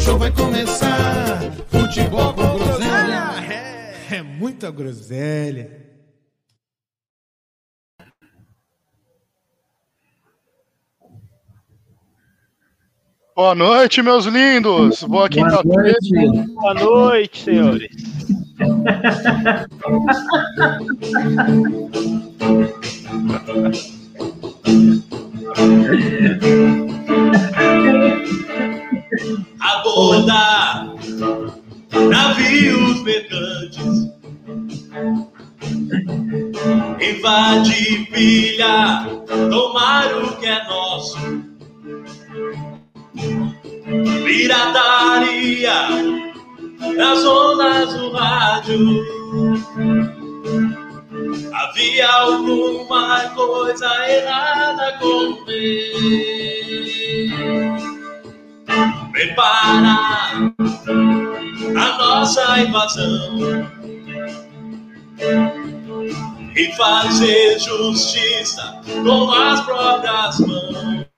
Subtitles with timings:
[0.00, 1.38] o show vai começar.
[1.68, 3.22] Futebol com groselha.
[4.10, 5.78] É, é muita groselha.
[13.36, 15.04] Boa noite, meus lindos.
[15.04, 15.98] Boa quinta-feira.
[16.54, 17.90] Boa noite, senhores.
[29.60, 30.94] Aborda
[32.08, 34.10] navios mercantes,
[37.00, 39.06] invade pilha,
[39.50, 41.18] tomar o que é nosso
[44.24, 45.88] pirataria
[46.96, 49.99] nas ondas do rádio.
[51.52, 57.30] Havia alguma coisa errada com ele.
[59.12, 60.52] Prepara
[61.76, 63.38] a nossa invasão
[66.56, 71.10] e fazer justiça com as próprias mãos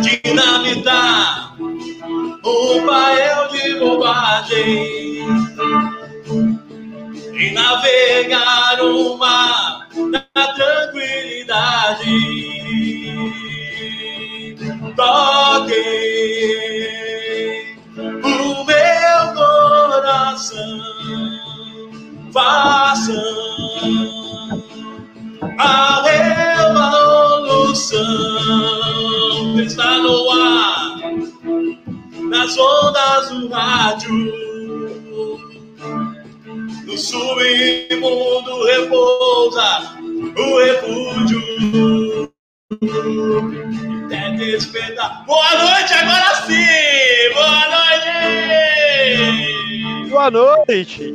[0.00, 5.26] dinamitar um pael de bobagem
[7.40, 10.20] e navegar o mar na
[10.52, 12.04] tranquilidade.
[14.94, 15.86] Toque
[18.22, 20.80] o meu coração,
[22.30, 23.12] faça
[25.58, 28.00] a revolução
[29.62, 31.00] está no ar,
[32.28, 34.49] nas ondas do rádio.
[36.90, 39.94] No submundo repousa
[40.36, 42.32] o refúgio.
[44.06, 45.24] Até despertar.
[45.24, 47.30] Boa noite, agora sim!
[47.32, 48.10] Boa noite!
[50.10, 51.14] Boa noite!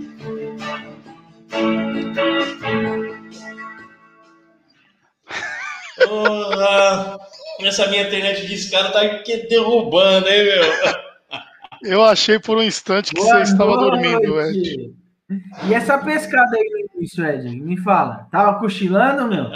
[6.08, 7.20] Porra!
[7.60, 9.02] Essa minha internet de escada tá
[9.50, 10.64] derrubando, hein, meu?
[11.84, 15.05] Eu achei por um instante que Boa você estava dormindo, Ed.
[15.68, 17.50] E essa pescada aí no início, Ed?
[17.60, 18.28] Me fala.
[18.32, 19.50] Tava cochilando, meu?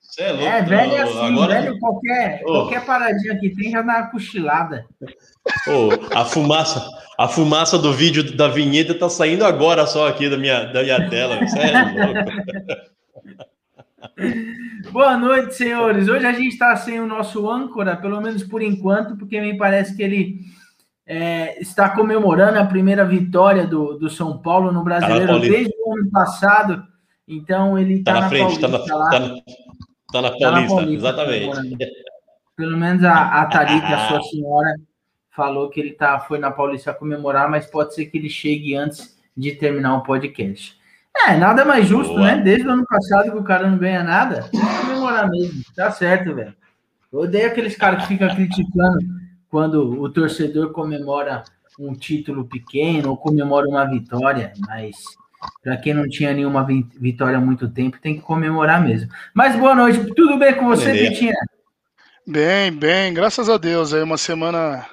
[0.00, 0.46] Você é louco.
[0.46, 1.60] É, velho é assim, Agora...
[1.60, 2.52] velho, qualquer, oh.
[2.52, 4.84] qualquer paradinha que tem já dá uma cochilada.
[5.66, 6.86] Oh, a fumaça,
[7.18, 11.08] a fumaça do vídeo da vinheta tá saindo agora só aqui da minha, da minha
[11.08, 11.40] tela.
[11.40, 12.30] Você é louco.
[14.92, 16.08] Boa noite, senhores.
[16.08, 19.96] Hoje a gente está sem o nosso âncora, pelo menos por enquanto, porque me parece
[19.96, 20.40] que ele
[21.06, 25.92] é, está comemorando a primeira vitória do, do São Paulo no Brasileiro tá desde o
[25.92, 26.82] ano passado.
[27.26, 29.10] Então ele está tá na, frente, tá Paulista, tá na, lá.
[29.10, 29.28] Tá na,
[30.12, 31.88] tá na Paulista, tá na Paulista exatamente.
[32.56, 34.76] Pelo menos a, a Thalita, a sua senhora,
[35.30, 39.18] falou que ele tá, foi na Paulista comemorar, mas pode ser que ele chegue antes
[39.36, 40.78] de terminar o podcast.
[41.26, 42.36] É, nada mais justo, Boa.
[42.36, 42.38] né?
[42.38, 44.48] Desde o ano passado que o cara não ganha nada,
[44.80, 45.62] comemorar mesmo.
[45.74, 46.54] Tá certo, velho.
[47.12, 48.98] Eu odeio aqueles caras que ficam criticando
[49.54, 51.44] quando o torcedor comemora
[51.78, 54.96] um título pequeno ou comemora uma vitória, mas
[55.62, 56.66] para quem não tinha nenhuma
[56.98, 59.08] vitória há muito tempo, tem que comemorar mesmo.
[59.32, 61.36] Mas boa noite, tudo bem com você, Pitinha?
[62.26, 63.94] Bem, bem, graças a Deus.
[63.94, 64.84] Aí uma semana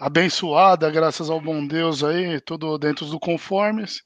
[0.00, 4.00] abençoada, graças ao bom Deus aí, tudo dentro do conformes.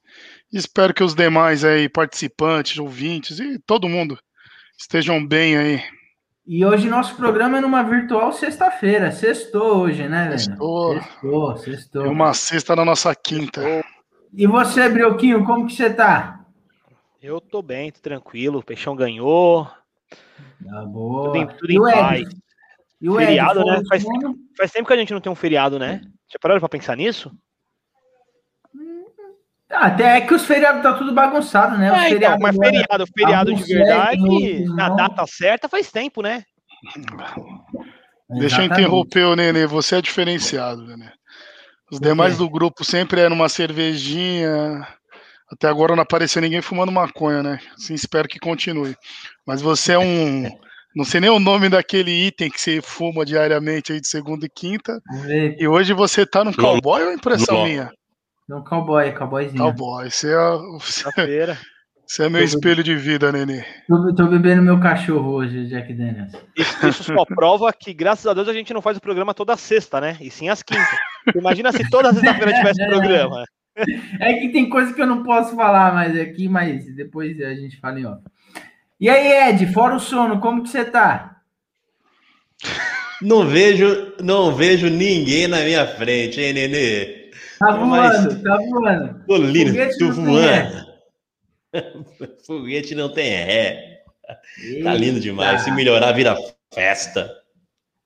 [0.52, 4.18] Espero que os demais aí, participantes, ouvintes e todo mundo
[4.76, 5.99] estejam bem aí.
[6.52, 9.12] E hoje nosso programa é numa virtual sexta-feira.
[9.12, 10.38] Sextou hoje, né, velho?
[10.40, 10.94] Sextou.
[11.00, 12.06] Sextou, sextou.
[12.06, 13.60] É uma sexta na nossa quinta.
[14.34, 16.44] E você, Brioquinho, como que você tá?
[17.22, 18.58] Eu tô bem, tô tranquilo.
[18.58, 19.64] O Peixão ganhou.
[20.68, 21.26] Tá boa.
[21.26, 22.28] Tudo em, tudo em paz.
[23.00, 23.82] E o feriado, Ed, né?
[23.88, 24.04] Faz,
[24.56, 26.00] faz tempo que a gente não tem um feriado, né?
[26.32, 27.30] Já pararam pra pensar nisso?
[29.72, 31.88] Até que os feriados tá tudo bagunçado, né?
[32.06, 36.42] É, então, mas feriado, feriado de verdade, na data certa faz tempo, né?
[38.28, 41.10] Deixa eu interromper o Nenê, você é diferenciado, Nenê.
[41.90, 44.86] Os demais do grupo sempre eram uma cervejinha.
[45.52, 47.58] Até agora não apareceu ninguém fumando maconha, né?
[47.74, 48.94] Assim, espero que continue.
[49.46, 50.48] Mas você é um
[50.94, 54.50] Não sei nem o nome daquele item que você fuma diariamente aí de segunda e
[54.50, 55.00] quinta.
[55.58, 57.90] E hoje você tá no cowboy ou é impressão minha?
[58.50, 59.62] No cowboy, cowboyzinho.
[59.62, 60.40] Cowboy, você é.
[60.80, 61.04] Você,
[62.04, 63.64] você é meu tô espelho de vida, Nenê.
[63.86, 66.32] Tô, tô, bebendo meu cachorro hoje, Jack Daniels.
[66.56, 69.56] Isso, isso só prova que, graças a Deus, a gente não faz o programa toda
[69.56, 70.16] sexta, né?
[70.20, 70.98] E sim às quintas.
[71.32, 73.44] Imagina se toda sexta-feira tivesse programa.
[74.18, 77.78] É que tem coisa que eu não posso falar mais aqui, mas depois a gente
[77.78, 78.20] fala em off.
[79.00, 81.36] E aí, Ed, fora o sono, como que você tá?
[83.22, 87.19] Não vejo, não vejo ninguém na minha frente, hein, Nenê?
[87.60, 88.42] Tá voando, Mas...
[88.42, 89.24] tá voando.
[89.26, 90.86] Tô lindo, tô voando.
[92.46, 94.00] Foguete não tem ré.
[94.64, 94.84] Eita.
[94.84, 95.60] Tá lindo demais.
[95.60, 96.34] Se melhorar, vira
[96.72, 97.30] festa.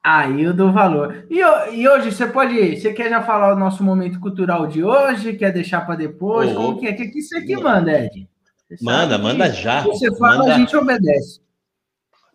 [0.03, 1.25] Aí eu dou valor.
[1.31, 2.77] E, e, hoje você pode.
[2.77, 5.35] Você quer já falar o nosso momento cultural de hoje?
[5.35, 6.51] Quer deixar para depois?
[6.51, 6.93] Oh, Como que é?
[6.93, 8.29] Que, que você que manda, Ed?
[8.69, 9.83] Você manda, manda já.
[9.83, 11.41] Você fala, manda, a gente obedece.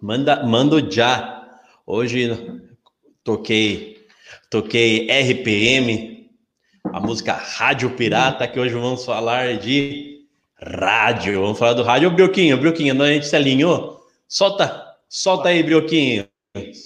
[0.02, 1.48] Manda, manda já.
[1.86, 2.32] Hoje
[3.26, 4.08] toquei,
[4.50, 6.09] toquei RPM,
[6.86, 10.20] a música Rádio Pirata, que hoje vamos falar de
[10.62, 11.42] rádio.
[11.42, 12.10] Vamos falar do rádio.
[12.10, 14.02] Ô, Brioquinho, Brioquinho, a gente se alinhou?
[14.28, 16.26] Solta, solta aí, Brioquinho.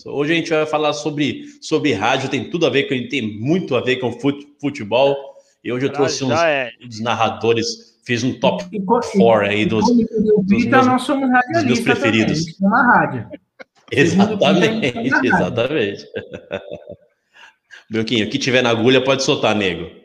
[0.06, 3.76] Hoje a gente vai falar sobre, sobre rádio, tem tudo a ver com, tem muito
[3.76, 4.12] a ver com
[4.60, 5.16] futebol.
[5.64, 6.70] E hoje eu trouxe uns, é.
[6.86, 12.60] uns narradores, fiz um top 4 aí dos, dos, meus, nós somos dos meus preferidos.
[12.60, 13.30] Na rádio.
[13.90, 16.06] Exatamente, exatamente.
[17.90, 20.04] Brioquinho, o que tiver na agulha pode soltar, nego.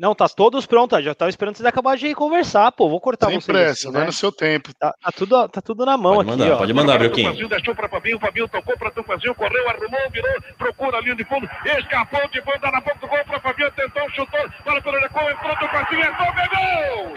[0.00, 1.04] Não, tá todos prontos.
[1.04, 2.88] Já tava esperando vocês acabar de conversar, pô.
[2.88, 3.44] Vou cortar Sem vocês.
[3.44, 4.06] pressa, assim, vai né?
[4.06, 4.72] no seu tempo.
[4.72, 6.58] Tá, tá, tudo, tá tudo na mão pode aqui, mandar, ó.
[6.58, 7.48] Pode mandar, Brioquinho.
[7.50, 11.46] Deixou pra Fabinho, Fabinho tocou pra Tupazinho, correu, arrumou, virou, procura a linha de fundo,
[11.78, 15.56] escapou de banda na ponta do gol pra Fabinho, tentou, chutou, para pelo recuo, entrou
[15.58, 17.10] Tupazinho, entrou, ganhou!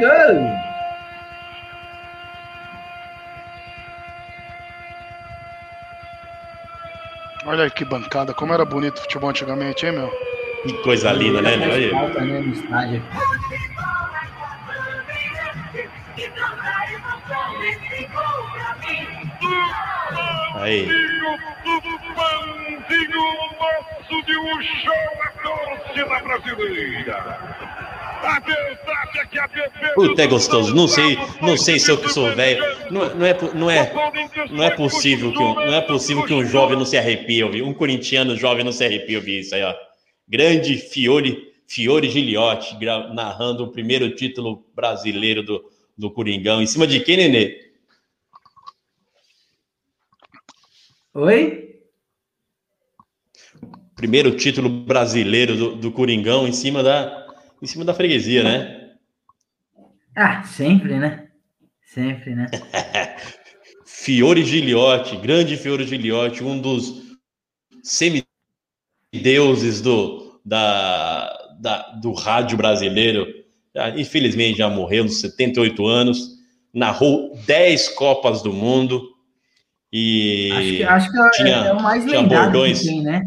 [0.00, 0.76] Gol!
[7.46, 10.10] Olha que bancada, como era bonito o futebol antigamente, hein, meu?
[10.64, 11.72] Que coisa linda, né, meu?
[11.72, 13.02] Aí.
[20.56, 20.88] Aí.
[23.60, 24.92] nosso de um show
[25.22, 27.65] a torcida brasileira.
[29.94, 30.74] Puta, é gostoso.
[30.74, 32.62] Não sei, não sei se eu sou velho.
[32.90, 33.92] Não, não, é, não, é,
[34.50, 37.62] não é possível que um, não é possível que um jovem não se arrepie ouvir.
[37.62, 39.74] Um corintiano jovem não se arrepie ouvir isso aí, ó.
[40.28, 42.76] Grande Fiore, Fiore Giliotti
[43.14, 46.60] narrando o primeiro título brasileiro do, do Coringão.
[46.60, 47.66] Em cima de quem, Nenê?
[51.14, 51.80] Oi?
[53.94, 57.25] Primeiro título brasileiro do, do Coringão em cima da
[57.62, 58.92] em cima da freguesia, né?
[60.16, 61.28] Ah, sempre, né?
[61.82, 62.46] Sempre, né?
[63.84, 67.02] Fiore Giliotti, grande Fiore Giliotti, um dos
[67.82, 73.26] semideuses do, da, da, do rádio brasileiro.
[73.74, 76.36] Já, infelizmente já morreu nos 78 anos,
[76.72, 79.02] narrou 10 Copas do Mundo
[79.92, 82.82] e acho que, acho que é tinha, é o mais tinha bordões.
[82.82, 83.22] Tem, né?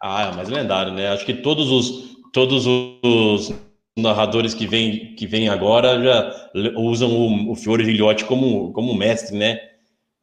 [0.00, 1.08] Ah, é mais lendário, né?
[1.08, 3.52] Acho que todos os todos os
[3.96, 9.36] narradores que vêm que vem agora já usam o, o Fiore Gilhote como, como mestre,
[9.36, 9.60] né?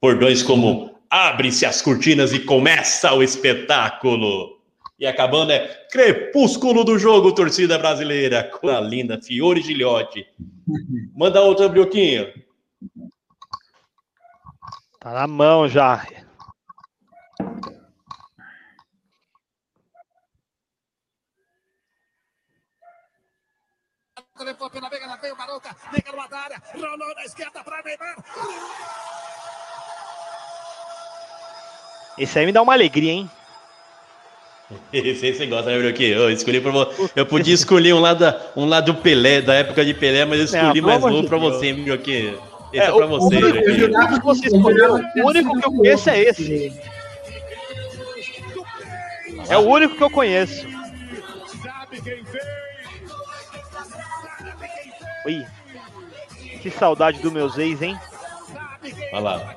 [0.01, 4.57] Bordões como abre-se as cortinas e começa o espetáculo.
[4.99, 8.43] E acabando é crepúsculo do jogo, torcida brasileira.
[8.43, 10.25] Coisa linda, Fiore Gilhote.
[11.15, 12.27] Manda outra, Brioquinho.
[14.99, 16.05] Tá na mão já.
[24.49, 28.15] Levou pela veiga, veio Maroca, liga numa área, rolou na esquerda para Neymar.
[32.17, 33.31] Esse aí me dá uma alegria, hein?
[34.91, 36.15] Esse aí você gosta, né, Broquinho?
[36.15, 37.09] Eu escolhi pra você.
[37.15, 38.25] Eu podia escolher um lado,
[38.55, 41.73] um lado do Pelé, da época de Pelé, mas eu escolhi mais novo pra você,
[41.73, 42.39] Broquinho.
[42.73, 46.09] Esse é, é pra você, o, único que você escolheu, o único que eu conheço
[46.09, 46.81] é esse.
[49.49, 50.67] É o único que eu conheço.
[51.63, 52.68] Sabe quem fez?
[55.25, 55.45] Oi.
[56.61, 57.97] Que saudade dos meus ex, hein?
[59.13, 59.55] Olha lá.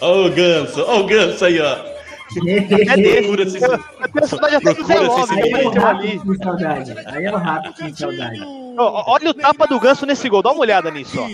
[0.00, 1.98] Olha o ganso, olha o ganso aí, ó.
[2.46, 3.64] É desse.
[4.00, 6.94] A personagem até do Zé Love, aí é o rato com saudade.
[7.06, 8.67] Aí é o rato com saudade.
[8.82, 11.28] Olha o tapa do ganso nesse gol, dá uma olhada nisso, ó.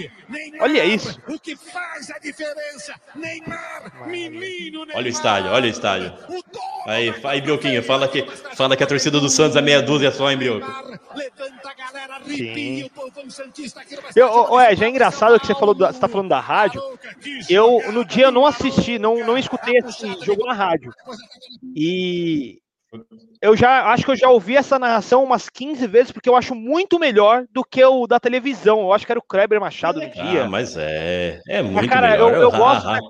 [0.60, 1.20] Olha isso.
[1.28, 2.94] O que faz a diferença?
[3.14, 6.12] Neymar, menino, Olha o estádio, olha o estádio.
[6.86, 8.22] Aí, aí Brioquinho, fala que,
[8.54, 10.66] fala que a torcida do Santos é meia dúzia só, hein, Brioco?
[11.14, 12.90] Levanta a galera Sim.
[14.16, 16.82] Eu, ô, Ed, é engraçado que você falou, da, você tá falando da rádio.
[17.48, 20.92] Eu, no dia, eu não assisti, não, não escutei esse jogo na rádio.
[21.74, 22.58] E
[23.40, 26.54] eu já acho que eu já ouvi essa narração umas 15 vezes, porque eu acho
[26.54, 28.80] muito melhor do que o da televisão.
[28.80, 30.44] Eu acho que era o Kleber Machado no dia.
[30.44, 31.40] Ah, mas é.
[31.48, 32.32] É muito Mas, cara, melhor.
[32.34, 32.88] eu, eu Ah, gosto.
[32.88, 32.92] ah.
[32.94, 33.00] né?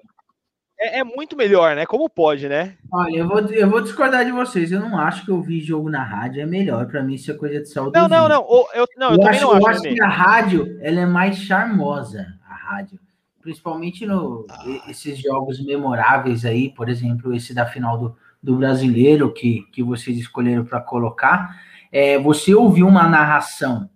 [0.81, 1.87] É, é muito melhor, né?
[1.87, 2.77] Como pode, né?
[2.93, 4.73] Olha, eu vou, eu vou discordar de vocês.
[4.73, 6.87] Eu não acho que ouvir jogo na rádio é melhor.
[6.89, 7.93] Pra mim, isso é coisa de saúde.
[7.99, 8.43] Não, não, não.
[8.75, 9.67] Eu, não, eu, Eu, também acho, não eu acho.
[9.69, 9.95] acho também.
[9.95, 12.99] que a rádio ela é mais charmosa, a rádio.
[13.41, 14.65] Principalmente no Ah.
[14.89, 20.19] esses jogos memoráveis aí, por exemplo, esse da final do, do brasileiro que, que vocês
[20.19, 21.59] escolheram para colocar.
[21.91, 23.89] É, você ouvir uma narração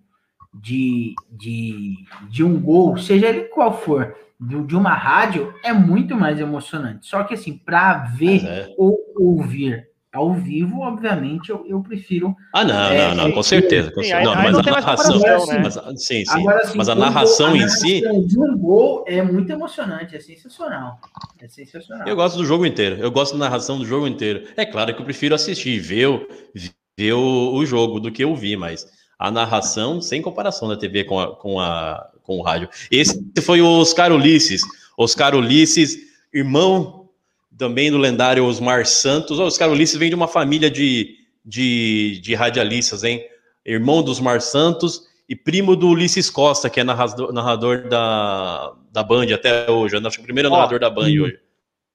[0.54, 1.96] de, de,
[2.30, 7.06] de um gol, seja ele qual for, de, de uma rádio, é muito mais emocionante.
[7.06, 8.74] Só que assim, para ver é.
[8.78, 9.87] ou ouvir
[10.18, 13.90] ao vivo, obviamente, eu, eu prefiro Ah, não, É, não, não, com certeza.
[13.90, 15.18] com sim, cer- aí- não, mas não a narração.
[15.46, 15.60] né?
[15.62, 16.40] mas a- sim, sim.
[16.40, 18.00] Agora, assim, mas a um gol- narração em si.
[18.02, 20.98] narração De um gol é muito emocionante, é sensacional.
[21.40, 22.06] É sensacional.
[22.06, 22.96] Eu gosto do jogo inteiro.
[23.00, 24.44] Eu gosto da narração do jogo inteiro.
[24.56, 26.26] É claro que eu prefiro assistir, ver,
[26.98, 28.86] ver o, o jogo do que ouvir, mas
[29.18, 32.68] a narração, sem comparação da TV com, a, com, a, com o rádio.
[32.90, 34.62] Esse foi o Oscar Ulisses.
[34.96, 35.96] Oscar Ulisses,
[36.34, 36.97] irmão
[37.58, 39.38] também do lendário Osmar Santos.
[39.38, 43.22] O Oscar Ulisses vem de uma família de, de, de radialistas, hein?
[43.66, 49.02] Irmão do Osmar Santos e primo do Ulisses Costa, que é narrador, narrador da, da
[49.02, 49.96] Band até hoje.
[49.96, 51.38] Eu acho que o primeiro Ó, narrador da Band hoje.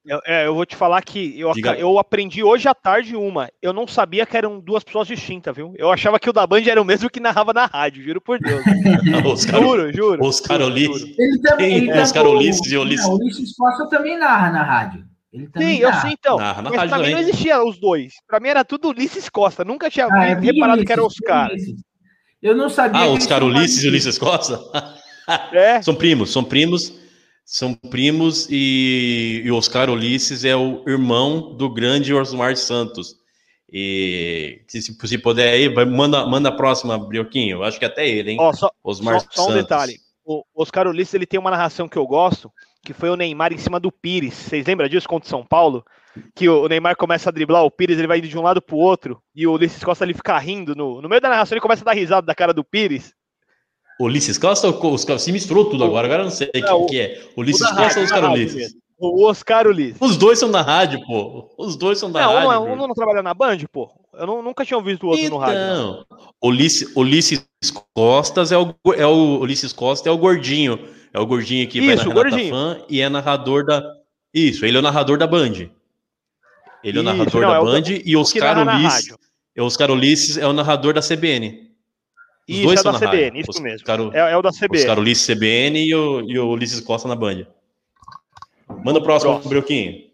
[0.05, 1.75] Eu, é, eu vou te falar que eu, Diga.
[1.75, 3.50] eu aprendi hoje à tarde uma.
[3.62, 5.74] Eu não sabia que eram duas pessoas distintas, viu?
[5.77, 8.38] Eu achava que o da Band era o mesmo que narrava na rádio, juro por
[8.38, 8.62] Deus.
[9.25, 10.25] Oscar, juro, juro.
[10.25, 11.17] Oscar Ulisses.
[11.17, 13.08] Ele também, ele Oscar Ulisses e Ulisses.
[13.08, 15.12] Não, Ulisses Costa também narra na rádio.
[15.33, 16.37] Ele também Sim, eu sei então.
[16.37, 18.13] Narra na mas rádio pra mim não existia os dois.
[18.27, 19.65] Pra mim era tudo Ulisses Costa.
[19.65, 21.49] Nunca tinha Ah, é reparado que era Ulisses, Oscar.
[21.49, 21.81] Ulisses.
[22.41, 23.01] Eu não sabia.
[23.01, 23.87] Ah, Oscar Ulisses e.
[23.87, 24.59] Ulisses Costa?
[25.53, 26.99] É, São primos, são primos,
[27.45, 33.15] são primos e, e Oscar Ulisses é o irmão do grande Osmar Santos.
[33.71, 37.57] E se, se puder aí, vai- manda, manda a próxima, Brioquinho.
[37.59, 38.37] Eu acho que até ele, hein?
[38.39, 39.61] ó, só, Osmar só, só um Santos.
[39.61, 39.95] detalhe.
[40.25, 42.51] O Oscar Ulisses ele tem uma narração que eu gosto,
[42.83, 44.33] que foi o Neymar em cima do Pires.
[44.33, 45.83] Vocês lembram disso contra o São Paulo?
[46.35, 48.75] Que o Neymar começa a driblar o Pires, ele vai indo de um lado pro
[48.77, 50.75] outro, e o Ulisses Costa ele fica rindo.
[50.75, 53.13] No, no meio da narração, ele começa a dar risada da cara do Pires.
[53.99, 55.17] Ulisses Costa ou Oscar?
[55.17, 57.21] Se misturou tudo agora, agora eu não sei Não, quem o- que é.
[57.37, 58.75] Ulisses Costa ou Oscar Ulisses?
[58.99, 59.97] O Oscar Ulisses.
[59.99, 61.49] Os dois são da rádio, pô.
[61.57, 62.49] Os dois são da Não, rádio.
[62.49, 62.83] não, é- Bruno.
[62.83, 63.89] um não trabalha na Band, pô.
[64.13, 65.59] Eu não- nunca tinha ouvido o outro no rádio.
[65.59, 65.91] não.
[66.05, 67.45] Então, Ulisses, Ulisses
[67.95, 70.79] Costas é o, é o Ulisses Costa é o gordinho,
[71.13, 72.50] é o gordinho que vai Isso, na o Renata.
[72.50, 73.84] Fã e é narrador da
[74.34, 75.51] Isso, ele é o narrador da Band.
[75.53, 75.70] Ele
[76.84, 79.15] é o Isso, narrador não, da é o- Band e o Oscar na Ulisses,
[79.55, 81.72] é Oscar Ulisses é o narrador da CBN.
[82.50, 83.20] Os Isso, dois é são da na rádio.
[83.22, 83.75] CBN, isso Os- mesmo.
[83.77, 84.82] Oscar, É, é o da CBN.
[84.82, 87.46] Oscar Ulisses CBN e o, e o Ulisses Costa na Band.
[88.84, 89.50] Manda o próximo, Próximo.
[89.50, 90.12] Brioquinho.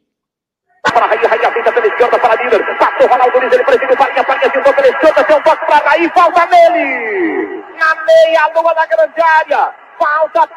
[0.84, 2.78] Para Raí, Raí pela esquerda para Miller.
[2.78, 6.10] Passou Ronaldo Luiz, ele prefere Farinha, Farinha tentou pela esquerda, tem um toque para Raí,
[6.14, 7.64] falta nele.
[7.78, 9.74] Na meia lua da grande área.
[10.00, 10.48] Falta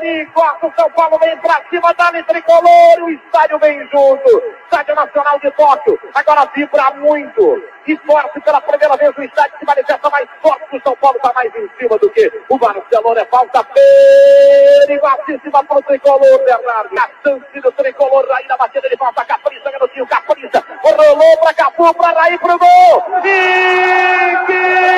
[0.00, 4.42] perigosa, o São Paulo vem pra cima, dá-lhe tricolor, o estádio vem junto.
[4.64, 7.62] Estádio Nacional de Tóquio, agora vibra muito.
[7.86, 11.32] E torce pela primeira vez o estádio se manifesta mais forte, o São Paulo está
[11.34, 13.20] mais em cima do que o Barcelona.
[13.20, 16.98] É falta perigosíssima para o tricolor, Bernardo.
[16.98, 20.64] A chance do tricolor, Raí na batida, ele falta Capriça, garotinho, Capriça.
[20.82, 23.04] Rolou para Capu, para Raí, pro gol.
[23.24, 24.92] E que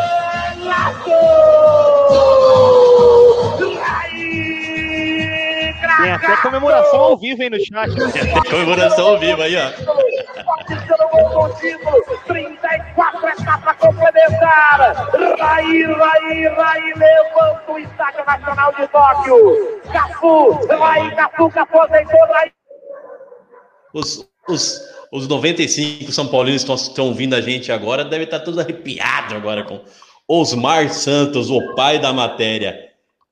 [6.02, 7.90] Tem até comemoração ao vivo aí no chat.
[8.50, 9.70] Comemoração ao vivo aí, ó.
[10.44, 12.02] Pode ser o gol do título.
[12.26, 14.96] 34 é para complementar.
[15.40, 19.82] Raí, Raí, Raí levanta o Estádio Nacional de Tóquio.
[19.92, 22.52] Cafu, Raí, Cafu, Cafu aceitou, Raí.
[23.94, 28.60] Os, os, os 95 São Paulinos que estão ouvindo a gente agora devem estar todos
[28.60, 29.82] arrepiados agora com
[30.28, 32.90] Osmar Santos, o pai da matéria.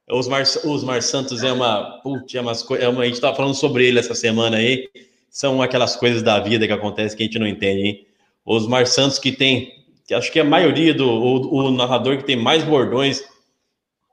[0.09, 3.01] Osmar, Osmar Santos é uma, putz, é é uma.
[3.01, 4.89] A gente estava falando sobre ele essa semana aí.
[5.29, 8.07] São aquelas coisas da vida que acontecem que a gente não entende, hein?
[8.43, 9.71] Osmar Santos, que tem,
[10.07, 13.24] que acho que a maioria do o, o narrador que tem mais bordões.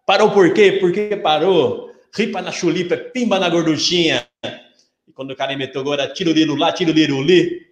[0.05, 0.73] Parou por quê?
[0.73, 1.91] Por que parou?
[2.15, 4.27] Ripa na chulipa, pimba na gorduchinha.
[5.15, 7.63] Quando o cara meteu agora, tiro liro lá, tiro liro li.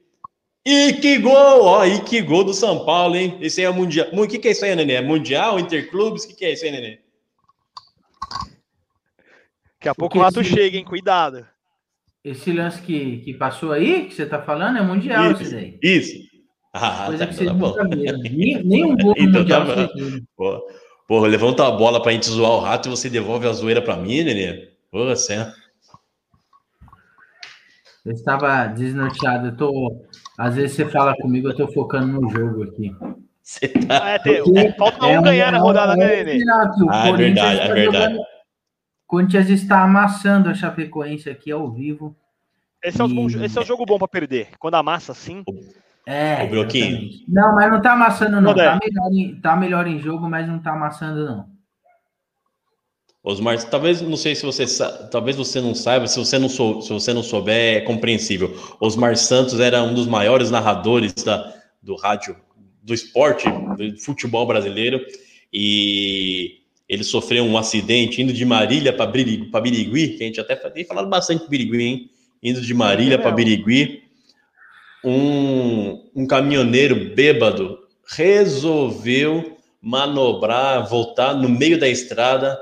[0.65, 1.63] E que gol!
[1.65, 3.37] Ó, e que gol do São Paulo, hein?
[3.41, 4.07] Esse aí é o Mundial.
[4.13, 4.95] O que, que é isso aí, Nenê?
[4.95, 6.25] É Mundial, Interclubes?
[6.25, 6.99] O que, que é isso aí, Nenê?
[9.75, 10.85] Daqui a pouco o rato chega, hein?
[10.85, 11.45] Cuidado.
[12.25, 15.77] Esse lance que, que passou aí, que você tá falando, é mundial isso, daí.
[15.83, 16.15] Isso.
[16.73, 17.69] Ah, Coisa tá, que então vocês tá bom.
[17.69, 18.19] nunca viram.
[18.21, 20.21] Nem, nem um gol Então tá mundial viram.
[20.37, 20.63] Pô,
[21.09, 23.97] Porra, levanta a bola pra gente zoar o rato e você devolve a zoeira pra
[23.97, 24.69] mim, Nenê?
[24.93, 25.53] Pô, você é-
[28.05, 29.49] Eu estava desnorteado.
[29.49, 30.05] Eu tô.
[30.39, 32.95] Às vezes você fala comigo, eu tô focando no jogo aqui.
[33.43, 34.11] você tá.
[34.11, 36.45] É, tem- Porque falta é um ganhar na é rodada, é né, Nenê?
[36.45, 38.05] o Ah, é verdade, é está verdade.
[38.15, 38.27] jogando-
[39.07, 42.17] Corinthians está amassando a Chapecoense aqui ao vivo.
[42.83, 44.49] Esse é, os bons- E- esse é o jogo bom pra perder.
[44.59, 45.45] Quando amassa assim.
[46.07, 46.47] É.
[46.47, 46.87] Broquinho.
[46.87, 47.25] exatamente.
[47.29, 48.51] Não, mas não tá amassando, não.
[48.55, 48.65] Quando é?
[48.73, 51.52] Tá melhor, em, tá melhor em jogo, mas não tá amassando, não.
[53.25, 54.64] Osmar, talvez não sei se você
[55.11, 58.57] talvez você não saiba, se você não sou, se você não souber, é compreensível.
[58.81, 62.37] Osmar Santos era um dos maiores narradores da, do rádio,
[62.83, 63.45] do esporte,
[63.76, 65.00] do futebol brasileiro,
[65.52, 70.85] e ele sofreu um acidente indo de Marília para Birigui, que a gente até tem
[70.85, 72.11] falado bastante de Birigui, hein?
[72.43, 74.02] Indo de Marília para Birigui,
[75.05, 82.59] um, um caminhoneiro bêbado resolveu manobrar, voltar no meio da estrada,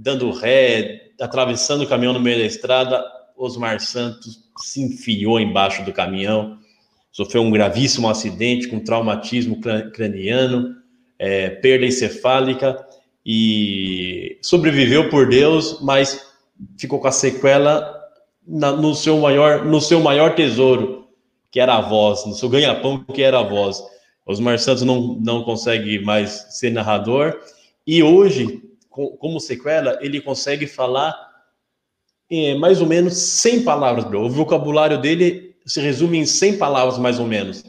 [0.00, 3.04] dando ré, atravessando o caminhão no meio da estrada.
[3.36, 6.58] Osmar Santos se enfiou embaixo do caminhão,
[7.12, 10.74] sofreu um gravíssimo acidente com traumatismo cra- craniano,
[11.18, 12.82] é, perda encefálica
[13.24, 16.26] e sobreviveu por Deus, mas
[16.78, 17.94] ficou com a sequela
[18.46, 21.08] na- no, seu maior, no seu maior tesouro,
[21.50, 23.82] que era a voz, no seu ganha-pão, que era a voz.
[24.26, 27.38] Osmar Santos não, não consegue mais ser narrador,
[27.86, 31.16] e hoje, como sequela, ele consegue falar
[32.30, 34.26] eh, mais ou menos 100 palavras, bro.
[34.26, 37.64] O vocabulário dele se resume em 100 palavras, mais ou menos.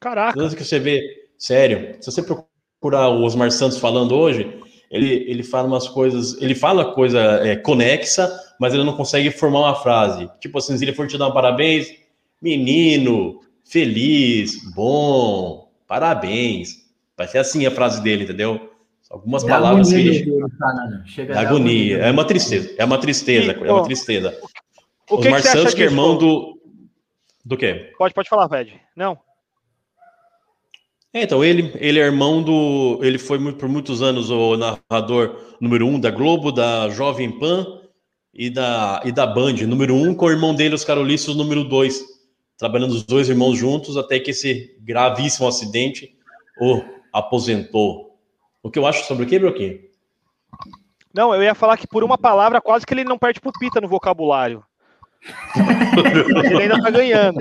[0.00, 0.38] Caraca.
[0.38, 5.42] Tanto que você vê, sério, se você procurar o Osmar Santos falando hoje, ele, ele
[5.42, 10.28] fala umas coisas, ele fala coisa é, conexa, mas ele não consegue formar uma frase.
[10.40, 11.94] Tipo assim, se ele for te dar um parabéns,
[12.40, 16.86] menino, feliz, bom, parabéns.
[17.16, 18.69] Vai ser assim a frase dele, entendeu?
[19.10, 21.06] Algumas Dá palavras que agonia dele falando.
[21.06, 21.98] Chega Da agonia.
[21.98, 24.38] É uma tristeza, é uma tristeza, E, é uma tristeza.
[25.10, 26.60] O que, que Osmar você acha Santos, que é irmão do.
[27.44, 27.92] Do quê?
[27.98, 28.80] Pode, pode falar, Fred.
[28.96, 29.18] Não.
[31.12, 33.00] É, então, ele, ele é irmão do.
[33.02, 37.66] Ele foi muito- por muitos anos o narrador número um da Globo, da Jovem Pan
[38.32, 42.00] e da, e da Band, número um, com o irmão dele, os Caroliços, número dois.
[42.56, 46.14] Trabalhando os dois irmãos juntos, até que esse gravíssimo acidente
[46.60, 46.80] o
[47.12, 48.09] aposentou.
[48.62, 49.78] O que eu acho sobre o que, Broquinho?
[51.14, 53.80] Não, eu ia falar que por uma palavra quase que ele não perde pro Pita
[53.80, 54.62] no vocabulário.
[56.44, 57.40] ele ainda tá ganhando.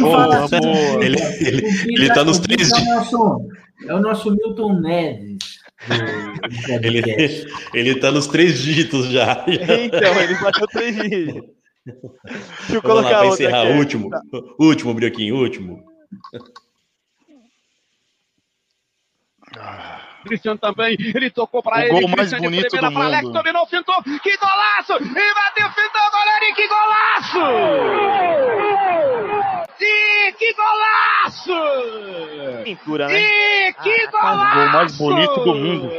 [0.00, 1.04] Boa, boa.
[1.04, 3.48] Ele, O ele, ele tá nos três É o nosso,
[3.88, 5.38] é o nosso Milton Neves.
[5.88, 6.44] do-
[6.84, 9.44] Ele, ele tá nos três dígitos já.
[9.48, 11.42] Então, ele bateu três dígitos.
[11.84, 13.62] Deixa eu Vamos lá, colocar para outra encerrar.
[13.68, 13.78] aqui.
[13.78, 14.10] Último.
[14.58, 15.84] Último, Brioquinho, último.
[20.24, 21.90] Cristiano também, ele tocou para O ele.
[21.90, 23.32] gol mais Cristiano bonito primeira do pra Alex, mundo.
[23.34, 24.92] dominou, fintou, que golaço!
[25.02, 27.40] E bateu, fintou, goleiro, e que golaço!
[29.78, 31.54] Sim, que golaço!
[32.64, 33.18] Pintura, né?
[33.20, 34.54] Sim, que O golaço!
[34.56, 35.90] gol mais bonito do mundo.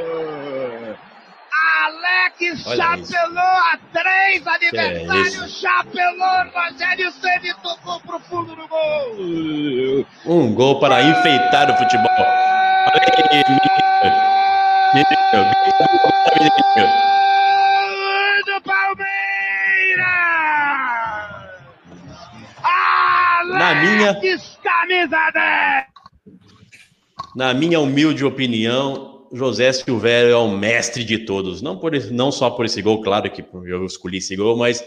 [1.83, 4.49] Alex Olha chapelou a três, isso?
[4.49, 10.05] adversário chapelou, Rogério Ceni tocou pro fundo do gol!
[10.25, 12.09] Um gol para enfeitar o futebol.
[12.17, 14.15] Olha aí, menino.
[14.93, 15.51] Menino,
[16.39, 16.87] menino.
[18.45, 20.05] do Palmeiras!
[23.59, 25.85] Na minha- Alex, camisa 10!
[27.35, 31.61] Na minha humilde opinião, José Silvério é o mestre de todos.
[31.61, 34.83] Não, por, não só por esse gol, claro que eu escolhi esse gol, mas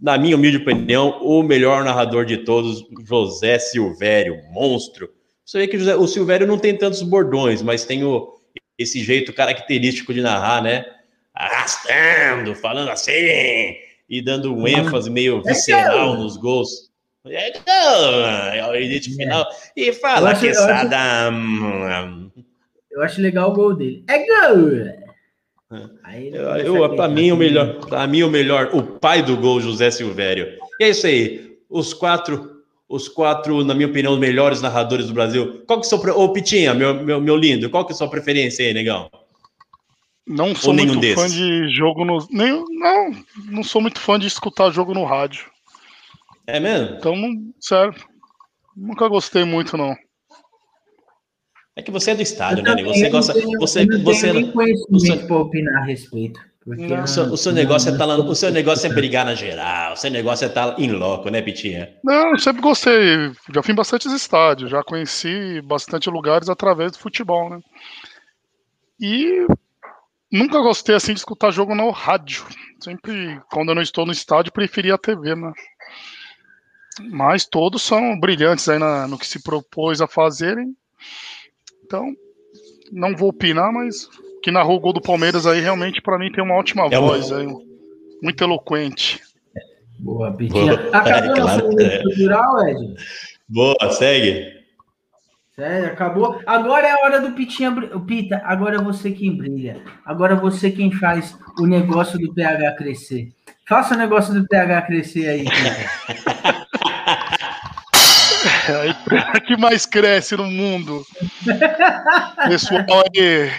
[0.00, 5.08] na minha humilde opinião, o melhor narrador de todos, José Silvério, monstro.
[5.44, 8.34] Você vê que o José- o Silvério não tem tantos bordões, mas tem o,
[8.76, 10.84] esse jeito característico de narrar, né?
[11.32, 13.12] Arrastando, falando assim,
[14.08, 16.90] e dando um ênfase meio visceral nos gols.
[17.24, 18.26] É gol!
[18.52, 18.74] É o
[19.14, 19.46] final.
[19.76, 20.52] E fala acho- que
[22.92, 24.04] eu acho- legal o gol dele.
[24.08, 25.02] É gol!
[26.04, 28.30] Aí ele Eu, começa eu, a pra gritar mim, o assim, melhor, para mim, o
[28.30, 30.58] melhor, o pai do gol, José Silvério.
[30.78, 31.56] E é isso aí.
[31.70, 35.62] Os quatro, os quatro, na minha opinião, os melhores narradores do Brasil.
[35.66, 35.98] Qual que é o seu.
[35.98, 39.10] pre- Ô, Pitinha, meu, meu, meu lindo, qual que é a sua preferência aí, negão?
[40.26, 41.32] Não sou muito fã desses?
[41.32, 42.18] de jogo no.
[42.30, 43.10] Nem, não,
[43.50, 45.46] não sou muito fã de escutar jogo no rádio.
[46.46, 46.96] É mesmo?
[46.96, 47.94] Então, não, sério.
[48.76, 49.96] Nunca gostei muito, não.
[51.74, 52.82] É que você é do estádio, Eu né?
[52.84, 53.32] Você eu gosta.
[53.34, 56.40] não tenho- Você, eu não você, tenho nem conhecimento você- para opinar a respeito.
[56.64, 59.94] O seu, o seu negócio é tá lá, o seu negócio é brigar na geral,
[59.94, 61.92] o seu negócio é estar tá em loco, né, Pitinha?
[62.04, 63.32] Não, sempre gostei.
[63.52, 67.58] Já fui em bastantes estádios, já conheci bastante lugares através do futebol, né?
[69.00, 69.44] E
[70.30, 72.44] nunca gostei assim de escutar jogo no rádio.
[72.78, 75.52] Sempre, quando eu não estou no estádio, preferia a TV, né?
[77.10, 80.76] Mas todos são brilhantes aí na, no que se propôs a fazerem.
[81.92, 82.16] Então,
[82.90, 84.08] não vou opinar, mas
[84.42, 87.30] que narrou o gol do Palmeiras aí realmente para mim tem uma ótima é voz,
[87.30, 87.40] uma...
[87.40, 87.46] aí,
[88.22, 89.20] muito eloquente.
[89.98, 90.72] Boa, Pitinha.
[90.90, 92.02] Acabou é, claro, nosso é.
[92.02, 92.94] cultural, Ed?
[93.46, 94.62] Boa, segue.
[95.54, 96.40] Sério, acabou.
[96.46, 97.70] Agora é a hora do Pitinha.
[98.06, 99.82] Pita, agora é você quem brilha.
[100.02, 103.28] Agora é você quem faz o negócio do PH crescer.
[103.68, 106.62] Faça o negócio do PH crescer aí, Pita.
[108.72, 111.04] É a empresa que mais cresce no mundo.
[112.48, 113.50] Pessoal aí,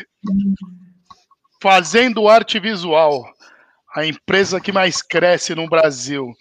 [1.61, 3.23] fazendo arte visual.
[3.95, 6.33] A empresa que mais cresce no Brasil.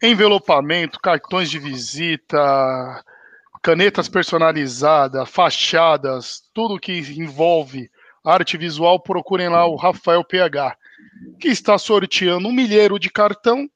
[0.00, 3.04] Envelopamento, cartões de visita,
[3.60, 7.90] canetas personalizadas, fachadas, tudo que envolve
[8.24, 10.76] arte visual, procurem lá o Rafael PH,
[11.40, 13.68] que está sorteando um milheiro de cartão.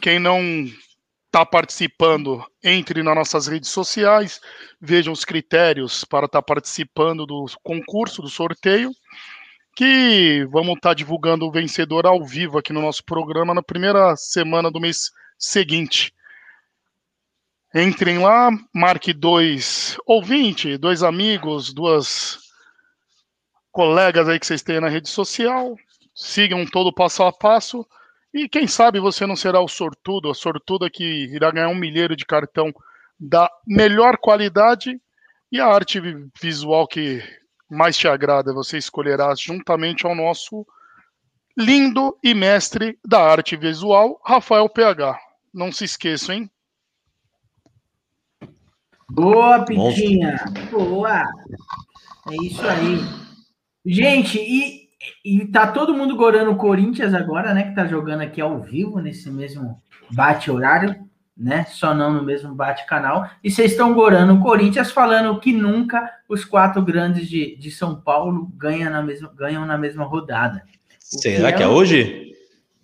[0.00, 0.40] Quem não
[1.28, 4.40] está participando, entre nas nossas redes sociais,
[4.80, 8.90] vejam os critérios para estar tá participando do concurso, do sorteio,
[9.76, 14.16] que vamos estar tá divulgando o vencedor ao vivo aqui no nosso programa na primeira
[14.16, 16.12] semana do mês seguinte.
[17.74, 22.38] Entrem lá, marque dois ouvintes, dois amigos, duas
[23.70, 25.76] colegas aí que vocês têm na rede social,
[26.14, 27.86] sigam todo o passo a passo
[28.32, 32.14] e quem sabe você não será o sortudo, a sortuda que irá ganhar um milheiro
[32.14, 32.72] de cartão
[33.18, 35.00] da melhor qualidade
[35.50, 36.00] e a arte
[36.40, 37.22] visual que
[37.70, 40.66] mais te agrada, você escolherá juntamente ao nosso
[41.56, 45.18] lindo e mestre da arte visual, Rafael PH.
[45.52, 46.50] Não se esqueçam, hein?
[49.10, 50.36] Boa, Pitinha!
[50.70, 51.24] Boa!
[52.30, 52.98] É isso aí.
[53.84, 54.77] Gente, e
[55.24, 57.64] e tá todo mundo gorando o Corinthians agora, né?
[57.64, 59.80] Que tá jogando aqui ao vivo, nesse mesmo
[60.10, 60.96] bate-horário,
[61.36, 61.64] né?
[61.68, 63.30] Só não no mesmo bate-canal.
[63.42, 68.00] E vocês estão gorando o Corinthians, falando que nunca os quatro grandes de, de São
[68.00, 70.64] Paulo ganham na mesma, ganham na mesma rodada.
[70.98, 72.34] Será que é, que é hoje?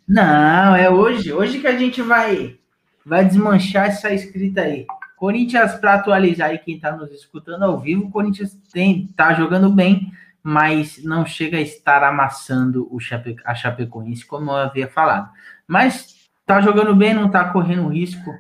[0.07, 1.33] Não, é hoje.
[1.33, 2.57] Hoje que a gente vai,
[3.05, 4.87] vai desmanchar essa escrita aí.
[5.17, 9.71] Corinthians, para atualizar aí quem tá nos escutando ao vivo, o Corinthians tem, tá jogando
[9.71, 10.13] bem
[10.47, 15.31] mas não chega a estar amassando o Chape, a Chapecoense, como eu havia falado.
[15.67, 18.31] Mas tá jogando bem, não tá correndo risco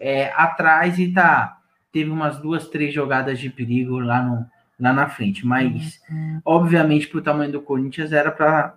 [0.00, 1.58] é, atrás e tá
[1.92, 4.44] teve umas duas, três jogadas de perigo lá, no,
[4.80, 5.46] lá na frente.
[5.46, 6.40] Mas, uhum.
[6.44, 8.74] obviamente, para o tamanho do Corinthians era para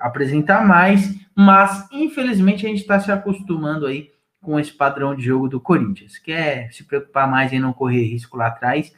[0.00, 4.10] apresentar mais, mas infelizmente a gente está se acostumando aí
[4.40, 8.02] com esse padrão de jogo do Corinthians, que é se preocupar mais em não correr
[8.02, 8.92] risco lá atrás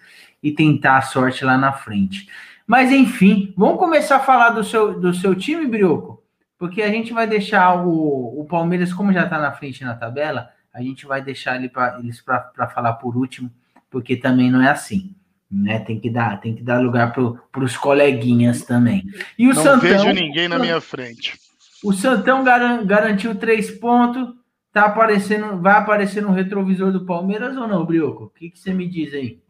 [0.44, 2.28] e tentar a sorte lá na frente.
[2.66, 6.22] Mas enfim, vamos começar a falar do seu, do seu time, Brioco,
[6.58, 10.50] porque a gente vai deixar o, o Palmeiras, como já está na frente na tabela,
[10.72, 13.50] a gente vai deixar ele pra, eles para falar por último,
[13.90, 15.14] porque também não é assim.
[15.50, 15.78] Né?
[15.78, 19.04] Tem que dar, tem que dar lugar para os coleguinhas também.
[19.38, 21.38] E o não Santão, vejo ninguém na minha frente.
[21.82, 24.34] O Santão garan, garantiu três pontos.
[24.72, 28.24] Tá aparecendo, vai aparecer no retrovisor do Palmeiras ou não, Brioco?
[28.24, 29.43] O que, que você me diz aí?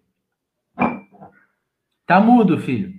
[2.06, 2.92] Tá mudo, filho.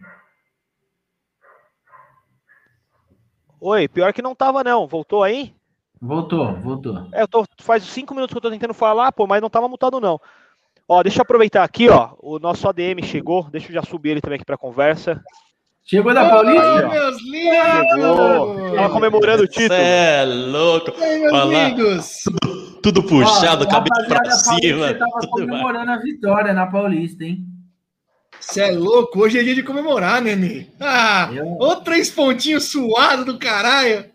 [3.61, 4.88] Oi, pior que não tava, não.
[4.88, 5.53] Voltou aí?
[6.01, 7.07] Voltou, voltou.
[7.13, 9.67] É, eu tô, faz cinco minutos que eu tô tentando falar, pô, mas não tava
[9.67, 10.19] mutado, não.
[10.88, 12.11] Ó, deixa eu aproveitar aqui, ó.
[12.19, 13.49] O nosso ADM chegou.
[13.49, 15.23] Deixa eu já subir ele também aqui pra conversa.
[15.83, 16.88] Chegou da Paulista?
[16.89, 18.75] meus lindos!
[18.75, 19.79] Tava comemorando o título.
[19.79, 20.91] é louco.
[20.99, 22.21] Ei, meus amigos!
[22.23, 24.88] Tudo, tudo puxado, ó, cabeça pra cima.
[24.88, 27.54] Você tava comemorando a vitória na Paulista, hein?
[28.45, 29.19] Você é louco?
[29.19, 30.67] Hoje é dia de comemorar, Nenê.
[30.79, 31.81] Ah, eu...
[31.84, 34.05] três pontinhos suado do caralho.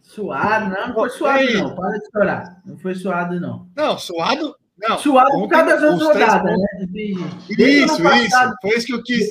[0.00, 0.70] Suado?
[0.70, 1.54] Não, não foi suado, Ei.
[1.54, 1.74] não.
[1.74, 2.62] Para de estourar.
[2.64, 3.68] Não foi suado, não.
[3.76, 4.56] Não, suado?
[4.78, 4.96] Não.
[4.98, 6.66] Suado por causa das outras rodadas, né?
[7.58, 8.56] isso, passado, isso.
[8.62, 9.26] Foi isso que eu quis.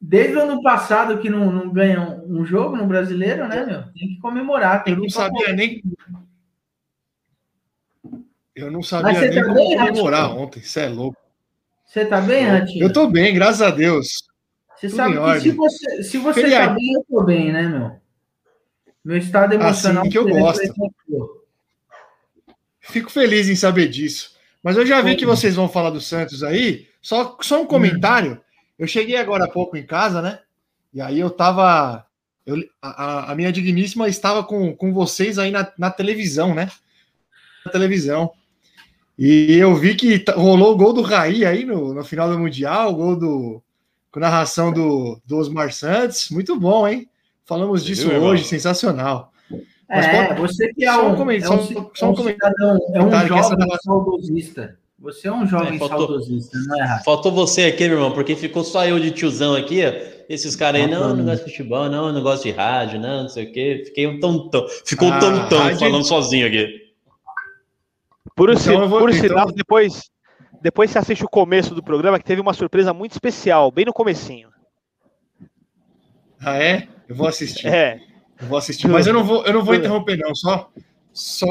[0.00, 3.82] Desde o ano passado que não, não ganha um jogo no brasileiro, né, meu?
[3.94, 4.82] Tem que comemorar.
[4.82, 5.82] Tem eu não sabia nem.
[8.56, 10.60] Eu não sabia nem tá como bem, comemorar ontem.
[10.60, 11.21] Você é louco.
[11.92, 12.86] Você tá bem, Ratinho?
[12.86, 14.24] Eu tô bem, graças a Deus.
[14.74, 18.00] Você Tudo sabe que se você, se você tá bem, eu tô bem, né, meu?
[19.04, 20.00] Meu estado emocional.
[20.00, 20.62] Assim que eu gosto.
[22.80, 24.34] Fico feliz em saber disso.
[24.62, 26.88] Mas eu já vi que vocês vão falar do Santos aí.
[27.02, 28.40] Só, só um comentário.
[28.78, 30.38] Eu cheguei agora há pouco em casa, né?
[30.94, 32.06] E aí eu tava
[32.46, 36.70] eu, a, a, minha digníssima estava com, com vocês aí na, na televisão, né?
[37.66, 38.32] Na televisão.
[39.18, 42.92] E eu vi que rolou o gol do Raí aí no, no final do Mundial,
[42.92, 43.62] o gol do,
[44.10, 46.28] com narração do, do Osmar Santos.
[46.30, 47.08] Muito bom, hein?
[47.44, 48.44] Falamos disso Viu, hoje, irmão?
[48.44, 49.32] sensacional.
[49.88, 50.40] Mas é, pode...
[50.40, 54.78] você que é um, um, é um, só um, cidadão, é um jovem saudosista.
[54.98, 57.04] Você é um jovem é, faltou, saudosista, não é errado.
[57.04, 60.12] Faltou você aqui, meu irmão, porque ficou só eu de tiozão aqui, ó.
[60.28, 63.28] Esses caras aí, não, não gosto de futebol, não, não gosto de rádio, não, não
[63.28, 63.82] sei o quê.
[63.84, 65.78] Fiquei um tontão, ficou um ah, tontão rádio...
[65.80, 66.81] falando sozinho aqui.
[68.42, 69.20] Por, então, vou, por então...
[69.22, 70.10] sinal, depois,
[70.60, 73.92] depois você assiste o começo do programa, que teve uma surpresa muito especial, bem no
[73.92, 74.48] comecinho.
[76.40, 76.88] Ah, é?
[77.08, 77.68] Eu vou assistir.
[77.68, 78.00] É.
[78.40, 80.34] Eu vou assistir, mas eu não vou, eu não vou interromper, não.
[80.34, 80.72] Só,
[81.12, 81.46] só,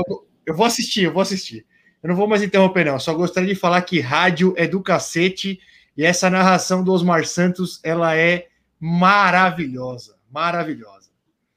[0.45, 1.65] eu vou assistir, eu vou assistir.
[2.04, 2.99] Eu não vou mais interromper, não.
[2.99, 5.62] Só gostaria de falar que rádio é do cacete
[5.95, 11.10] e essa narração do Osmar Santos, ela é maravilhosa, maravilhosa.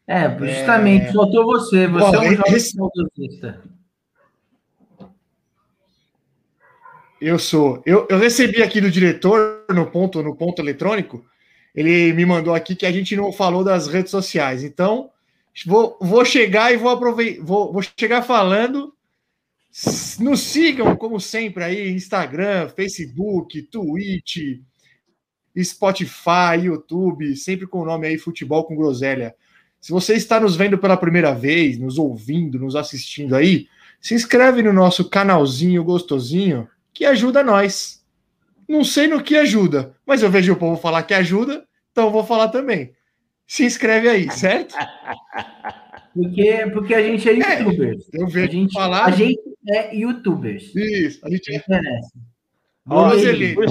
[0.06, 1.12] É, justamente, é...
[1.12, 1.88] faltou você.
[1.88, 2.76] Você Bom, é um jovem esse...
[7.24, 7.82] Eu sou.
[7.86, 11.24] Eu, eu recebi aqui do diretor no ponto, no ponto eletrônico.
[11.74, 14.62] Ele me mandou aqui que a gente não falou das redes sociais.
[14.62, 15.08] Então,
[15.64, 17.42] vou, vou chegar e vou aproveitar.
[17.42, 18.92] Vou, vou chegar falando.
[20.20, 24.60] Nos sigam, como sempre, aí, Instagram, Facebook, Twitch,
[25.58, 29.34] Spotify, YouTube, sempre com o nome aí Futebol com Groselha.
[29.80, 33.66] Se você está nos vendo pela primeira vez, nos ouvindo, nos assistindo aí,
[33.98, 38.02] se inscreve no nosso canalzinho gostosinho que ajuda nós.
[38.68, 42.10] Não sei no que ajuda, mas eu vejo o povo falar que ajuda, então eu
[42.10, 42.94] vou falar também.
[43.46, 44.74] Se inscreve aí, certo?
[46.14, 47.98] Porque, porque a gente é, é youtuber.
[48.14, 49.04] É, eu vejo a gente, falar.
[49.06, 50.72] A gente é youtubers.
[50.72, 51.60] Isso, a gente é.
[53.52, 53.66] Por,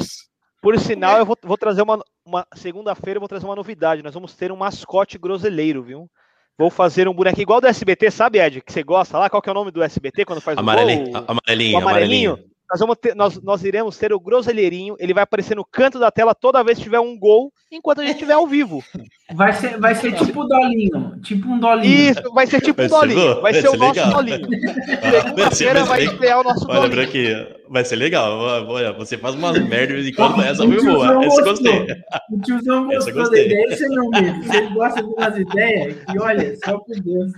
[0.61, 4.03] por sinal, eu vou, vou trazer uma, uma segunda-feira, eu vou trazer uma novidade.
[4.03, 6.09] Nós vamos ter um mascote groseleiro, viu?
[6.57, 8.61] Vou fazer um boneco igual do SBT, sabe, Ed?
[8.61, 9.29] Que você gosta lá?
[9.29, 11.25] Qual que é o nome do SBT quando faz amarelinho, o gol?
[11.29, 12.31] Amarelinho, o amarelinho.
[12.31, 12.52] amarelinho.
[12.73, 16.09] Nós, vamos ter, nós, nós iremos ter o groselheirinho, ele vai aparecer no canto da
[16.09, 18.83] tela toda vez que tiver um gol, enquanto a gente estiver ao vivo.
[19.35, 22.09] Vai ser, vai ser tipo o Dolinho, tipo um Dolinho.
[22.09, 24.11] Isso, vai ser tipo vai um Dolinho, vai, vai ser, o nosso legal.
[24.11, 24.47] Dolinho.
[25.21, 27.03] Segunda-feira vai estrear o nosso Olha Dolinho.
[27.03, 28.39] aqui, vai ser legal.
[28.67, 31.25] Olha, você faz umas merdas e quando essa foi boa.
[31.25, 31.85] Essa gostei.
[32.31, 34.43] O tiozão gostou da ideia, esse é meu medo.
[34.45, 37.31] Você gosta de umas ideias e olha, só por Deus.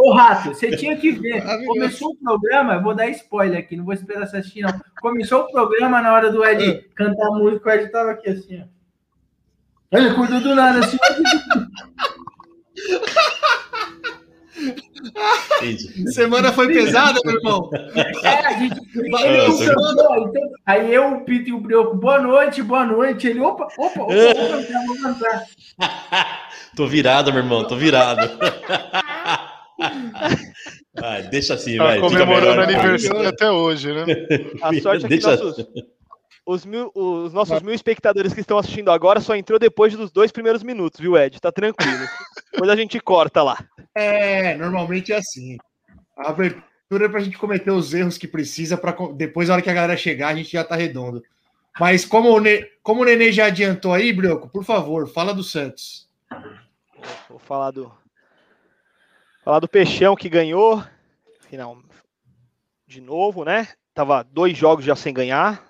[0.00, 1.42] Ô, Rato, você tinha que ver.
[1.66, 4.80] Começou o programa, vou dar spoiler aqui, não vou esperar você assistir, não.
[5.00, 6.94] Começou o programa na hora do Ed ah.
[6.94, 9.98] cantar a música, o Ed tava aqui assim, ó.
[9.98, 10.96] Ele cuidou do nada, assim.
[16.12, 17.68] Semana foi pesada, meu irmão.
[18.22, 18.80] É, a gente.
[18.94, 23.26] Ele então, aí eu, o Pito e o Brioco, boa noite, boa noite.
[23.26, 25.44] Ele, opa, opa, opa, vou cantar, vou cantar.
[26.76, 28.30] tô virado, meu irmão, tô virado.
[31.00, 32.00] Ah, deixa assim, tá vai.
[32.00, 34.04] comemorando aniversário até hoje, né?
[34.60, 35.36] A sorte é que deixa...
[35.36, 35.64] nossos,
[36.44, 40.32] os, mil, os nossos mil espectadores que estão assistindo agora só entrou depois dos dois
[40.32, 41.40] primeiros minutos, viu, Ed?
[41.40, 42.04] Tá tranquilo.
[42.52, 43.64] Depois a gente corta lá.
[43.94, 45.56] É, normalmente é assim.
[46.16, 49.70] A abertura é pra gente cometer os erros que precisa para depois, na hora que
[49.70, 51.22] a galera chegar, a gente já tá redondo.
[51.78, 52.66] Mas como o, ne...
[52.82, 56.08] como o Nenê já adiantou aí, Brioco, por favor, fala do Santos.
[57.28, 57.92] Vou falar do,
[59.48, 60.84] Falar do Peixão que ganhou,
[61.48, 61.78] final,
[62.86, 63.66] de novo, né?
[63.94, 65.64] Tava dois jogos já sem ganhar.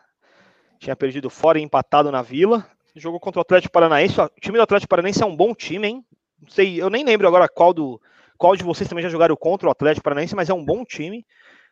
[0.81, 2.69] Tinha perdido fora e empatado na Vila.
[2.97, 4.21] Jogou contra o Atlético Paranaense.
[4.21, 6.05] O time do Atlético Paranaense é um bom time, hein?
[6.43, 8.01] Não sei, eu nem lembro agora qual do
[8.37, 11.25] qual de vocês também já jogaram contra o Atlético Paranaense, mas é um bom time.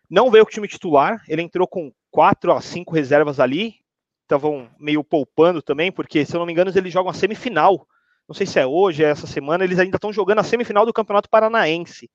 [0.09, 3.81] Não veio com o time titular, ele entrou com quatro a cinco reservas ali.
[4.23, 7.85] Estavam meio poupando também, porque se eu não me engano, eles jogam a semifinal
[8.28, 10.92] não sei se é hoje, é essa semana, eles ainda estão jogando a semifinal do
[10.92, 12.10] Campeonato Paranaense.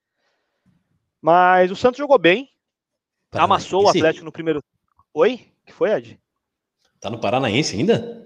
[1.22, 2.50] Mas o Santos jogou bem,
[3.30, 3.54] Paranaense.
[3.54, 4.64] amassou o Atlético no primeiro.
[5.14, 5.52] Oi?
[5.72, 6.20] que foi, Ed?
[7.00, 8.26] Tá no Paranaense ainda?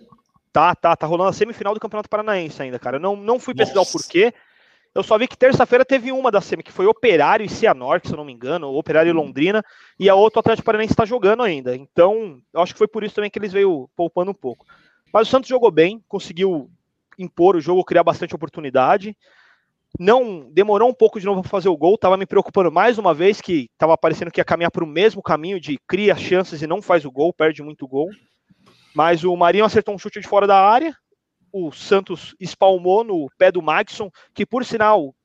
[0.52, 2.98] Tá, tá, tá rolando a semifinal do Campeonato Paranaense ainda, cara.
[2.98, 3.98] Eu não, não fui pesquisar Nossa.
[3.98, 4.34] o porquê.
[4.94, 8.14] Eu só vi que terça-feira teve uma da semi, que foi Operário e Cianorte, se
[8.14, 9.62] eu não me engano, Operário e Londrina,
[10.00, 11.76] e a outra o Atlético Paranaense está jogando ainda.
[11.76, 14.66] Então, eu acho que foi por isso também que eles veio poupando um pouco.
[15.14, 16.72] Mas o Santos jogou bem, conseguiu
[17.18, 19.16] impor o jogo, criar bastante oportunidade.
[19.98, 23.14] Não demorou um pouco de novo para fazer o gol, estava me preocupando mais uma
[23.14, 26.68] vez que estava parecendo que ia caminhar para o mesmo caminho de cria chances e
[26.68, 28.10] não faz o gol, perde muito gol.
[28.94, 30.96] Mas o Marinho acertou um chute de fora da área,
[31.52, 35.16] o Santos espalmou no pé do Maxson, que por sinal,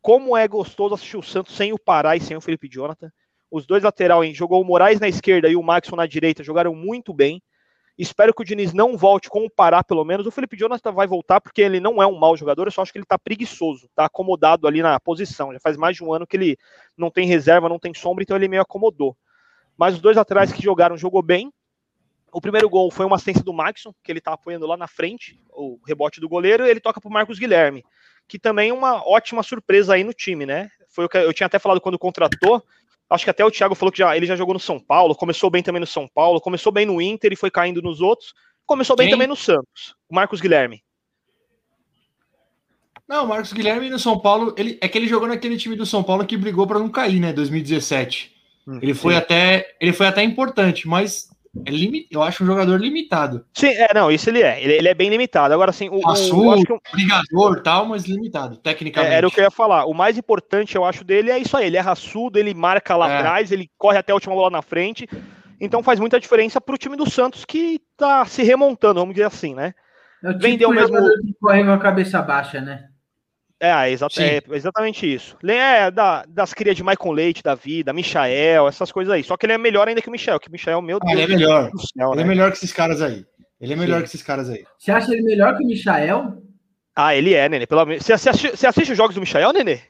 [0.00, 3.10] como é gostoso assistir o Santos sem o Pará e sem o Felipe Jonathan.
[3.50, 7.12] Os dois laterais, jogou o Moraes na esquerda e o Maxson na direita, jogaram muito
[7.12, 7.42] bem.
[7.98, 10.26] Espero que o Diniz não volte com o Pará, pelo menos.
[10.26, 12.92] O Felipe Jonathan vai voltar porque ele não é um mau jogador, eu só acho
[12.92, 15.52] que ele tá preguiçoso, tá acomodado ali na posição.
[15.52, 16.58] Já faz mais de um ano que ele
[16.96, 19.16] não tem reserva, não tem sombra, então ele meio acomodou.
[19.78, 21.50] Mas os dois atrás que jogaram, jogou bem.
[22.32, 25.40] O primeiro gol foi uma assistência do Maxson, que ele tá apoiando lá na frente,
[25.50, 27.82] o rebote do goleiro, e ele toca pro Marcos Guilherme,
[28.28, 30.70] que também é uma ótima surpresa aí no time, né?
[30.90, 32.62] Foi o que eu tinha até falado quando contratou,
[33.08, 35.48] Acho que até o Thiago falou que já, ele já jogou no São Paulo, começou
[35.48, 38.34] bem também no São Paulo, começou bem no Inter e foi caindo nos outros.
[38.66, 39.14] Começou bem Quem?
[39.14, 39.94] também no Santos.
[40.08, 40.82] O Marcos Guilherme.
[43.08, 45.86] Não, o Marcos Guilherme no São Paulo, ele é que ele jogou naquele time do
[45.86, 48.34] São Paulo que brigou para não cair, né, 2017.
[48.66, 51.28] Hum, ele foi até ele foi até importante, mas
[51.64, 52.06] é lim...
[52.10, 53.44] eu acho um jogador limitado.
[53.54, 54.62] Sim, é, não, isso ele é.
[54.62, 55.54] Ele, ele é bem limitado.
[55.54, 56.00] Agora, assim, o.
[56.00, 59.12] Passou, o, brigador tal, mas limitado, tecnicamente.
[59.12, 59.86] É, era o que eu ia falar.
[59.86, 61.66] O mais importante, eu acho, dele é isso aí.
[61.66, 63.18] Ele é raçudo, ele marca lá é.
[63.18, 65.08] atrás, ele corre até a última bola na frente.
[65.60, 69.54] Então faz muita diferença pro time do Santos que tá se remontando, vamos dizer assim,
[69.54, 69.74] né?
[70.22, 70.96] É o tipo Vendeu mesmo.
[70.96, 72.84] Que corre com a cabeça baixa, né?
[73.58, 75.36] É, exa é exatamente isso.
[75.42, 79.24] É da, das crias de Michael Leite da vida, Michael, essas coisas aí.
[79.24, 81.20] Só que ele é melhor ainda que o Michel, que o Michel, meu ah, Deus.
[81.20, 81.70] Ele é melhor.
[81.96, 82.22] Céu, ele é né?
[82.22, 83.24] é melhor que esses caras aí.
[83.58, 84.02] Ele é melhor Sim.
[84.02, 84.64] que esses caras aí.
[84.78, 86.42] Você acha ele melhor que o Michael?
[86.94, 87.66] Ah, ele é, Nenê.
[87.66, 88.04] Pelo menos.
[88.04, 89.80] Você assiste, você assiste os jogos do Michael, Nenê?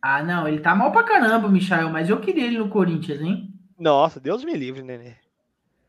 [0.00, 3.20] Ah, não, ele tá mal pra caramba, o Michael, mas eu queria ele no Corinthians,
[3.20, 3.48] hein?
[3.78, 5.14] Nossa, Deus me livre, Nenê.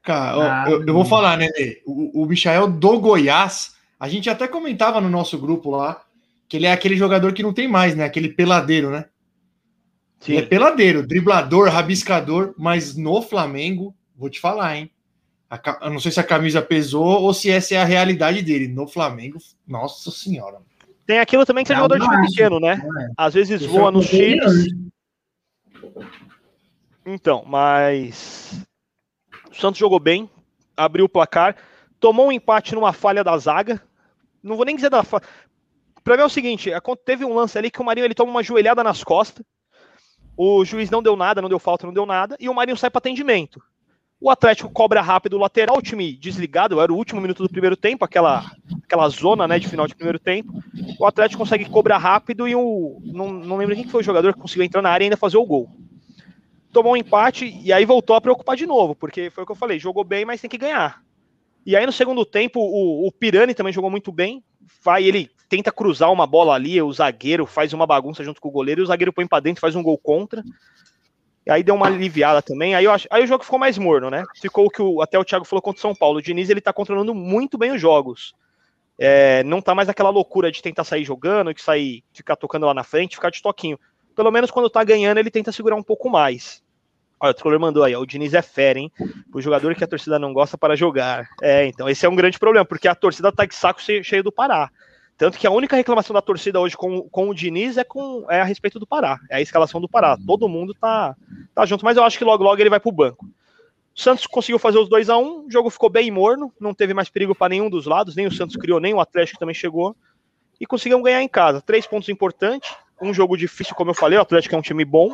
[0.01, 1.81] Cara, ah, eu, eu, vou falar, Nenê.
[1.85, 6.04] O, o Michael do Goiás, a gente até comentava no nosso grupo lá
[6.47, 8.05] que ele é aquele jogador que não tem mais, né?
[8.05, 9.05] Aquele peladeiro, né?
[10.19, 10.33] Sim.
[10.33, 14.91] Ele é peladeiro, driblador, rabiscador, mas no Flamengo, vou te falar, hein?
[15.49, 18.67] A, eu não sei se a camisa pesou ou se essa é a realidade dele.
[18.67, 20.57] No Flamengo, nossa senhora.
[21.05, 22.81] Tem aquilo também que é jogador de time pequeno, né?
[22.81, 23.07] É.
[23.15, 24.67] Às vezes voa é nos times.
[27.05, 28.65] Então, mas.
[29.51, 30.29] O Santos jogou bem,
[30.75, 31.55] abriu o placar,
[31.99, 33.81] tomou um empate numa falha da zaga.
[34.41, 35.23] Não vou nem dizer da falha.
[36.07, 36.69] Mim é o seguinte,
[37.03, 39.43] teve um lance ali que o Marinho ele toma uma joelhada nas costas,
[40.37, 42.89] o juiz não deu nada, não deu falta, não deu nada, e o Marinho sai
[42.89, 43.61] para atendimento.
[44.19, 47.75] O Atlético cobra rápido o lateral, o time desligado, era o último minuto do primeiro
[47.75, 48.49] tempo, aquela,
[48.83, 50.53] aquela zona né, de final de primeiro tempo.
[50.97, 53.01] O Atlético consegue cobrar rápido e o.
[53.03, 55.37] Não, não lembro quem foi o jogador que conseguiu entrar na área e ainda fazer
[55.37, 55.69] o gol.
[56.71, 59.55] Tomou um empate e aí voltou a preocupar de novo, porque foi o que eu
[59.55, 61.03] falei, jogou bem, mas tem que ganhar.
[61.65, 64.43] E aí no segundo tempo, o, o Pirani também jogou muito bem.
[64.81, 68.51] Vai, ele tenta cruzar uma bola ali, o zagueiro faz uma bagunça junto com o
[68.51, 70.43] goleiro, e o zagueiro põe para dentro, faz um gol contra.
[71.45, 72.73] E aí deu uma aliviada também.
[72.73, 74.23] Aí, acho, aí o jogo ficou mais morno, né?
[74.41, 76.17] Ficou o que o, até o Thiago falou contra o São Paulo.
[76.17, 78.33] O Diniz ele tá controlando muito bem os jogos.
[78.97, 82.73] É, não tá mais aquela loucura de tentar sair jogando, de sair, ficar tocando lá
[82.73, 83.77] na frente, ficar de toquinho.
[84.15, 86.63] Pelo menos quando tá ganhando, ele tenta segurar um pouco mais.
[87.19, 88.91] Olha, o Tricolor mandou aí, ó, o Diniz é fera, hein?
[89.33, 91.27] O jogador que a torcida não gosta para jogar.
[91.41, 94.31] É, então, esse é um grande problema, porque a torcida tá de saco cheio do
[94.31, 94.69] Pará.
[95.17, 98.41] Tanto que a única reclamação da torcida hoje com, com o Diniz é, com, é
[98.41, 99.17] a respeito do Pará.
[99.29, 100.17] É a escalação do Pará.
[100.27, 101.15] Todo mundo tá,
[101.53, 103.25] tá junto, mas eu acho que logo logo ele vai pro banco.
[103.95, 106.73] O Santos conseguiu fazer os 2 a 1 um, o jogo ficou bem morno, não
[106.73, 109.55] teve mais perigo para nenhum dos lados, nem o Santos criou, nem o Atlético também
[109.55, 109.95] chegou.
[110.59, 111.61] E conseguiram ganhar em casa.
[111.61, 112.75] Três pontos importantes.
[113.01, 115.13] Um jogo difícil, como eu falei, o Atlético é um time bom.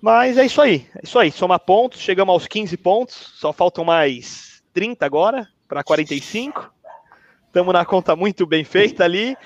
[0.00, 1.30] Mas é isso aí, é isso aí.
[1.32, 6.72] Soma pontos, chegamos aos 15 pontos, só faltam mais 30 agora para 45.
[7.50, 9.36] Estamos na conta muito bem feita ali.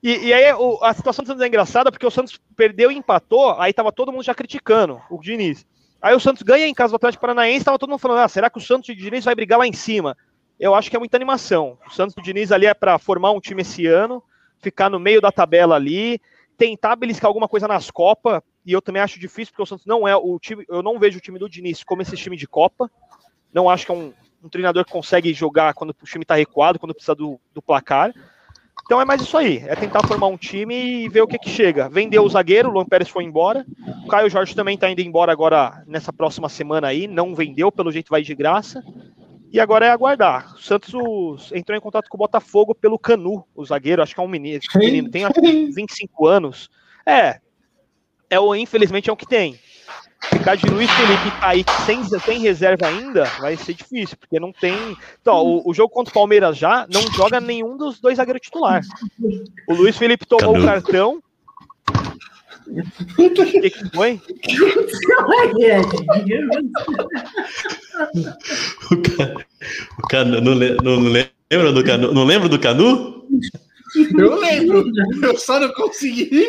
[0.00, 2.96] E, e aí o, a situação do Santos é engraçada porque o Santos perdeu e
[2.96, 5.66] empatou, aí tava todo mundo já criticando o Diniz.
[6.00, 8.48] Aí o Santos ganha em casa do Atlético Paranaense, tava todo mundo falando: ah, será
[8.48, 10.16] que o Santos de Diniz vai brigar lá em cima?
[10.60, 11.76] Eu acho que é muita animação.
[11.84, 14.22] O Santos do Diniz ali é para formar um time esse ano,
[14.60, 16.20] ficar no meio da tabela ali,
[16.56, 20.06] tentar beliscar alguma coisa nas Copas, e eu também acho difícil, porque o Santos não
[20.06, 20.64] é o time.
[20.68, 22.88] Eu não vejo o time do Diniz como esse time de Copa.
[23.52, 26.78] Não acho que é um, um treinador que consegue jogar quando o time está recuado,
[26.78, 28.12] quando precisa do, do, placar.
[28.84, 31.50] Então é mais isso aí, é tentar formar um time e ver o que, que
[31.50, 31.88] chega.
[31.88, 33.64] Vendeu o zagueiro, o Luan Pérez foi embora.
[34.04, 37.92] O Caio Jorge também está indo embora agora nessa próxima semana aí, não vendeu, pelo
[37.92, 38.82] jeito vai de graça.
[39.52, 40.54] E agora é aguardar.
[40.54, 44.22] O Santos entrou em contato com o Botafogo pelo Canu, o zagueiro, acho que é
[44.22, 46.70] um menino, menino tem acho, 25 anos.
[47.04, 47.40] É,
[48.28, 49.58] é o, infelizmente é o que tem.
[50.22, 54.52] Ficar de Luiz Felipe e Kaique sem, sem reserva ainda vai ser difícil, porque não
[54.52, 54.96] tem.
[55.20, 58.86] Então, o, o, jogo contra o Palmeiras já não joga nenhum dos dois zagueiros titulares.
[59.66, 61.22] O Luiz Felipe tomou o cartão.
[63.18, 64.20] O que, que foi?
[69.98, 72.12] o Canu, não, não, não lembra do Canu?
[72.12, 73.26] Não lembra do Canu?
[74.16, 74.84] Eu lembro.
[75.22, 76.46] Eu só não consegui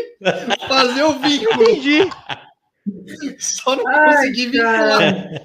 [0.67, 1.63] fazer o vínculo.
[1.63, 2.09] Entendi.
[3.39, 5.41] Só não Ai, consegui vincular.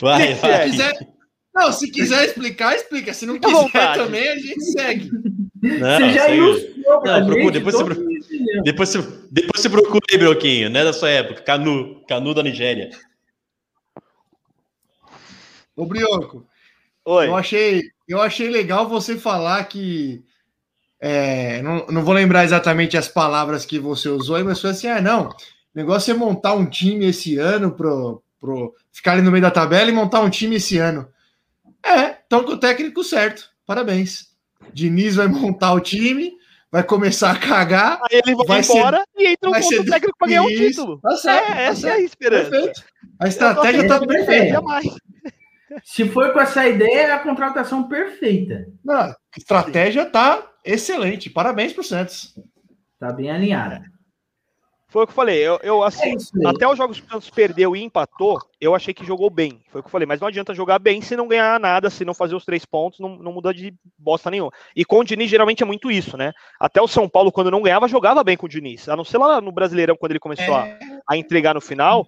[0.00, 0.64] Vai, vai.
[0.64, 1.08] Se quiser,
[1.54, 3.12] não, se quiser explicar, explica.
[3.12, 5.10] Se não quiser também, a gente segue.
[5.62, 7.94] Não, você já ilustrou não, procura, depois, você,
[8.62, 8.98] depois, você,
[9.30, 10.84] depois você procura aí, Broquinho, né?
[10.84, 11.42] Da sua época.
[11.42, 12.90] Canu, Canu da Nigéria.
[15.76, 16.46] Ô, Brioco.
[17.04, 17.26] Oi.
[17.26, 20.24] Eu achei, eu achei legal você falar que.
[21.00, 25.00] É, não, não vou lembrar exatamente as palavras que você usou, mas foi assim: ah,
[25.00, 25.28] não.
[25.28, 25.34] O
[25.74, 29.88] negócio é montar um time esse ano pro, pro ficar ali no meio da tabela
[29.88, 31.08] e montar um time esse ano.
[31.82, 33.48] É, estão com o técnico certo.
[33.64, 34.30] Parabéns.
[34.74, 36.32] Diniz vai montar o time,
[36.70, 38.00] vai começar a cagar.
[38.10, 41.00] Aí ele vai, vai embora ser, e entra um outro técnico para ganhar um título.
[41.00, 41.94] Tá certo, é, tá essa certo.
[41.94, 42.50] é a esperança.
[42.50, 42.84] Perfeito.
[43.18, 44.62] A estratégia está perfeita.
[45.84, 48.66] Se for com essa ideia, é a contratação perfeita.
[48.84, 51.30] Não, a estratégia está excelente.
[51.30, 52.34] Parabéns para o Santos.
[52.94, 53.82] Está bem alinhada.
[54.90, 55.38] Foi o que eu falei.
[55.38, 58.92] Eu, eu assim, é até os jogos que o Santos perdeu e empatou, eu achei
[58.92, 59.62] que jogou bem.
[59.70, 60.04] Foi o que eu falei.
[60.04, 62.98] Mas não adianta jogar bem se não ganhar nada, se não fazer os três pontos,
[62.98, 64.50] não, não muda de bosta nenhuma.
[64.74, 66.32] E com o Diniz, geralmente é muito isso, né?
[66.58, 68.88] Até o São Paulo, quando não ganhava, jogava bem com o Diniz.
[68.88, 70.78] A não ser lá no Brasileirão, quando ele começou é...
[71.06, 72.04] a, a, entregar no final.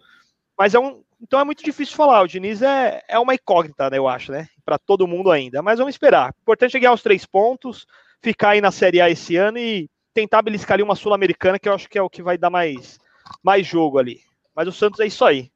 [0.59, 1.05] Mas é um.
[1.21, 2.23] Então é muito difícil falar.
[2.23, 3.97] O Diniz é, é uma incógnita, né?
[3.97, 4.49] Eu acho, né?
[4.65, 5.63] Para todo mundo ainda.
[5.63, 6.31] Mas vamos esperar.
[6.31, 7.87] O importante é ganhar os três pontos,
[8.23, 11.75] ficar aí na Série A esse ano e tentar beliscar ali uma Sul-Americana, que eu
[11.75, 12.99] acho que é o que vai dar mais,
[13.43, 14.21] mais jogo ali.
[14.55, 15.51] Mas o Santos é isso aí.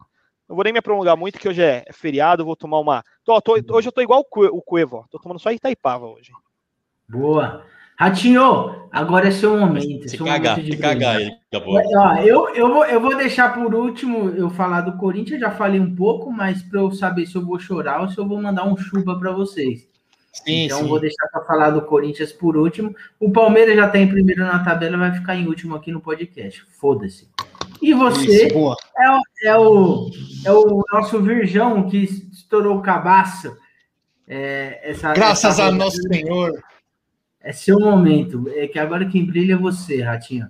[0.49, 3.05] Não vou nem me prolongar muito, que hoje é feriado, vou tomar uma.
[3.25, 6.33] Tô, tô, hoje eu tô igual o Cuevo, tô tomando só Itaipava hoje.
[7.09, 7.65] Boa.
[7.99, 10.09] Ratinho, agora é seu momento.
[10.09, 11.31] Se cagar, se cagar aí.
[12.29, 15.95] eu, eu, vou, eu vou deixar por último eu falar do Corinthians, já falei um
[15.95, 18.77] pouco, mas para eu saber se eu vou chorar ou se eu vou mandar um
[18.77, 19.89] chuva para vocês.
[20.45, 20.89] Sim, então sim.
[20.89, 22.95] vou deixar para falar do Corinthians por último.
[23.19, 26.65] O Palmeiras já está em primeiro na tabela, vai ficar em último aqui no podcast.
[26.79, 27.29] Foda-se.
[27.81, 30.11] E você Isso, é, o, é, o,
[30.45, 33.57] é o nosso virgão que estourou o cabaço.
[34.27, 36.53] É, essa, Graças essa a nosso Senhor.
[37.41, 38.49] É seu momento.
[38.55, 40.49] É que agora quem brilha é você, Ratinho.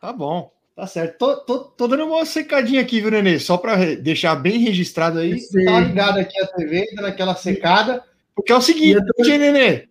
[0.00, 0.52] Tá bom.
[0.76, 1.18] Tá certo.
[1.18, 3.38] Tô, tô, tô dando uma secadinha aqui, viu, Nenê?
[3.38, 5.40] Só para deixar bem registrado aí.
[5.64, 8.02] Tá ligado aqui a TV, dando aquela secada.
[8.34, 9.22] Porque é o seguinte, tô...
[9.22, 9.88] Nenê,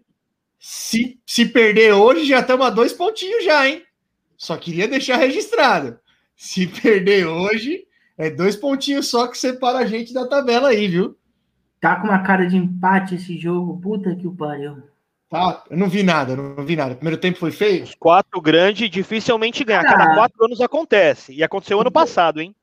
[0.60, 3.84] se, se perder hoje, já estamos a dois pontinhos já, hein?
[4.38, 6.00] Só queria deixar registrado.
[6.36, 7.86] Se perder hoje,
[8.18, 11.18] é dois pontinhos só que separa a gente da tabela aí, viu?
[11.82, 14.84] Tá com uma cara de empate esse jogo, puta que o pariu.
[15.30, 16.94] Tá, eu não vi nada, não vi nada.
[16.94, 17.84] O primeiro tempo foi feio?
[17.84, 19.84] Os quatro grandes dificilmente ganham.
[19.84, 20.16] Cada ah.
[20.16, 21.34] quatro anos acontece.
[21.34, 22.56] E aconteceu ano passado, hein?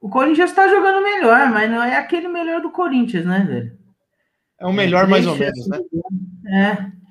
[0.00, 3.81] O Corinthians tá jogando melhor, mas não é aquele melhor do Corinthians, né, velho?
[4.62, 5.78] É o melhor, é, mais ou menos, né?
[6.46, 7.02] É.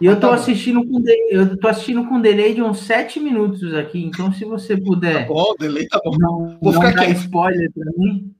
[0.00, 3.74] E eu tô tá assistindo com eu tô assistindo com delay de uns sete minutos
[3.74, 5.26] aqui, então se você puder.
[5.26, 6.16] Tá bom, delay tá bom.
[6.18, 7.12] Não, vou não ficar aqui.
[7.12, 8.34] spoiler para mim.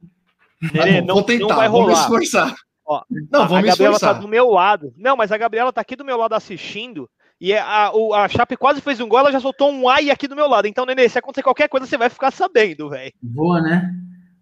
[0.72, 1.84] Tá não, vou tentar, não vai rolar.
[1.84, 2.54] vou me esforçar.
[2.86, 4.14] Ó, não, vou a me Gabriela tá esforçar.
[4.14, 4.94] tá do meu lado.
[4.96, 7.08] Não, mas a Gabriela tá aqui do meu lado assistindo.
[7.38, 10.26] E é a, a Chape quase fez um gol, ela já soltou um ai aqui
[10.26, 10.66] do meu lado.
[10.66, 13.12] Então, Nenê, se acontecer qualquer coisa, você vai ficar sabendo, velho.
[13.22, 13.90] Boa, né?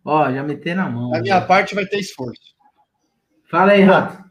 [0.05, 1.15] Ó, já meter na mão.
[1.15, 2.58] A minha parte vai ter esforço.
[3.51, 4.23] Fala aí, Rato.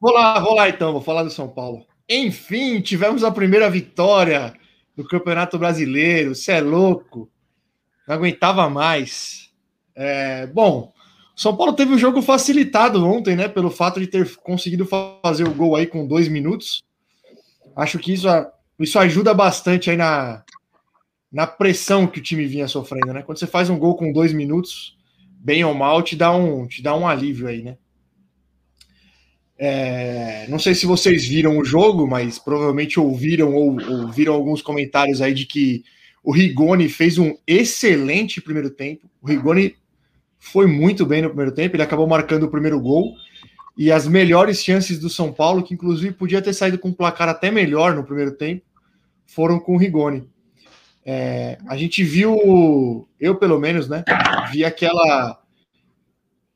[0.00, 1.86] Vou lá, vou lá então, vou falar do São Paulo.
[2.08, 4.52] Enfim, tivemos a primeira vitória
[4.96, 6.34] do Campeonato Brasileiro.
[6.34, 7.30] Você é louco.
[8.06, 9.50] Não aguentava mais.
[9.94, 10.92] É, bom,
[11.36, 13.46] São Paulo teve o jogo facilitado ontem, né?
[13.46, 14.88] Pelo fato de ter conseguido
[15.22, 16.82] fazer o gol aí com dois minutos.
[17.76, 18.26] Acho que isso,
[18.80, 20.42] isso ajuda bastante aí na,
[21.30, 23.22] na pressão que o time vinha sofrendo, né?
[23.22, 24.96] Quando você faz um gol com dois minutos,
[25.38, 27.78] bem ou mal, te dá um, te dá um alívio aí, né?
[29.58, 35.20] É, não sei se vocês viram o jogo, mas provavelmente ouviram ou, ouviram alguns comentários
[35.20, 35.84] aí de que
[36.22, 39.08] o Rigoni fez um excelente primeiro tempo.
[39.20, 39.76] O Rigoni
[40.38, 43.14] foi muito bem no primeiro tempo, ele acabou marcando o primeiro gol.
[43.76, 47.28] E as melhores chances do São Paulo, que inclusive podia ter saído com um placar
[47.28, 48.62] até melhor no primeiro tempo,
[49.24, 50.28] foram com o Rigoni.
[51.04, 54.04] É, a gente viu, eu pelo menos, né?
[54.52, 55.40] Vi aquela,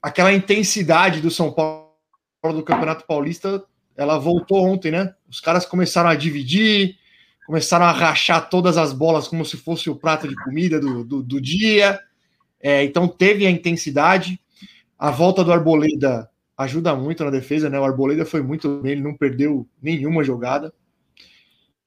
[0.02, 1.85] aquela intensidade do São Paulo
[2.52, 3.64] do Campeonato Paulista,
[3.96, 5.14] ela voltou ontem, né?
[5.28, 6.96] Os caras começaram a dividir,
[7.46, 11.22] começaram a rachar todas as bolas como se fosse o prato de comida do, do,
[11.22, 12.00] do dia.
[12.60, 14.40] É, então teve a intensidade.
[14.98, 17.78] A volta do Arboleda ajuda muito na defesa, né?
[17.78, 20.72] O Arboleda foi muito bem, ele não perdeu nenhuma jogada.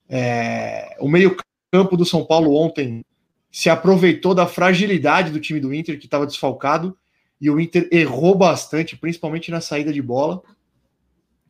[0.08, 3.04] É, o meio-campo do São Paulo ontem
[3.50, 6.96] se aproveitou da fragilidade do time do Inter, que estava desfalcado,
[7.40, 10.42] e o Inter errou bastante, principalmente na saída de bola.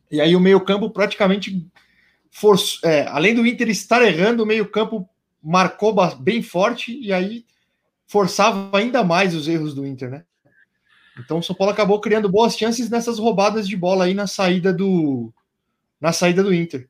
[0.09, 1.67] E aí o meio-campo praticamente
[2.31, 5.07] forçou, é, além do Inter estar errando, o meio-campo
[5.43, 7.45] marcou bem forte e aí
[8.07, 10.23] forçava ainda mais os erros do Inter, né?
[11.19, 14.73] Então o São Paulo acabou criando boas chances nessas roubadas de bola aí na saída
[14.73, 15.33] do
[15.99, 16.89] na saída do Inter.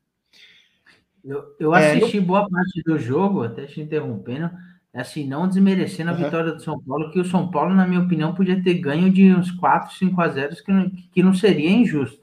[1.23, 4.49] Eu, eu assisti é, boa parte do jogo, até te interrompendo,
[4.93, 6.23] assim, não desmerecendo a uhum.
[6.23, 9.33] vitória do São Paulo, que o São Paulo, na minha opinião, podia ter ganho de
[9.33, 12.21] uns 4, 5 a 0 que não, que não seria injusto.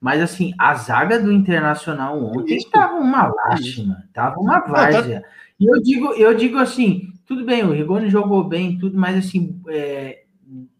[0.00, 5.24] Mas assim, a zaga do Internacional ontem estava uma lástima, estava uma tá várzea.
[5.58, 9.60] E eu digo, eu digo assim, tudo bem, o Rigoni jogou bem, tudo, mas assim,
[9.68, 10.22] é,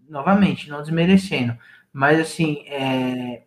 [0.08, 1.56] novamente, não desmerecendo,
[1.92, 3.42] mas assim, é,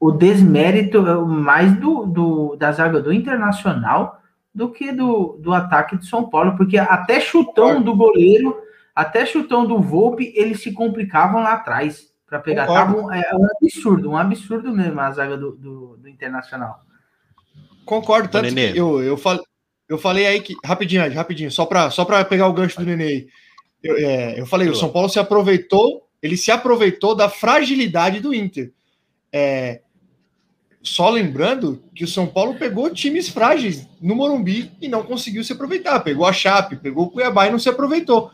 [0.00, 4.20] o desmérito mais do, do, da zaga do Internacional
[4.54, 8.56] do que do, do ataque de São Paulo, porque até chutão do goleiro,
[8.94, 12.66] até chutão do Volpe, eles se complicavam lá atrás para pegar.
[12.66, 16.80] Tava, é, um absurdo, um absurdo mesmo a zaga do, do, do Internacional.
[17.84, 19.42] Concordo, tanto que eu, eu, fal,
[19.88, 20.54] eu falei aí que.
[20.64, 23.28] Rapidinho, rapidinho, só para só pegar o gancho do Nenê aí.
[23.82, 28.32] Eu, é, eu falei, o São Paulo se aproveitou, ele se aproveitou da fragilidade do
[28.32, 28.72] Inter.
[29.30, 29.82] É,
[30.84, 35.54] só lembrando que o São Paulo pegou times frágeis no Morumbi e não conseguiu se
[35.54, 35.98] aproveitar.
[36.00, 38.30] Pegou a Chape, pegou o Cuiabá e não se aproveitou.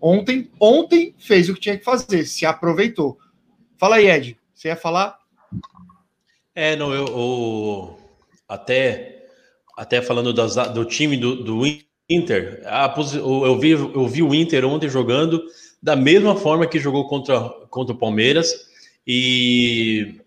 [0.00, 3.18] Ontem, ontem fez o que tinha que fazer, se aproveitou.
[3.76, 4.38] Fala aí, Ed.
[4.54, 5.18] Você ia falar?
[6.54, 7.98] É, não, eu, eu
[8.48, 9.26] até,
[9.76, 11.62] até falando das, do time do, do
[12.08, 15.44] Inter, a, eu, vi, eu vi o Inter ontem jogando
[15.82, 18.52] da mesma forma que jogou contra, contra o Palmeiras
[19.06, 20.19] e,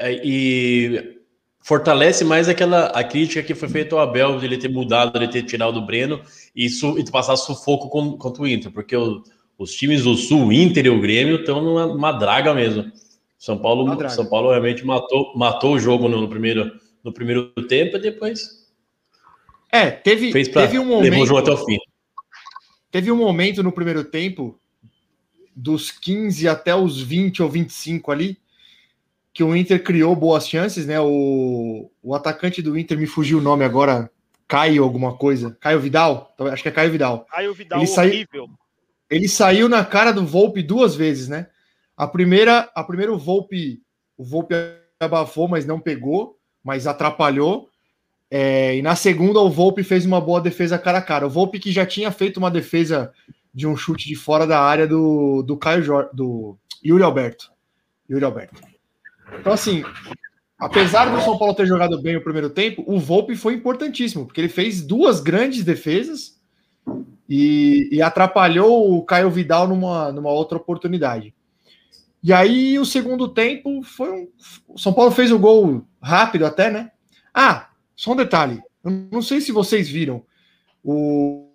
[0.00, 1.18] e
[1.60, 5.18] fortalece mais aquela a crítica que foi feita ao Abel de ele ter mudado, de
[5.18, 6.20] ele ter tirado o Breno
[6.54, 9.22] e, su, e passar sufoco com, contra o Inter, porque o
[9.58, 12.90] os times do Sul, o Inter e o Grêmio, estão numa, numa draga mesmo.
[13.36, 16.70] São Paulo, São Paulo realmente matou, matou o jogo no, no, primeiro,
[17.02, 18.66] no primeiro tempo e depois.
[19.70, 21.10] É, teve, fez pra, teve um momento.
[21.10, 21.76] Levou o jogo até o fim.
[22.90, 24.58] Teve um momento no primeiro tempo,
[25.54, 28.38] dos 15 até os 20 ou 25 ali,
[29.38, 30.98] que o Inter criou boas chances, né?
[31.00, 34.10] O, o atacante do Inter me fugiu o nome agora,
[34.48, 35.56] Caio alguma coisa.
[35.60, 36.34] Caio Vidal?
[36.40, 37.24] Acho que é Caio Vidal.
[37.30, 38.26] Caio Vidal, Ele horrível.
[38.46, 38.58] Saiu
[39.08, 41.46] ele saiu na cara do Volpe duas vezes, né?
[41.96, 43.80] A primeira, a primeira o Volpe,
[44.16, 44.56] o Volpe
[44.98, 47.68] abafou, mas não pegou, mas atrapalhou.
[48.28, 51.28] É, e na segunda o Volpe fez uma boa defesa cara a cara.
[51.28, 53.12] O Volpe que já tinha feito uma defesa
[53.54, 57.52] de um chute de fora da área do, do Caio Jor, do Yuri Alberto.
[58.10, 58.77] Yuri Alberto.
[59.38, 59.82] Então assim,
[60.58, 64.40] apesar do São Paulo ter jogado bem o primeiro tempo, o Volpe foi importantíssimo, porque
[64.40, 66.38] ele fez duas grandes defesas
[67.28, 71.34] e, e, atrapalhou o Caio Vidal numa, numa outra oportunidade.
[72.22, 74.28] E aí o segundo tempo foi um.
[74.66, 76.90] O São Paulo fez o gol rápido até, né?
[77.32, 78.60] Ah, só um detalhe.
[78.82, 80.24] Eu não sei se vocês viram
[80.82, 81.50] o,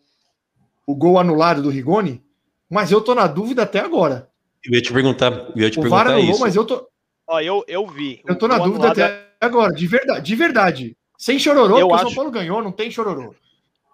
[0.86, 2.24] o gol anulado do Rigoni,
[2.70, 4.30] mas eu tô na dúvida até agora.
[4.64, 6.40] Eu ia te perguntar, eu ia te o perguntar VAR anulou, isso.
[6.40, 6.88] mas eu tô.
[7.28, 8.22] Ó, eu, eu vi.
[8.28, 10.98] Eu tô na dúvida até agora, de verdade, de verdade.
[11.18, 12.06] Sem chororô, eu porque acho...
[12.06, 13.34] o São Paulo ganhou, não tem chororô.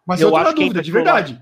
[0.06, 1.42] Mas eu, eu tô na dúvida, de verdade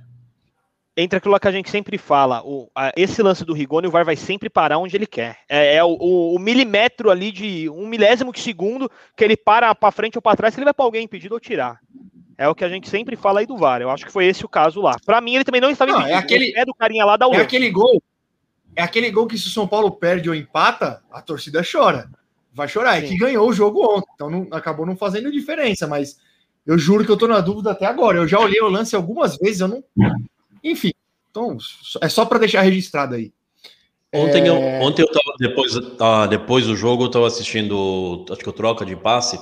[0.98, 4.04] entra aquilo que a gente sempre fala, o, a, esse lance do Rigoni, o VAR
[4.04, 5.38] vai sempre parar onde ele quer.
[5.48, 9.74] É, é o, o, o, milímetro ali de um milésimo de segundo que ele para
[9.76, 11.80] para frente ou para trás, que ele vai para alguém impedido ou tirar.
[12.36, 13.82] É o que a gente sempre fala aí do VAR.
[13.82, 14.96] Eu acho que foi esse o caso lá.
[15.06, 16.16] Para mim, ele também não estava não, impedido.
[16.16, 18.02] É aquele é do carinha lá da É aquele gol.
[18.78, 22.08] É aquele gol que se o São Paulo perde ou empata, a torcida chora.
[22.54, 23.00] Vai chorar.
[23.00, 23.06] Sim.
[23.06, 24.08] É que ganhou o jogo ontem.
[24.14, 26.20] Então não, acabou não fazendo diferença, mas
[26.64, 28.20] eu juro que eu tô na dúvida até agora.
[28.20, 29.84] Eu já olhei o lance algumas vezes, eu não.
[30.64, 30.94] Enfim,
[31.32, 31.58] então,
[32.00, 33.34] é só para deixar registrado aí.
[34.14, 34.48] Ontem, é...
[34.48, 34.56] eu,
[34.86, 38.86] ontem eu tava, depois, ah, depois do jogo, eu estava assistindo, acho que o Troca
[38.86, 39.40] de Passe,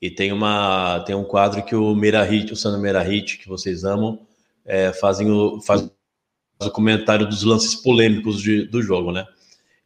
[0.00, 4.18] e tem, uma, tem um quadro que o Merahit, o Sandro Merahit, que vocês amam,
[4.64, 5.88] é, fazem o, faz
[6.66, 9.26] o comentário dos lances polêmicos de, do jogo, né?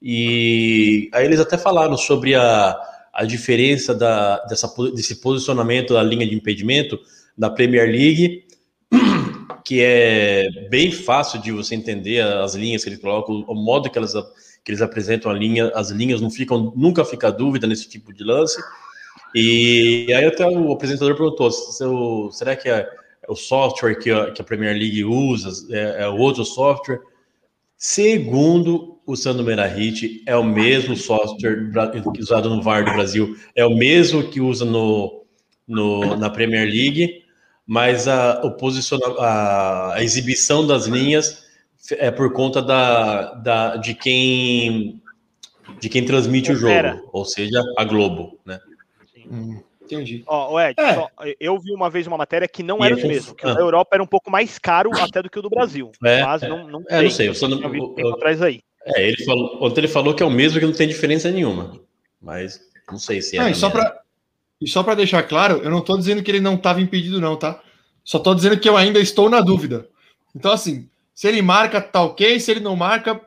[0.01, 2.77] E aí eles até falaram sobre a,
[3.13, 6.99] a diferença da, dessa, desse posicionamento da linha de impedimento
[7.37, 8.45] da Premier League
[9.65, 13.99] que é bem fácil de você entender as linhas que eles colocam, o modo que
[13.99, 14.15] elas
[14.65, 18.25] que eles apresentam a linha, as linhas não ficam, nunca fica dúvida nesse tipo de
[18.25, 18.61] lance.
[19.33, 21.53] E aí até o apresentador perguntou,
[22.33, 22.85] será que é,
[23.29, 27.01] o software que a, que a Premier League usa é, é outro software?
[27.77, 31.71] Segundo o Sandro Merahit, é o mesmo software
[32.19, 35.25] usado no VAR do Brasil, é o mesmo que usa no,
[35.67, 37.27] no na Premier League
[37.67, 38.57] mas a, o
[39.21, 41.45] a, a, exibição das linhas
[41.91, 45.03] é por conta da, da, de quem
[45.81, 48.61] de quem transmite o jogo, ou seja, a Globo, né?
[49.29, 50.23] Hum, entendi.
[50.27, 50.95] Ó, Ed, é.
[50.95, 51.11] só,
[51.41, 53.55] eu vi uma vez uma matéria que não e era é o mesmo, que ah.
[53.55, 55.91] da Europa era um pouco mais caro até do que o do Brasil.
[56.05, 58.61] É, mas não, não, é, não sei, eu, não, eu, eu, atrás aí.
[58.85, 61.81] É, ele falou, ontem ele falou que é o mesmo que não tem diferença nenhuma.
[62.21, 62.61] Mas
[62.91, 63.41] não sei se é.
[63.41, 64.01] Não, e só para
[64.61, 67.37] e só para deixar claro, eu não estou dizendo que ele não estava impedido, não,
[67.37, 67.63] tá?
[68.03, 69.89] Só estou dizendo que eu ainda estou na dúvida.
[70.35, 72.39] Então, assim, se ele marca, tá ok.
[72.41, 73.21] Se ele não marca,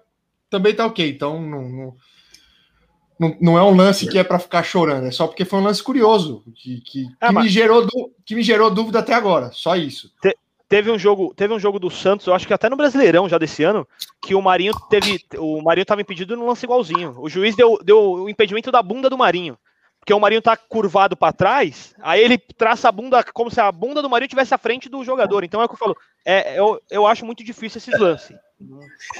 [0.49, 1.07] também tá ok.
[1.07, 1.95] Então, não, não,
[3.39, 5.07] não é um lance que é para ficar chorando.
[5.07, 7.85] É só porque foi um lance curioso que, que, que ah, me, gerou,
[8.25, 9.51] que me gerou dúvida até agora.
[9.51, 10.11] Só isso.
[10.21, 10.35] Te,
[10.69, 13.37] teve um jogo, teve um jogo do Santos, eu acho que até no Brasileirão já
[13.37, 13.87] desse ano,
[14.21, 17.15] que o Marinho teve, o Marinho estava impedido num lance igualzinho.
[17.17, 19.57] O juiz deu, deu o impedimento da bunda do Marinho
[19.99, 23.71] porque o Marinho tá curvado para trás, aí ele traça a bunda como se a
[23.71, 25.43] bunda do Marinho tivesse à frente do jogador.
[25.43, 25.95] Então é o que eu falo.
[26.25, 28.35] É, eu, eu acho muito difícil esses lances.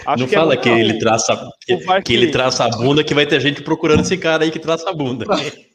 [0.06, 2.70] Acho não que é fala é que ele traça que, que, que, ele traça a
[2.70, 5.26] bunda que vai ter gente procurando esse cara aí que traça a bunda.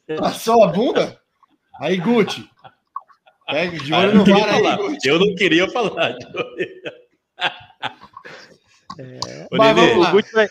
[0.07, 1.19] Traçou a bunda?
[1.81, 2.49] Aí, Gucci.
[3.47, 4.99] Pega de olho no VAR aí.
[5.05, 6.17] Eu não queria falar.
[8.99, 9.49] É.
[9.51, 9.95] Ô, Nenê,
[10.33, 10.49] vai...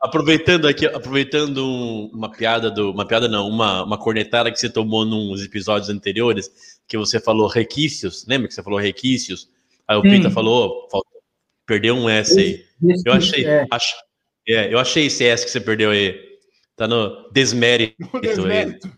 [0.00, 5.04] aproveitando aqui, aproveitando uma piada do, uma piada não, uma, uma cornetada que você tomou
[5.04, 6.50] nos episódios anteriores,
[6.88, 9.50] que você falou requisitos, lembra que você falou requisitos?
[9.86, 10.10] Aí o Sim.
[10.10, 10.88] Pita falou,
[11.66, 12.64] perdeu um S aí.
[13.04, 13.66] Eu achei, é.
[13.70, 13.84] Ach,
[14.48, 16.18] é, eu achei esse S que você perdeu aí.
[16.76, 17.96] Tá no desmérito.
[18.12, 18.90] No desmérito.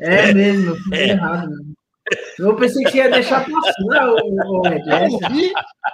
[0.00, 1.08] É, é, mesmo, foi é.
[1.10, 1.50] errado.
[1.50, 1.78] Mesmo.
[2.38, 5.20] Eu pensei que ia deixar passar o, o, o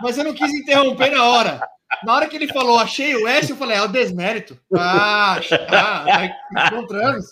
[0.00, 1.60] mas eu não quis interromper na hora.
[2.04, 4.58] Na hora que ele falou, achei o S, eu falei, é o desmérito.
[4.74, 7.26] Ah, ah encontramos.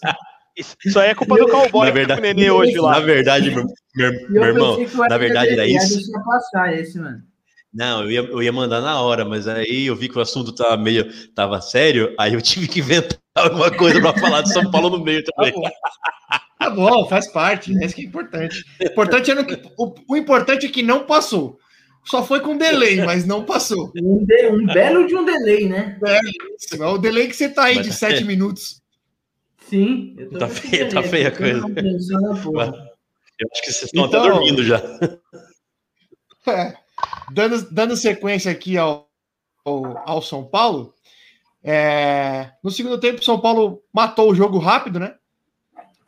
[0.84, 2.92] Isso aí é culpa do cowboy na verdade, Nenê hoje lá.
[2.92, 3.64] Na verdade, meu,
[3.96, 4.76] meu, meu irmão,
[5.08, 5.98] na verdade era isso.
[6.24, 7.22] passar esse, mano.
[7.72, 10.52] Não, eu ia, eu ia mandar na hora, mas aí eu vi que o assunto
[10.52, 14.70] tava meio tava sério, aí eu tive que inventar alguma coisa para falar de São
[14.70, 15.52] Paulo no meio também.
[15.52, 15.70] Tá bom,
[16.58, 17.86] tá bom faz parte, né?
[17.86, 18.64] Isso que é importante.
[18.80, 19.42] Importante é no,
[19.78, 21.58] o, o importante é que não passou.
[22.04, 23.92] Só foi com delay, mas não passou.
[23.96, 25.98] Um, de, um belo de um delay, né?
[26.04, 26.20] É,
[26.58, 28.26] isso, é o delay que você tá aí mas, de sete é.
[28.26, 28.82] minutos.
[29.68, 30.16] Sim.
[30.38, 31.60] tá feia, tá feia a coisa.
[33.38, 34.82] Eu acho que vocês estão então, até dormindo já.
[36.46, 36.74] É,
[37.30, 39.08] dando, dando sequência aqui ao,
[39.64, 40.94] ao, ao São Paulo,
[41.62, 45.14] é, no segundo tempo, o São Paulo matou o jogo rápido, né?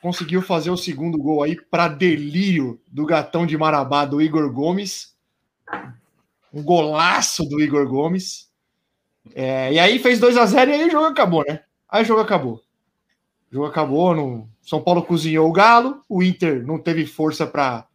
[0.03, 5.15] Conseguiu fazer o segundo gol aí para delírio do gatão de Marabá do Igor Gomes
[6.55, 8.49] um golaço do Igor Gomes.
[9.35, 11.61] É, e aí fez 2 a 0 e aí o jogo acabou, né?
[11.89, 12.63] Aí o jogo acabou.
[13.51, 14.15] O jogo acabou.
[14.15, 14.49] No...
[14.63, 17.89] São Paulo cozinhou o Galo, o Inter não teve força para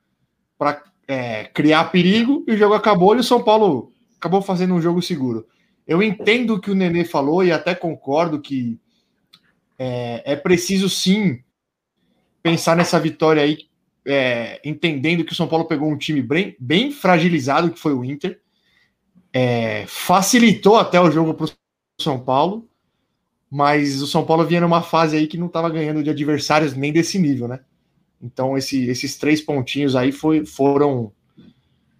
[1.09, 5.01] é, criar perigo e o jogo acabou e o São Paulo acabou fazendo um jogo
[5.01, 5.47] seguro.
[5.87, 8.79] Eu entendo o que o Nenê falou e até concordo que
[9.75, 11.39] é, é preciso sim
[12.43, 13.57] pensar nessa vitória aí
[14.05, 18.05] é, entendendo que o São Paulo pegou um time bem, bem fragilizado, que foi o
[18.05, 18.39] Inter,
[19.33, 21.51] é, facilitou até o jogo para o
[21.99, 22.69] São Paulo,
[23.49, 26.93] mas o São Paulo vinha numa fase aí que não estava ganhando de adversários nem
[26.93, 27.61] desse nível, né?
[28.21, 31.11] Então esse, esses três pontinhos aí foi, foram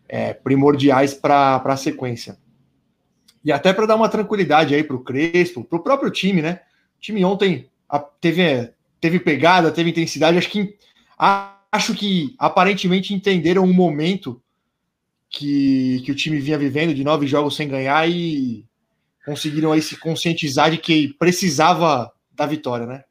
[0.07, 2.37] é, primordiais para a sequência.
[3.43, 6.61] E até para dar uma tranquilidade aí para o Crespo, para o próprio time, né?
[6.97, 7.69] O time ontem
[8.19, 10.77] teve, teve pegada, teve intensidade, acho que
[11.71, 14.41] acho que aparentemente entenderam o momento
[15.29, 18.65] que, que o time vinha vivendo de nove jogos sem ganhar e
[19.25, 23.03] conseguiram aí se conscientizar de que precisava da vitória, né?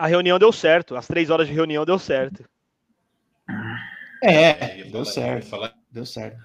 [0.00, 2.42] A reunião deu certo, as três horas de reunião deu certo.
[4.24, 5.60] É, deu certo.
[5.92, 6.38] Deu certo.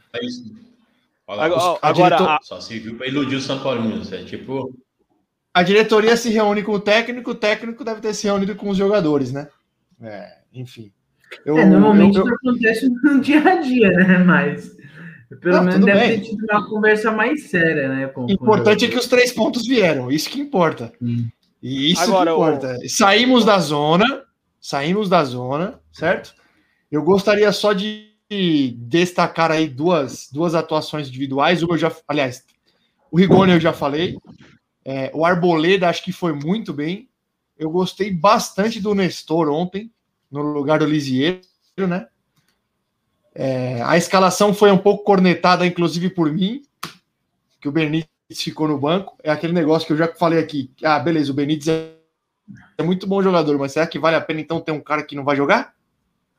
[1.25, 2.39] Agora, agora diretor...
[2.43, 3.81] só se viu para iludir o São Paulo,
[4.11, 4.77] é tipo.
[5.53, 8.77] A diretoria se reúne com o técnico, o técnico deve ter se reunido com os
[8.77, 9.47] jogadores, né?
[10.01, 10.91] É, enfim.
[11.45, 12.33] Eu, é, normalmente eu, eu...
[12.35, 14.17] acontece no dia a dia, né?
[14.17, 14.75] Mas
[15.41, 16.19] pelo não, menos deve bem.
[16.19, 18.11] ter tido uma conversa mais séria, né?
[18.17, 20.91] O importante é que os três pontos vieram, isso que importa.
[21.01, 21.29] Hum.
[21.67, 22.77] E isso Agora, que importa.
[22.79, 22.89] Eu...
[22.89, 24.23] Saímos da zona,
[24.61, 26.35] saímos da zona, certo?
[26.91, 28.13] Eu gostaria só de
[28.77, 31.63] destacar aí duas, duas atuações individuais.
[31.63, 32.45] Uma eu já, aliás,
[33.09, 34.15] o Rigoni eu já falei.
[34.85, 37.09] É, o Arboleda acho que foi muito bem.
[37.57, 39.91] Eu gostei bastante do Nestor ontem
[40.29, 41.41] no lugar do Lisieiro,
[41.87, 42.07] né?
[43.33, 46.61] É, a escalação foi um pouco cornetada, inclusive por mim,
[47.59, 49.17] que o Benítez ficou no banco.
[49.23, 50.71] É aquele negócio que eu já falei aqui.
[50.83, 51.93] Ah, beleza, o Benítez é,
[52.77, 55.15] é muito bom jogador, mas será que vale a pena então ter um cara que
[55.15, 55.73] não vai jogar?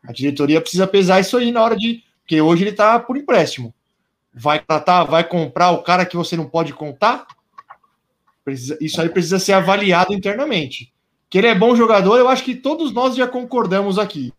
[0.03, 2.03] A diretoria precisa pesar isso aí na hora de.
[2.22, 3.74] Porque hoje ele tá por empréstimo.
[4.34, 7.26] Vai tratar, vai comprar o cara que você não pode contar?
[8.45, 10.93] Precisa, isso aí precisa ser avaliado internamente.
[11.28, 14.32] Que ele é bom jogador, eu acho que todos nós já concordamos aqui.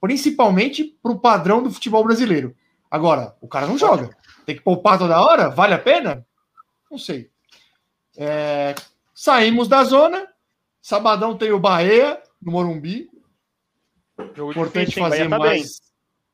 [0.00, 2.56] Principalmente para o padrão do futebol brasileiro.
[2.90, 4.10] Agora, o cara não joga.
[4.44, 5.48] Tem que poupar toda hora?
[5.48, 6.26] Vale a pena?
[6.92, 7.30] Não sei.
[8.18, 8.74] É,
[9.14, 10.28] saímos da zona.
[10.82, 13.08] Sabadão tem o Bahia no Morumbi.
[14.36, 15.46] Jogo Importante difícil, fazer Bahia tá bem.
[15.60, 15.80] mais.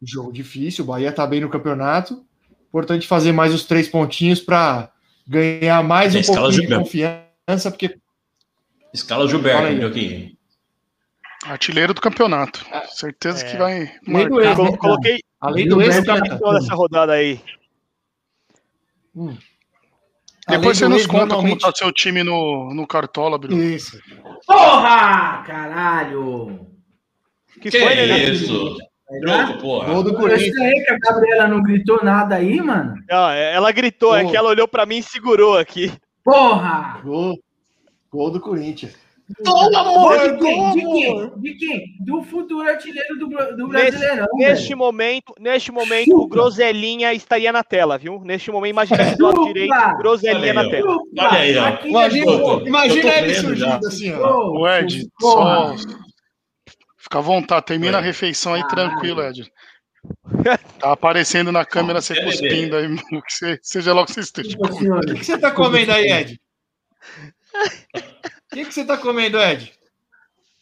[0.03, 0.85] Jogo difícil.
[0.85, 2.27] O Bahia tá bem no campeonato.
[2.69, 4.91] Importante fazer mais os três pontinhos para
[5.27, 6.85] ganhar mais É, um pouquinho de Gilberto.
[6.85, 7.99] confiança, porque
[8.93, 10.37] Escala o Gilberto, Dioquinho?
[11.45, 12.67] Artilheiro do campeoneto.
[12.97, 13.51] Certeza É.
[13.53, 14.77] que vai Além do ex, Colo- né?
[14.77, 17.41] Coloquei além do ex, Gilberto cara, toda essa rodada aí.
[19.17, 19.39] além
[20.49, 23.63] Depois você nos conta normalmente- como tá seu time no, no Cartola, Bruno.
[23.63, 23.99] Isso.
[24.47, 25.43] Porra!
[25.47, 26.67] Caralho!
[27.61, 28.19] Que, Que foi, né?
[28.31, 28.77] isso?
[29.23, 29.93] Troco, porra.
[29.93, 30.49] Gol do Eu Corinthians.
[30.49, 32.95] estranhei que a Gabriela não gritou nada aí, mano.
[33.09, 34.31] Não, é, ela gritou, é Ô.
[34.31, 35.93] que ela olhou pra mim e segurou aqui.
[36.25, 37.01] Porra!
[37.03, 37.39] Gol.
[38.13, 38.95] Gol do Corinthians.
[39.29, 40.73] De quem?
[40.73, 41.31] De quem?
[41.41, 41.85] De quem?
[42.01, 44.27] Do futuro artilheiro do, do Brasileirão.
[44.35, 44.79] Neste velho.
[44.79, 46.35] momento, neste momento, o Chupa.
[46.35, 48.21] Groselinha estaria na tela, viu?
[48.25, 50.93] Neste momento, imagina se do direito, Groselinha na tela.
[50.93, 51.65] Chupa, Olha aí, ó.
[51.67, 53.77] aqui Imagina, Eu tô- imagina ele surgindo já.
[53.77, 54.51] assim, ó.
[54.51, 55.75] O Ed, só.
[56.97, 58.07] Fica à vontade, termina a Oi.
[58.07, 58.91] refeição aí Caralho.
[58.91, 59.51] tranquilo, Ed.
[60.79, 62.87] Tá aparecendo na câmera você É, cuspindo aí,
[63.23, 64.57] que você- seja lá o que você esteja.
[64.59, 66.41] O que, que você tá comendo aí, Ed?
[68.51, 69.73] O que, que você tá comendo, Ed?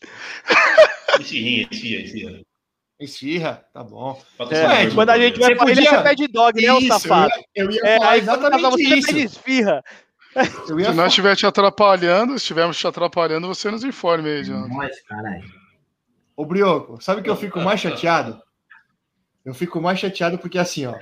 [1.20, 2.40] Esfirrinha, esfirra, esfirra.
[2.98, 4.20] Esfirra, tá bom.
[4.50, 6.88] É, do quando a gente vai pra ilha, podia- você pede dog, né, ô Isso,
[6.88, 7.30] safado?
[7.54, 9.06] Eu ia, eu ia É, falar tava exatamente você isso.
[9.06, 9.84] pede esfirra.
[10.68, 11.08] Eu ia Se nós falar.
[11.08, 14.74] estiver te atrapalhando, se estivermos te atrapalhando, você nos informe aí, Jonathan.
[14.74, 15.44] Nós, caralho.
[16.36, 18.40] Ô, Brioco, sabe que eu fico mais chateado?
[19.44, 20.94] Eu fico mais chateado porque assim, ó.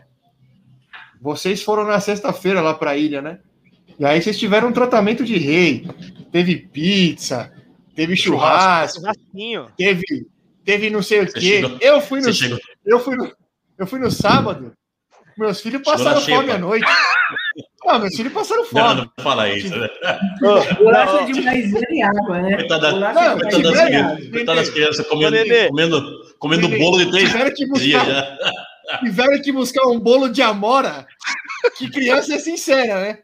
[1.21, 3.41] Vocês foram na sexta-feira lá pra ilha, né?
[3.99, 5.87] E aí vocês tiveram um tratamento de rei.
[6.35, 7.53] Teve pizza,
[7.95, 9.67] teve churrasco, Churrasquinho.
[9.79, 10.03] teve,
[10.65, 11.41] teve não sei o Você quê.
[11.63, 12.29] chegou- Eu fui no,
[12.85, 13.33] eu fui no,
[13.79, 14.73] eu fui no sábado.
[15.39, 16.85] Meus filhos passaram fome à noite.
[17.87, 18.95] Ah, meus filhos passaram não, fome.
[19.17, 19.87] não fala isso, né?
[20.79, 22.57] Bolacha de maisena e água, né?
[22.57, 25.37] Coitada- Não, Coitada das crianças, coitada das crianças comendo,
[25.69, 28.99] comendo, comendo Nenê, bolo de três Tiveram que dias buscar, já.
[29.01, 31.07] tiveram que buscar um bolo de amora.
[31.77, 33.19] Que criança é sincera, né?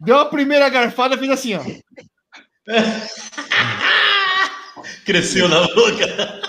[0.00, 1.62] Deu a primeira garfada, fez assim, ó.
[5.04, 6.40] Cresceu na boca.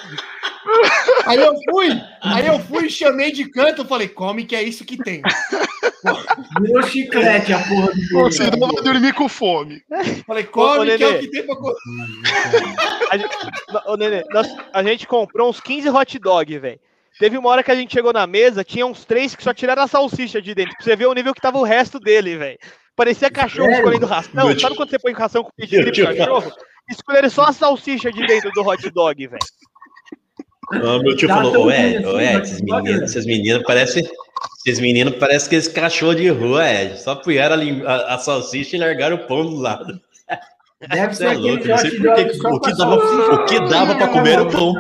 [1.26, 1.90] Aí eu fui,
[2.22, 5.22] aí eu fui, chamei de canto, falei, come que é isso que tem.
[6.62, 8.20] Virou chiclete a porra do.
[8.24, 9.82] Você não vai dormir com fome.
[10.26, 11.76] Falei, come Ô, ô, que é o que tem pra comer.
[13.10, 13.36] A gente,
[13.86, 16.80] Ô, Nenê, nós- a gente comprou uns 15 hot dog, velho.
[17.20, 19.82] Teve uma hora que a gente chegou na mesa, tinha uns três que só tiraram
[19.84, 20.76] a salsicha de dentro.
[20.76, 22.60] Pra você ver o nível que tava o resto dele, velho.
[22.98, 23.78] Parecia cachorro Sério?
[23.80, 24.32] escolhendo ração.
[24.48, 26.52] Meu Sabe quando você põe ração com pedigree pro cachorro?
[26.90, 29.40] Escolheram só a salsicha de dentro do hot dog, velho.
[30.74, 33.06] Ah, meu tio Tá falou, ô assim, Ed, vai esses meninos, né?
[33.06, 34.10] esses meninos parecem.
[34.66, 37.00] Esses meninos parecem que esse cachorro de rua, Ed.
[37.00, 40.02] Só puseram a, a- a salsicha e largaram o pão do lado.
[40.90, 42.76] Deve Você ser é louco, não sei hot por que dog que- só o que
[42.78, 44.74] dava- o que dava pra comer era o pão.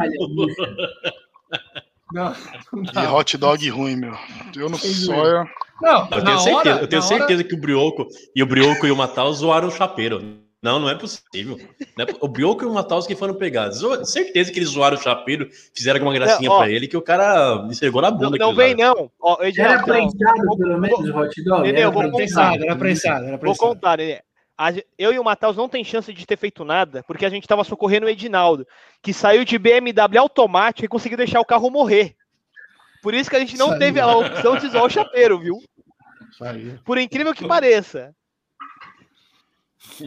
[2.14, 2.36] Não,
[2.74, 3.14] não E dá.
[3.14, 4.14] hot dog ruim, meu.
[4.56, 5.46] Eu não soia.
[5.82, 8.46] Não, Eu na tenho certeza, hora- eu tenho hora- certeza que o Brioco e o
[8.46, 10.40] Brioco e o Matheus zoaram o chapeiro.
[10.62, 11.58] Não, não é possível.
[11.96, 13.80] Não é o Brioco e o Matheus que foram pegados.
[14.10, 16.60] Certeza que eles zoaram o chapeiro, fizeram alguma gracinha Não, ó.
[16.60, 18.38] pra ele, que o cara esfregou na Não, bunda.
[18.38, 19.12] não aquilo vem, não.
[19.22, 19.84] Ó, Era não.
[19.84, 21.62] prensado, Vou- pelo menos, o hot dog?
[21.62, 22.64] Nenê, Era eu vou prensado.
[22.64, 23.70] Era prensado, era Vou prensado.
[23.70, 24.20] contar, né?
[24.58, 27.30] A ge- Eu e o Matheus não tem chance de ter feito nada, porque a
[27.30, 28.66] gente tava socorrendo o Edinaldo,
[29.04, 32.16] que saiu de BMW automático e conseguiu deixar o carro morrer.
[33.02, 35.56] Por isso que a gente não teve a opção de zoar o chapeiro, viu?
[36.32, 36.78] Isso aí.
[36.86, 38.14] Por incrível que pareça.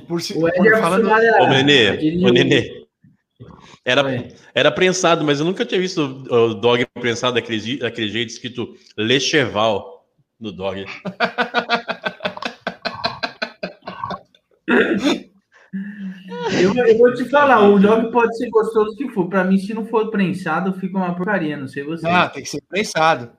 [0.06, 2.80] Por si- O Ed por- é falando, Ô, Nenê, ô, Nenê.
[3.84, 4.02] Era,
[4.54, 10.06] era prensado, mas eu nunca tinha visto o dog prensado daquele, daquele jeito escrito Lecheval
[10.38, 10.84] no dog.
[16.62, 19.28] Eu, eu vou te falar, o dog pode ser gostoso que for.
[19.28, 21.56] Pra mim, se não for prensado, fica uma porcaria.
[21.56, 22.06] Não sei você.
[22.08, 23.30] Ah, tem que ser prensado.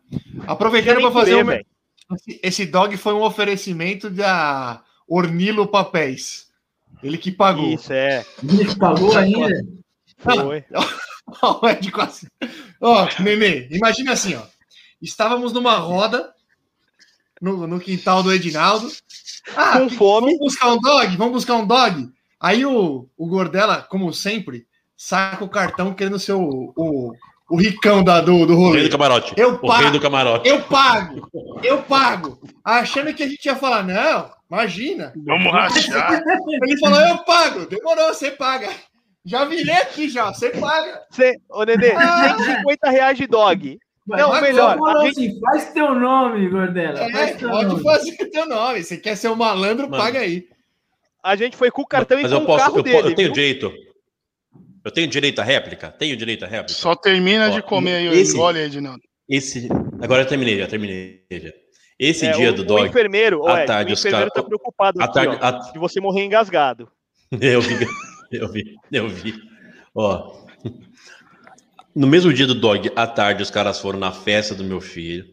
[0.48, 1.66] Aproveitando para fazer uma, velho.
[2.44, 6.50] Esse- dog foi um oferecimento da Ornilo Papéis.
[7.02, 7.66] Ele que pagou.
[7.74, 8.26] Isso, é.
[8.44, 9.50] Ele pagou ainda?
[10.18, 10.64] Foi.
[11.42, 12.28] Ó, o Ed quase.
[12.82, 14.42] Ó, Nenê, imagina assim, ó.
[15.02, 16.32] Estávamos numa roda
[17.42, 18.92] no, no quintal do Edinaldo.
[19.56, 20.26] Ah, Com que- fome.
[20.34, 21.16] Vamos buscar um dog?
[21.18, 22.10] Vamos buscar um dog?
[22.42, 24.66] Aí o, o Gordela, como sempre,
[24.98, 27.12] saca o cartão querendo ser o, o,
[27.50, 28.84] o ricão da, do, do O rei rolê.
[28.84, 29.34] do camarote.
[29.38, 29.92] Eu o rei pago.
[29.92, 30.50] do camarote.
[30.50, 31.30] Eu pago!
[31.64, 32.40] Eu pago!
[32.64, 35.14] Achando que a gente ia falar, não, imagina.
[35.26, 36.22] Vamos rachar.
[36.64, 37.66] Ele falou, eu pago.
[37.68, 38.70] Demorou, você paga.
[39.24, 41.02] Já virei aqui já, você paga.
[41.12, 43.78] Cê, ô, Nenê, 150 reais de dog.
[44.08, 47.00] Não, melhor, falou a gente- assim, faz teu nome, Gordela.
[47.00, 47.84] É, faz teu pode nome.
[47.84, 48.84] fazer o teu nome.
[48.84, 50.04] Você quer ser um malandro, Mano.
[50.04, 50.46] paga aí.
[51.24, 52.98] A gente foi com o cartão Mas e com eu posso, o carro eu, dele.
[52.98, 53.34] eu tenho viu?
[53.34, 53.74] direito.
[54.84, 55.90] Eu tenho direito à réplica?
[55.92, 56.74] Tenho direito à réplica?
[56.80, 59.02] Só termina Ó, de comer aí, esse- engole aí, Edinaldo.
[59.30, 59.70] Esse.
[60.02, 61.24] Agora eu terminei, já terminei.
[61.32, 61.52] Já.
[62.00, 62.88] Esse É, dia o, do o dog.
[62.90, 65.78] enfermeiro, à Ed, tarde, o os enfermeiro cara- tá preocupado aqui, tarde- ó, à- de
[65.80, 66.90] você morrer engasgado.
[67.40, 67.78] Eu vi,
[68.32, 69.36] eu vi, eu vi.
[69.96, 70.42] Ó.
[71.96, 75.26] No mesmo dia do dog, à tarde, os caras foram na festa do meu filho.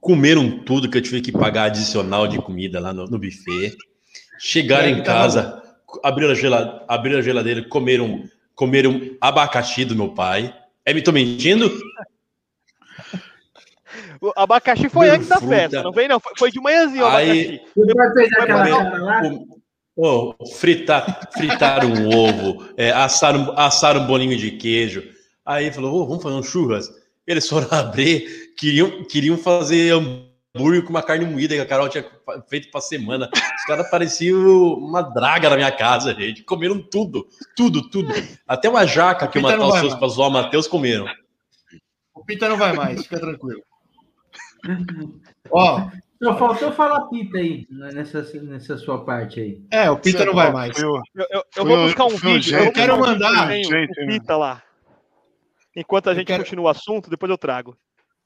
[0.00, 3.76] Comeram tudo que eu tive que pagar adicional de comida lá no, no buffet.
[4.38, 5.62] Chegaram É, em casa,
[6.02, 8.22] abriram a, gela- abriram a geladeira, comeram,
[8.54, 10.54] comeram abacaxi do meu pai.
[10.84, 11.70] É, me tô mentindo?
[14.20, 17.06] O abacaxi foi Meu antes da festa, não vem não, foi, foi de manhãzinho o
[17.08, 17.74] Aí- abacaxi.
[17.74, 19.22] Comer- cara lá?
[19.96, 25.02] Oh, fritar, fritaram um ovo, é, assaram, assaram um bolinho de queijo.
[25.44, 26.88] Aí falou, "Ô, vamos fazer um churras.
[27.26, 30.27] Eles foram abrir, queriam, queriam fazer hambúrguer
[30.84, 32.04] com uma carne moída que a Carol tinha
[32.48, 33.28] feito pra semana.
[33.32, 36.42] Os caras pareciam uma draga na minha casa, gente.
[36.42, 38.12] Comeram tudo, tudo, tudo.
[38.46, 39.98] Até uma jaca que o Pita não Matheus mais.
[39.98, 41.06] pra zoar o Matheus comeram.
[42.14, 43.62] O Pita não vai mais, fica tranquilo.
[45.50, 45.88] Ó,
[46.22, 49.62] Só faltou falar pita aí, né, nessa, nessa sua parte aí.
[49.70, 50.76] é, o Pita não vai mais.
[50.82, 52.42] O- Eu, eu- eu Foi vou buscar um vídeo.
[52.42, 54.06] jeito, eu quero buscar um mandar- jeito, o né?
[54.18, 54.62] Pita lá.
[55.76, 57.76] Enquanto a gente quero- continua o assunto, depois eu trago.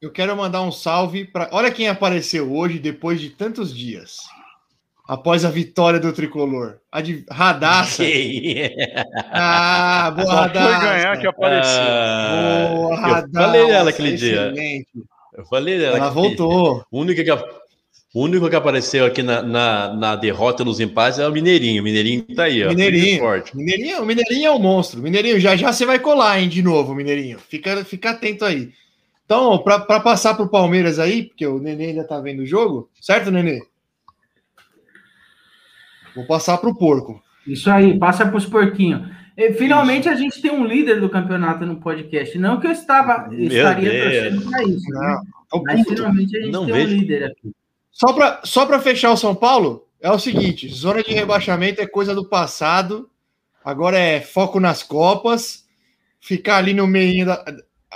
[0.03, 1.47] Eu quero mandar um salve para.
[1.53, 4.17] Olha quem apareceu hoje, depois de tantos dias.
[5.07, 6.77] Após a vitória do tricolor.
[6.91, 8.03] A de Radassa.
[9.31, 10.79] Ah, boa, Só foi Radassa.
[10.85, 11.81] ganhar que apareceu.
[11.81, 13.29] Ah, Boa, eu Radassa.
[13.33, 14.47] falei dela aquele dia.
[14.51, 14.87] excelente.
[15.37, 15.97] Eu falei dela.
[15.97, 16.85] Ela que- voltou.
[16.91, 21.27] O único que, o único que apareceu aqui na, na, na derrota nos empates é
[21.27, 21.81] o Mineirinho.
[21.81, 22.69] O Mineirinho tá aí, ó.
[22.69, 23.19] Mineirinho.
[23.19, 23.55] Forte.
[23.55, 25.01] Mineirinho, o Mineirinho é um monstro.
[25.01, 27.39] Mineirinho, já já você vai colar, hein, de novo, Mineirinho.
[27.39, 28.71] Fica, fica atento aí.
[29.33, 33.31] Então, para passar pro Palmeiras aí, porque o Nenê ainda tá vendo o jogo, certo,
[33.31, 33.63] Nenê?
[36.15, 37.19] Vou passar pro porco.
[37.47, 39.09] Isso aí, passa para os porquinhos.
[39.35, 42.37] E, Finalmente a gente tem um líder do campeonato no podcast.
[42.37, 44.03] Não que eu estava Meu estaria Deus.
[44.03, 45.07] torcendo para isso, né?
[45.07, 46.95] Não, tô mas finalmente a gente Não tem vejo.
[46.95, 47.51] um líder aqui.
[47.91, 51.87] Só para só pra fechar o São Paulo, é o seguinte: zona de rebaixamento é
[51.87, 53.09] coisa do passado.
[53.65, 55.65] Agora é foco nas Copas.
[56.21, 57.43] Ficar ali no meio da.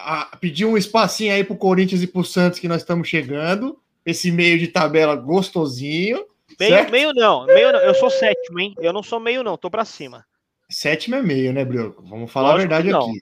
[0.04, 3.80] A- pedir um espacinho aí pro Corinthians e pro Santos que nós estamos chegando.
[4.06, 6.26] Esse meio de tabela gostosinho.
[6.60, 6.92] Meio, certo?
[6.92, 7.80] meio não, meio não.
[7.80, 8.74] Eu sou sétimo, hein?
[8.80, 10.26] Eu não sou meio, não, tô pra cima.
[10.70, 12.02] Sétimo é meio, né, Brioco?
[12.08, 13.10] Vamos falar Lógico a verdade não.
[13.10, 13.22] aqui.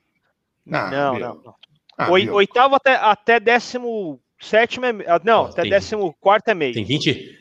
[0.72, 1.36] Ah, não, Brioco.
[1.38, 1.56] não, não.
[1.98, 4.90] Ah, oitavo até, até décimo sétimo é.
[5.08, 6.74] ah, Não, Ó, até tem- décimo quarto é meio.
[6.74, 7.40] Tem 20,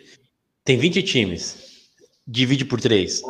[0.65, 1.91] tem 20 times.
[2.27, 3.21] Divide por 3.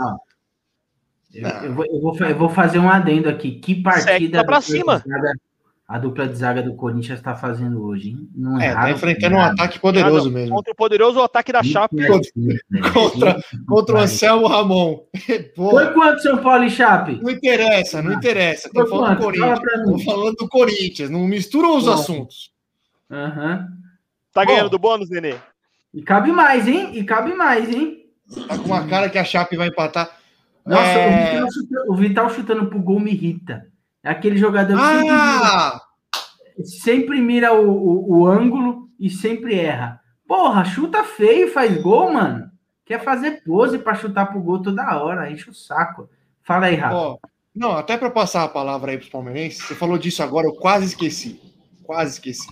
[1.32, 3.58] Eu, eu vou, eu vou eu vou fazer um adendo aqui.
[3.58, 5.02] Que partida tá pra cima.
[5.86, 8.28] A dupla de zaga do Corinthians está fazendo hoje, hein?
[8.34, 9.52] Não É, tá erraram enfrentando um nada.
[9.52, 10.54] ataque poderoso Ah, não, mesmo.
[10.54, 11.96] Contra o poderoso ataque da Chape.
[12.92, 15.00] Contra, contra o Anselmo Ramon.
[15.54, 17.20] Pô, Foi quanto São Paulo e Chape?
[17.22, 18.70] não interessa, não interessa.
[18.72, 19.60] Tô Foi falando do Corinthians.
[19.86, 20.04] mim.
[20.04, 21.10] falando do Corinthians.
[21.10, 21.92] Não mistura os Bom.
[21.92, 22.50] assuntos.
[23.10, 23.66] Aham.
[24.32, 24.70] Tá ganhando Bom.
[24.70, 25.34] do bônus, Nenê?
[25.92, 26.90] E cabe mais, hein?
[26.94, 27.98] E cabe mais, hein?
[28.48, 30.10] Tá com uma cara que a Chape vai empatar.
[30.66, 31.08] Nossa, É.
[31.42, 33.66] o, Vital chuta- o Vital chutando pro gol me irrita.
[34.04, 35.80] É aquele jogador que sempre, Ah!
[36.56, 40.00] mira, sempre mira o, o- o ângulo e sempre erra.
[40.26, 42.50] Porra, chuta feio, faz gol, mano.
[42.84, 46.08] Quer fazer pose pra chutar pro gol toda hora, enche o saco.
[46.42, 46.94] Fala aí, Rafa.
[46.94, 47.18] Ó,
[47.54, 50.54] não, até para passar a palavra aí para os palmeirenses, você falou disso agora, eu
[50.54, 51.40] quase esqueci.
[51.82, 52.46] Quase esqueci.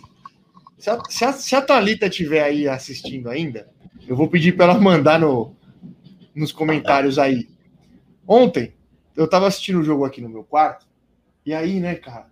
[0.78, 3.68] Se a, se a, se a Thalita estiver aí assistindo ainda,
[4.08, 5.54] eu vou pedir para ela mandar no,
[6.34, 7.46] nos comentários aí.
[8.26, 8.74] Ontem,
[9.16, 10.86] eu tava assistindo o jogo aqui no meu quarto,
[11.44, 12.30] e aí, né, cara,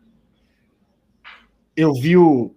[1.76, 2.54] eu vi o.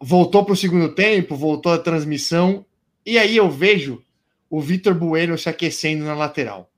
[0.00, 2.64] Voltou pro segundo tempo, voltou a transmissão,
[3.04, 4.02] e aí eu vejo
[4.48, 6.70] o Vitor Bueno se aquecendo na lateral.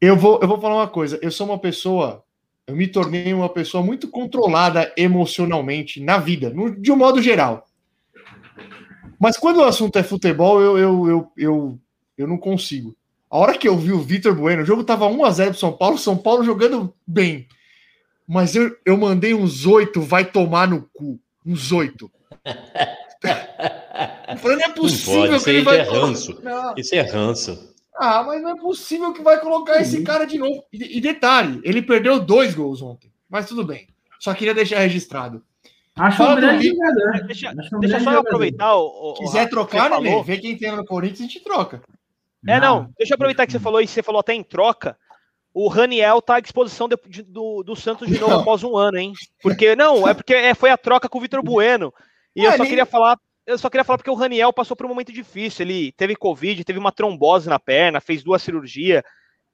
[0.00, 1.18] Eu vou, eu vou falar uma coisa.
[1.22, 2.24] Eu sou uma pessoa.
[2.66, 7.66] Eu me tornei uma pessoa muito controlada emocionalmente na vida, no- de um modo geral.
[9.18, 11.78] Mas quando o assunto é futebol, eu, eu, eu, eu,
[12.16, 12.94] eu não consigo.
[13.30, 15.98] A hora que eu vi o Vitor Bueno, o jogo tava 1x0 pro São Paulo,
[15.98, 17.46] São Paulo jogando bem.
[18.26, 21.18] Mas eu, eu mandei uns oito, vai tomar no cu.
[21.44, 22.10] Uns oito.
[24.28, 25.78] Eu falei, não é Não possível pode, isso que ele aí vai.
[25.78, 26.40] é ranço.
[26.42, 26.74] Não.
[26.76, 27.74] Isso é ranço.
[27.96, 30.62] Ah, mas não é possível que vai colocar esse cara de novo.
[30.72, 33.10] E, e detalhe, ele perdeu dois gols ontem.
[33.28, 33.88] Mas tudo bem.
[34.20, 35.42] Só queria deixar registrado.
[35.96, 37.26] Acho fala um grande jogador.
[37.26, 38.74] Deixa, um deixa grande só eu aproveitar.
[38.76, 39.96] O, o, Se o quiser trocar, né?
[39.96, 40.22] falou.
[40.22, 41.82] Vê quem tem no Corinthians, a gente troca.
[42.46, 44.96] É, não, deixa eu aproveitar que você falou e você falou até em troca.
[45.52, 48.40] O Raniel tá à disposição de- de- do, do Santos de novo Não.
[48.40, 49.12] após um ano, hein?
[49.42, 51.92] Porque, não, é porque é, foi a troca com o Vitor Bueno.
[52.36, 53.18] E eu só nem- queria falar.
[53.44, 55.64] eu só queria falar porque o Raniel passou por um momento difícil.
[55.64, 59.02] Ele teve Covid, teve uma trombose na perna, fez duas cirurgias.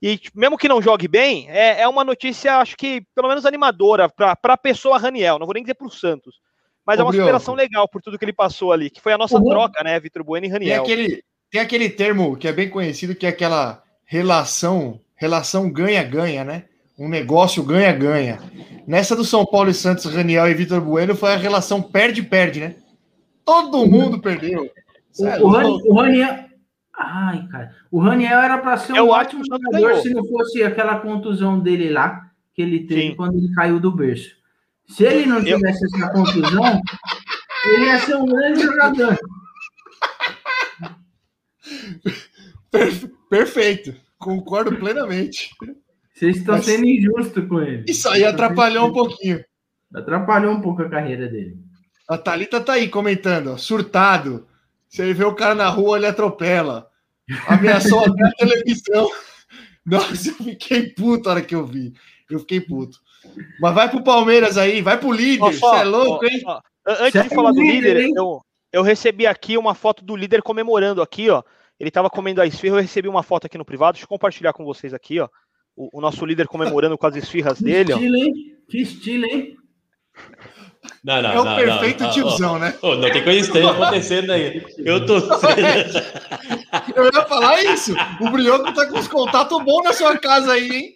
[0.03, 4.09] E mesmo que não jogue bem, é, é uma notícia, acho que pelo menos animadora
[4.09, 5.39] para a pessoa Raniel.
[5.39, 6.37] Não vou nem dizer para o Santos.
[6.85, 9.19] Mas Ô, é uma superação legal por tudo que ele passou ali, que foi a
[9.19, 9.49] nossa uhum.
[9.49, 10.83] troca, né, Vitor Bueno e Raniel.
[10.83, 11.25] Tem aquele,
[11.55, 16.65] tem aquele termo que é bem conhecido, que é aquela relação relação ganha-ganha, né?
[16.99, 18.41] Um negócio ganha-ganha.
[18.89, 22.75] Nessa do São Paulo e Santos, Raniel e Vitor Bueno foi a relação perde-perde, né?
[23.45, 24.69] Todo mundo perdeu.
[25.17, 26.45] O, é o, o Raniel.
[26.99, 27.71] Ai, cara.
[27.89, 31.89] O Raniel era para ser é um ótimo jogador se não fosse aquela contusão dele
[31.89, 33.15] lá, que ele teve Sim.
[33.15, 34.35] quando ele caiu do berço.
[34.89, 36.03] Se ele não tivesse eu...
[36.03, 36.83] essa contusão,
[37.67, 39.17] ele ia ser um grande jogador.
[43.31, 43.95] Perfeito.
[44.19, 45.51] Concordo plenamente.
[46.15, 46.65] Vocês estão Mas...
[46.65, 47.85] sendo injustos com ele.
[47.89, 49.45] Isso aí atrapalhou um pouquinho.
[49.95, 51.59] Atrapalhou um pouco a carreira dele.
[52.09, 54.47] A Thalita tá aí comentando, ó, surtado.
[54.89, 56.89] Se ele vê o cara na rua, ele atropela.
[57.49, 59.11] Ameaçou até a televisão.
[59.85, 61.93] Nossa, eu fiquei puto na hora que eu vi.
[62.31, 62.99] Eu fiquei puto.
[63.61, 65.53] Mas vai pro Palmeiras aí, vai pro líder.
[65.53, 66.43] Você é louco, hein?
[66.87, 68.41] Antes Cê de é falar do líder, líder eu,
[68.75, 71.45] eu recebi aqui uma foto do líder comemorando aqui, ó.
[71.79, 73.93] Ele tava comendo a esfirra, eu recebi uma foto aqui no privado.
[73.93, 75.29] Deixa eu compartilhar com vocês aqui, ó.
[75.77, 78.25] O, o nosso líder comemorando com as esfirras que dele, estilo, ó.
[78.25, 78.33] Hein?
[78.69, 79.57] Que estilo, hein?
[81.05, 82.77] Não, não, é o não, perfeito não, tiozão, né?
[82.83, 84.65] Oh, não tem coisa estranha acontecendo aí.
[84.79, 85.19] Eu tô.
[86.97, 87.95] eu ia falar isso.
[88.21, 90.95] O Brioco tá com os contatos bons na sua casa aí, hein?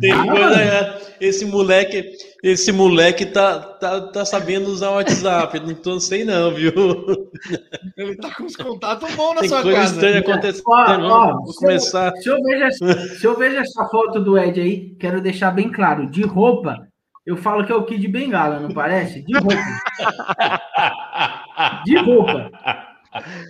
[0.00, 5.60] Tem coisa, esse moleque, esse moleque tá, tá, tá sabendo usar o WhatsApp.
[5.60, 6.72] Não tô, sei não, viu?
[7.96, 9.94] Ele tá com os contatos bons na Tem sua coisa casa.
[9.94, 10.64] estranha acontecendo.
[10.66, 12.12] Ó, ó, Vou começar.
[12.16, 15.50] Se eu, se, eu vejo, se eu vejo essa foto do Ed aí, quero deixar
[15.50, 16.86] bem claro, de roupa,
[17.26, 19.22] eu falo que é o Kid Bengala, não parece?
[19.22, 19.54] De roupa.
[21.86, 22.50] De roupa.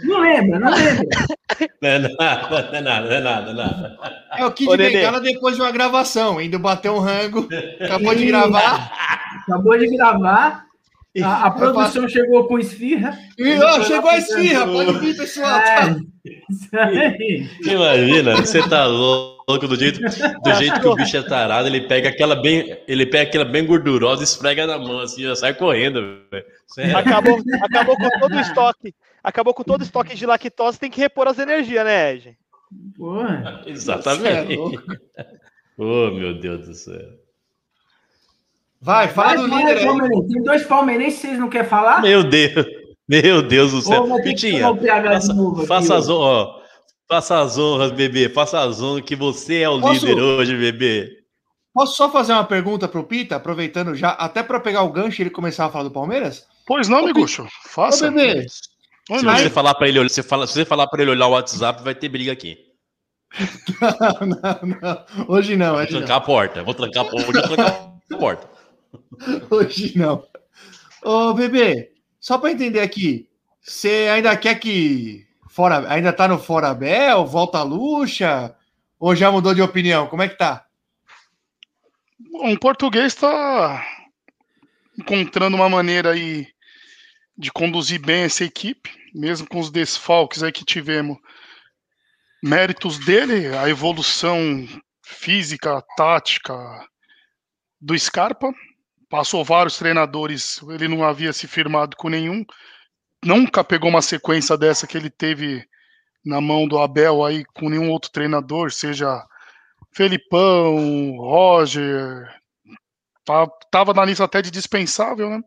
[0.03, 1.07] Não lembra, não lembra.
[1.81, 3.99] Não é nada, não é nada, não é nada, nada.
[4.37, 7.49] É o Kid Ô, Bengala depois de uma gravação, indo bater um rango,
[7.81, 8.93] acabou de gravar.
[9.43, 10.67] Acabou de gravar.
[11.23, 13.17] A, a produção chegou com esfirra.
[13.39, 15.61] E, ó, chegou a esfirra, pode vir, pessoal.
[15.61, 15.97] É,
[17.63, 22.09] Imagina, você tá louco do jeito, do jeito que o bicho é tarado, ele pega
[22.09, 26.21] aquela bem, ele pega aquela bem gordurosa e esfrega na mão assim, já sai correndo.
[26.79, 26.93] É...
[26.93, 28.95] Acabou, acabou com todo o estoque
[29.25, 32.39] acabou com todo o estoque de lactose, tem que repor as energias, né, Ed?
[33.67, 34.59] Exatamente.
[35.79, 37.24] oh, meu Deus do céu.
[38.85, 40.27] Vai, fala do líder aí.
[40.29, 42.03] Tem dois palmeirenses, vocês não querem falar?
[42.03, 42.67] Meu Deus.
[43.09, 44.05] Meu Deus do céu.
[44.23, 45.35] Pitinha, faça,
[45.67, 46.61] faça, as, ó,
[47.09, 48.29] faça as honras, bebê.
[48.29, 50.07] Faça as honras que você é o Posso...
[50.07, 51.09] líder hoje, bebê.
[51.73, 55.19] Posso só fazer uma pergunta para o Pita, aproveitando já, até para pegar o gancho
[55.19, 56.47] e ele começar a falar do Palmeiras?
[56.67, 57.47] Pois não, Miguxo.
[57.67, 58.09] Faça.
[58.09, 61.27] Ô, bebê, se você falar para ele, se, fala, se você falar para ele olhar
[61.27, 62.59] o WhatsApp, vai ter briga aqui.
[63.81, 65.27] Não, não, não.
[65.27, 65.75] Hoje não.
[65.75, 66.17] Hoje vou trancar não.
[66.17, 66.63] a porta.
[66.63, 68.54] Vou trancar, vou trancar a porta.
[69.51, 70.27] Hoje não.
[71.03, 73.29] Ô, bebê, só para entender aqui,
[73.61, 78.57] você ainda quer que fora, ainda tá no Fora Bel, volta a Luxa,
[78.99, 80.07] ou já mudou de opinião?
[80.07, 80.67] Como é que tá?
[82.19, 83.87] Bom, o português está
[84.99, 86.49] encontrando uma maneira aí
[87.37, 91.19] de conduzir bem essa equipe, mesmo com os desfalques aí que tivemos.
[92.43, 94.67] Méritos dele, a evolução
[95.03, 96.55] física, tática
[97.81, 98.53] do Scarpa.
[99.15, 102.45] Passou vários treinadores, ele não havia se firmado com nenhum.
[103.25, 105.65] Nunca pegou uma sequência dessa que ele teve
[106.25, 109.25] na mão do Abel aí com nenhum outro treinador, seja
[109.95, 112.27] Felipão, Roger,
[113.25, 115.41] tá, tava na lista até de dispensável, né?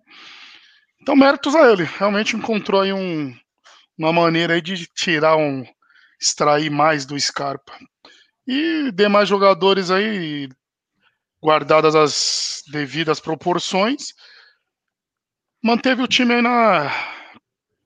[1.02, 1.84] Então, méritos a ele.
[1.84, 3.36] Realmente encontrou aí um,
[3.98, 5.66] uma maneira aí de tirar um.
[6.18, 7.74] extrair mais do Scarpa.
[8.48, 10.48] E demais jogadores aí,
[11.42, 14.14] guardadas as devidas proporções,
[15.64, 16.92] manteve o time aí na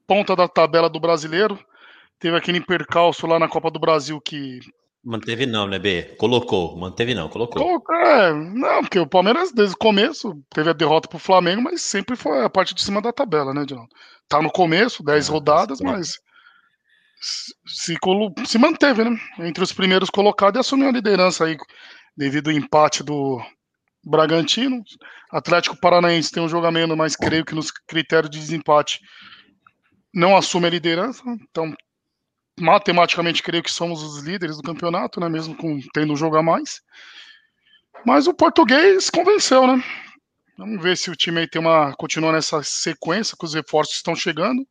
[0.07, 1.59] ponta da tabela do brasileiro.
[2.19, 4.59] Teve aquele percalço lá na Copa do Brasil que
[5.03, 6.15] Manteve não, né, B?
[6.17, 6.77] Colocou.
[6.77, 7.81] Manteve não, colocou.
[7.91, 12.15] É, não, porque o Palmeiras, desde o começo, teve a derrota pro Flamengo, mas sempre
[12.15, 13.89] foi a parte de cima da tabela, né, Dinaldo?
[14.29, 16.19] Tá no começo, 10 ah, rodadas, mas
[17.65, 17.97] se,
[18.45, 19.19] se manteve, né?
[19.39, 21.57] Entre os primeiros colocados e assumiu a liderança aí,
[22.15, 23.41] devido ao empate do
[24.03, 24.83] Bragantino.
[25.31, 28.99] Atlético Paranaense tem um jogamento, mas creio que nos critérios de desempate
[30.13, 31.73] não assume a liderança, então
[32.59, 35.29] matematicamente creio que somos os líderes do campeonato, né?
[35.29, 36.81] Mesmo com tendo um jogo a mais.
[38.05, 39.83] Mas o português convenceu, né?
[40.57, 44.15] Vamos ver se o time aí tem uma continua nessa sequência que os reforços estão
[44.15, 44.67] chegando.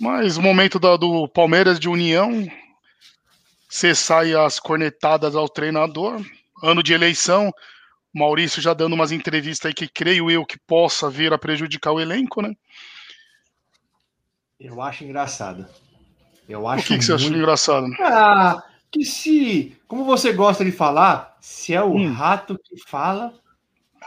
[0.00, 2.46] Mas o momento da, do Palmeiras de união,
[3.68, 6.20] cessar as cornetadas ao treinador.
[6.62, 7.52] Ano de eleição,
[8.14, 12.00] Maurício já dando umas entrevistas aí que creio eu que possa vir a prejudicar o
[12.00, 12.54] elenco, né?
[14.58, 15.66] Eu acho engraçado.
[16.48, 17.86] Eu acho o que, que você acha engraçado?
[18.00, 22.12] Ah, que se, como você gosta de falar, se é o hum.
[22.12, 23.32] rato que fala,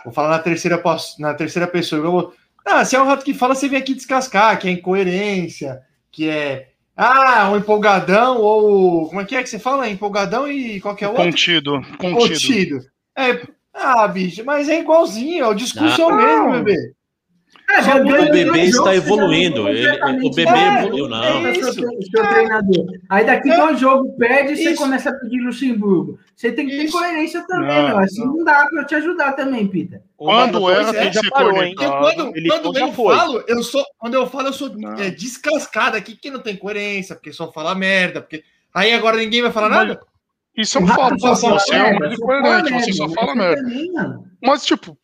[0.04, 0.82] vou falar na terceira,
[1.20, 2.34] na terceira pessoa, eu vou,
[2.66, 5.82] ah, se é o rato que fala, você vem aqui descascar, que é incoerência,
[6.12, 9.90] que é ah, um empolgadão, ou como é que é que você fala?
[9.90, 11.24] Empolgadão e qualquer outro?
[11.24, 12.18] Contido, contido.
[12.18, 12.80] contido.
[13.18, 16.94] É, ah, bicho, mas é igualzinho, é o discurso é o mesmo, bebê.
[17.70, 19.68] É, Só o bebê está evoluindo.
[19.70, 19.90] Ele,
[20.24, 21.24] o bebê é, evoluiu, não.
[21.24, 21.74] É isso.
[21.74, 22.86] Seu, seu treinador.
[23.10, 23.56] Aí daqui é.
[23.56, 26.20] dois jogos perde, você começa a pedir Luxemburgo.
[26.36, 26.98] Você tem que ter isso.
[26.98, 28.00] coerência também, não, meu.
[28.00, 28.38] Assim não.
[28.38, 30.02] não dá para eu te ajudar também, Peter.
[30.24, 32.00] Quando erra, tem que ser conectado.
[32.00, 36.16] Quando, Ele quando eu falo, eu sou, quando eu falo, eu sou é, descascado aqui,
[36.16, 38.22] que não tem coerência, porque só fala merda.
[38.22, 38.44] Porque...
[38.72, 40.00] Aí agora ninguém vai falar nada.
[40.56, 41.18] Isso é um fato.
[41.18, 43.64] Você é um incoerente, você só fala merda.
[44.44, 44.96] Mas, tipo,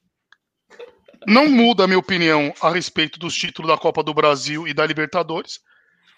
[1.25, 4.85] não muda a minha opinião a respeito dos títulos da Copa do Brasil e da
[4.85, 5.59] Libertadores,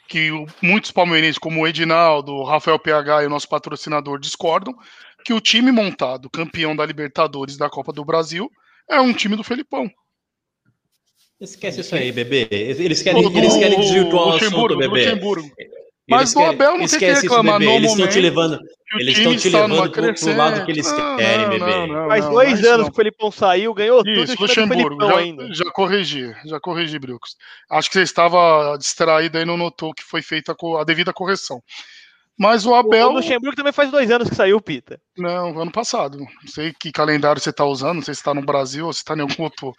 [0.10, 0.30] que
[0.62, 4.76] muitos palmeirenses, como o Edinaldo, o Rafael PH e o nosso patrocinador discordam,
[5.24, 8.52] que o time montado, campeão da Libertadores e da Copa do Brasil,
[8.89, 9.89] é um time do Felipão.
[11.39, 12.47] Esquece isso aí, bebê.
[12.51, 15.05] Eles querem, eles querem desvirtuar o assunto, bebê.
[15.05, 15.49] Luxemburgo.
[16.09, 18.59] Mas do Abel não tem que reclamar isso, Eles estão te levando,
[18.99, 21.87] eles estão te levando pro, pro, lado que eles não, querem, não, bebê.
[21.87, 25.53] Não, Faz dois anos que o Felipão saiu, ganhou isso, tudo Luxemburgo, já, ainda.
[25.53, 27.35] já corrigi, já corrigi, Brooks.
[27.69, 31.61] Acho que você estava distraído aí, não notou que foi feita a devida correção.
[32.39, 33.09] Mas o Abel.
[33.09, 34.97] O Luxemburgo também faz dois anos que saiu, Pita.
[35.17, 36.17] Não, ano passado.
[36.17, 38.99] Não sei que calendário você está usando, não sei se está no Brasil ou se
[38.99, 39.75] está em algum outro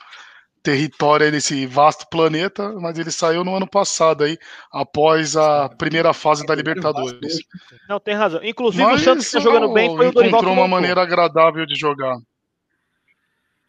[0.62, 4.36] território desse vasto planeta, mas ele saiu no ano passado aí,
[4.70, 7.38] após a primeira fase da Libertadores.
[7.88, 8.44] Não, tem razão.
[8.44, 11.74] Inclusive mas, o Santos está jogando bem, foi o Dorival encontrou uma maneira agradável de
[11.74, 12.18] jogar.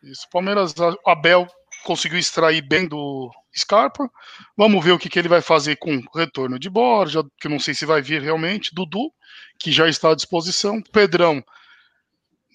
[0.03, 0.75] Isso, Palmeiras,
[1.07, 1.47] Abel
[1.85, 4.09] conseguiu extrair bem do Scarpa.
[4.55, 7.59] Vamos ver o que, que ele vai fazer com o retorno de Borja, que não
[7.59, 9.11] sei se vai vir realmente, Dudu,
[9.59, 11.43] que já está à disposição, Pedrão,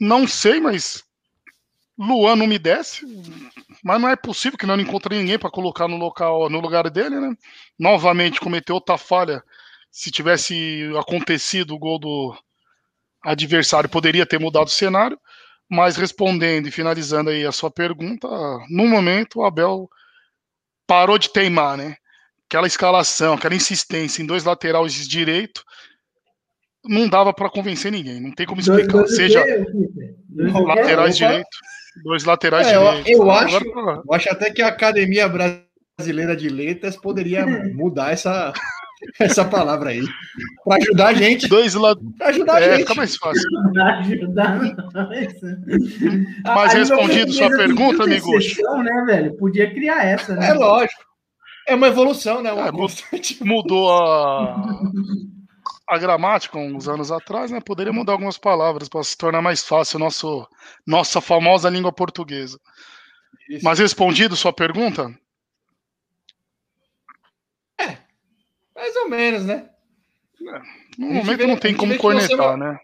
[0.01, 1.03] não sei, mas
[1.99, 3.07] Luan não me desce,
[3.83, 7.19] mas não é possível que não encontre ninguém para colocar no local no lugar dele,
[7.19, 7.35] né?
[7.79, 9.43] Novamente cometeu outra falha.
[9.91, 12.37] Se tivesse acontecido o gol do
[13.25, 15.19] adversário, poderia ter mudado o cenário.
[15.69, 18.29] Mas respondendo e finalizando aí a sua pergunta,
[18.69, 19.91] no momento o Abel
[20.87, 21.97] parou de teimar, né?
[22.49, 25.65] Aquela escalação, aquela insistência em dois laterais direito,
[26.85, 28.21] não dava para convencer ninguém.
[28.21, 28.93] Não tem como explicar.
[28.93, 29.45] Dois, dois Seja
[30.31, 31.49] laterais direito.
[32.05, 36.95] Dois laterais é, eu, eu, acho, eu acho até que a Academia Brasileira de Letras
[36.95, 38.53] poderia mudar essa,
[39.21, 40.03] essa palavra aí.
[40.65, 41.49] Para ajudar a gente.
[41.49, 42.05] Dois lados.
[42.19, 42.81] Para ajudar é, a gente.
[42.81, 43.49] Fica mais fácil.
[44.01, 45.09] ajudar
[46.45, 48.31] Mas respondido sua pergunta, amigo.
[48.83, 49.37] Né, velho?
[49.37, 50.49] Podia criar essa, né?
[50.51, 51.05] É lógico.
[51.69, 52.53] É uma evolução, né?
[52.53, 52.73] Uma é,
[53.45, 54.57] mudou a
[55.89, 60.01] a gramática uns anos atrás, né, poderia mudar algumas palavras para se tornar mais fácil
[60.01, 60.47] nosso,
[60.85, 62.59] nossa famosa língua portuguesa.
[63.49, 63.65] Isso.
[63.65, 65.15] Mas respondido sua pergunta?
[68.77, 69.69] Mais ou menos, né?
[70.41, 70.61] É,
[70.99, 72.57] no momento vê, não tem como cornetar, não...
[72.57, 72.79] né?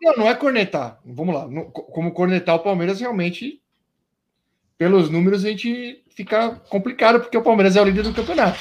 [0.00, 0.98] Não, não é cornetar.
[1.04, 1.48] Vamos lá.
[1.72, 3.60] Como cornetar o Palmeiras, realmente,
[4.76, 8.58] pelos números, a gente fica complicado, porque o Palmeiras é o líder do campeonato.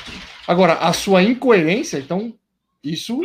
[0.48, 2.34] Agora, a sua incoerência, então,
[2.84, 3.22] isso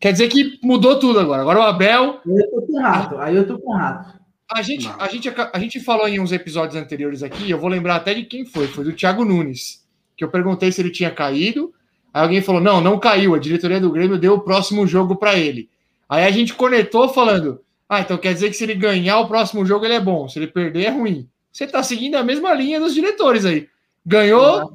[0.00, 1.42] quer dizer que mudou tudo agora.
[1.42, 2.20] Agora o Abel.
[2.24, 3.18] Eu tô com rato.
[3.18, 4.16] Aí eu tô com rato.
[4.50, 7.96] A gente, a, gente, a gente falou em uns episódios anteriores aqui, eu vou lembrar
[7.96, 8.68] até de quem foi.
[8.68, 9.84] Foi do Thiago Nunes.
[10.16, 11.74] Que eu perguntei se ele tinha caído.
[12.16, 13.34] Aí alguém falou: não, não caiu.
[13.34, 15.68] A diretoria do Grêmio deu o próximo jogo para ele.
[16.08, 19.66] Aí a gente conectou falando: ah, então quer dizer que se ele ganhar o próximo
[19.66, 21.28] jogo ele é bom, se ele perder é ruim.
[21.52, 23.68] Você tá seguindo a mesma linha dos diretores aí.
[24.04, 24.72] Ganhou,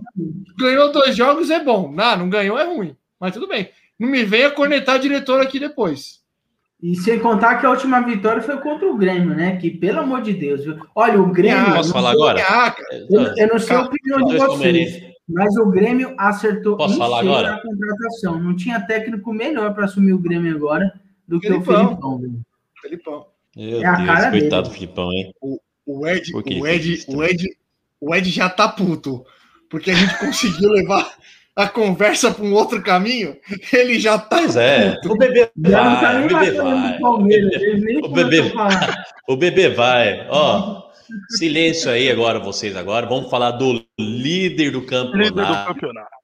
[0.56, 1.92] ganhou dois jogos é bom.
[1.92, 2.96] Não, não ganhou é ruim.
[3.20, 3.70] Mas tudo bem.
[4.00, 6.22] Não me venha cornetar diretor aqui depois.
[6.82, 9.58] E sem contar que a última vitória foi contra o Grêmio, né?
[9.58, 10.78] Que, pelo amor de Deus, viu?
[10.94, 11.58] Olha, o Grêmio.
[11.58, 12.40] Ah, posso falar agora?
[13.10, 17.56] Eu, eu, não sei a opinião de vocês, mas o Grêmio acertou posso falar agora?
[17.56, 18.40] a contratação.
[18.40, 20.92] Não tinha técnico melhor para assumir o Grêmio agora
[21.28, 22.42] do que o Felipão.
[22.82, 23.26] Felipão.
[23.56, 25.34] Meu é a Deus, cara coitado do Filipão, hein?
[25.42, 27.58] O, o Ed, o Ed, o Ed,
[28.00, 29.26] o Ed já tá puto.
[29.70, 31.16] Porque a gente conseguiu levar
[31.56, 33.36] a conversa para um outro caminho,
[33.74, 34.38] ele já tá.
[34.38, 37.00] Pois é, o bebê vai, o bebê vai.
[38.04, 38.72] O bebê vai.
[39.28, 40.28] O bebê vai.
[40.30, 40.90] Ó,
[41.30, 43.06] silêncio aí agora, vocês agora.
[43.06, 43.82] Vamos falar do
[44.32, 45.18] líder do campeonato.
[45.18, 46.22] Líder do campeonato.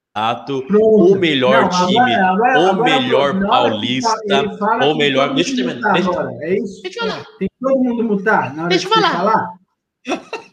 [0.72, 4.16] O melhor não, time, agora, agora, o agora, melhor paulista,
[4.84, 5.36] o melhor.
[5.36, 5.94] Deixa eu terminar.
[5.94, 6.10] Deixa,
[6.42, 6.82] é isso?
[6.82, 7.26] deixa eu falar.
[7.38, 8.68] Tem todo mundo mutar?
[8.68, 9.12] deixa eu falar.
[9.12, 9.58] falar?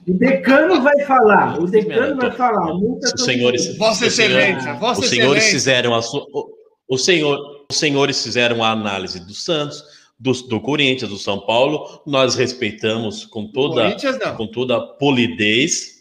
[0.06, 1.58] O decano vai falar.
[1.58, 2.74] O decano vai falar.
[2.74, 6.26] Os senhores, Vossa Excelência, Vossa os senhores fizeram a sua,
[6.86, 7.38] o, senhor,
[7.70, 9.82] os senhores fizeram a análise do Santos,
[10.18, 12.02] do, do Corinthians, do São Paulo.
[12.06, 13.96] Nós respeitamos com toda,
[14.36, 15.93] com toda polidez.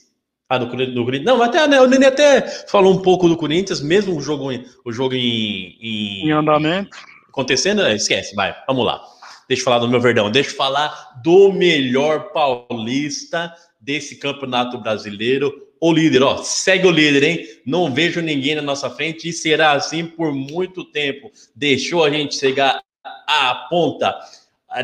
[0.50, 4.16] Ah, no, no, não, até né, o Nenê até falou um pouco do Corinthians, mesmo
[4.16, 4.50] o jogo,
[4.86, 6.96] o jogo em, em, em andamento
[7.34, 7.82] acontecendo.
[7.88, 9.02] Esquece, vai, vamos lá.
[9.48, 10.32] Deixa eu falar do meu Verdão.
[10.32, 15.52] Deixa eu falar do melhor paulista desse campeonato brasileiro.
[15.82, 17.46] O líder, ó, segue o líder, hein?
[17.66, 21.30] Não vejo ninguém na nossa frente e será assim por muito tempo.
[21.54, 22.82] Deixou a gente chegar
[23.28, 24.16] à ponta.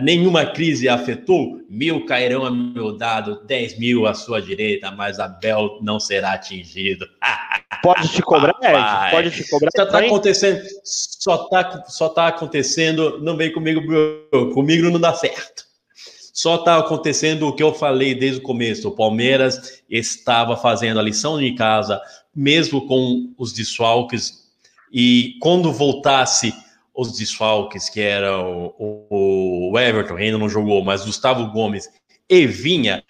[0.02, 1.62] Nenhuma crise afetou.
[1.68, 7.08] Mil cairão a meu dado, 10 mil à sua direita, mas Abel não será atingido.
[7.82, 9.12] Pode te cobrar, Ed?
[9.12, 9.70] Pode te cobrar.
[9.76, 13.82] Só tá acontecendo, só tá, só tá acontecendo, não vem comigo,
[14.54, 15.64] comigo não dá certo.
[16.34, 18.88] Só tá acontecendo o que eu falei desde o começo.
[18.88, 22.02] O Palmeiras estava fazendo a lição de casa,
[22.36, 24.50] mesmo com os desfalques,
[24.92, 26.54] e quando voltasse
[27.00, 29.08] os desfalques, que era o,
[29.72, 31.90] o Everton, ainda não jogou, mas Gustavo Gomes
[32.30, 33.02] e Vinha,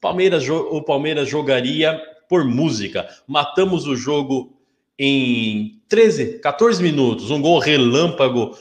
[0.00, 3.08] Palmeiras, o Palmeiras jogaria por música.
[3.26, 4.56] Matamos o jogo
[4.98, 7.30] em 13, 14 minutos.
[7.30, 8.56] Um gol relâmpago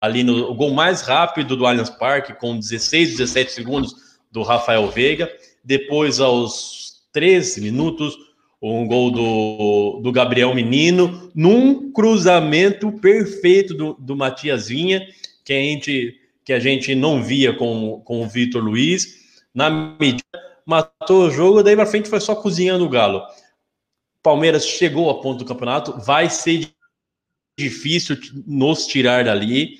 [0.00, 3.94] ali no gol mais rápido do Allianz Parque, com 16, 17 segundos
[4.32, 5.30] do Rafael Veiga.
[5.62, 8.16] Depois, aos 13 minutos,
[8.62, 15.06] um gol do, do Gabriel Menino, num cruzamento perfeito do, do Matias Vinha,
[15.44, 19.42] que a gente, que a gente não via com, com o Vitor Luiz.
[19.54, 20.22] Na medida
[20.66, 23.22] matou o jogo, daí para frente foi só cozinhando o Galo.
[24.22, 26.70] Palmeiras chegou a ponto do campeonato, vai ser
[27.58, 29.78] difícil nos tirar dali,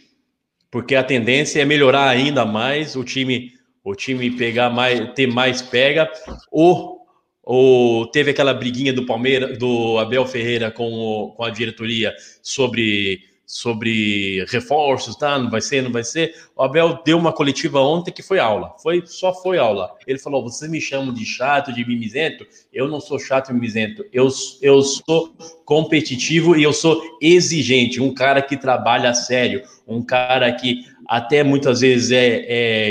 [0.70, 3.52] porque a tendência é melhorar ainda mais, o time
[3.82, 6.10] o time pegar mais, ter mais pega.
[6.50, 6.99] Ou,
[7.52, 13.28] ou teve aquela briguinha do Palmeiras, do Abel Ferreira com, o, com a diretoria sobre
[13.44, 15.36] sobre reforços, tá?
[15.36, 16.32] Não vai ser, não vai ser.
[16.54, 18.76] O Abel deu uma coletiva ontem que foi aula.
[18.80, 19.90] Foi só foi aula.
[20.06, 22.46] Ele falou: "Vocês me chamam de chato, de mimizento?
[22.72, 24.04] Eu não sou chato e mimizento.
[24.12, 24.28] Eu
[24.62, 30.84] eu sou competitivo e eu sou exigente, um cara que trabalha sério, um cara que
[31.08, 32.44] até muitas vezes é,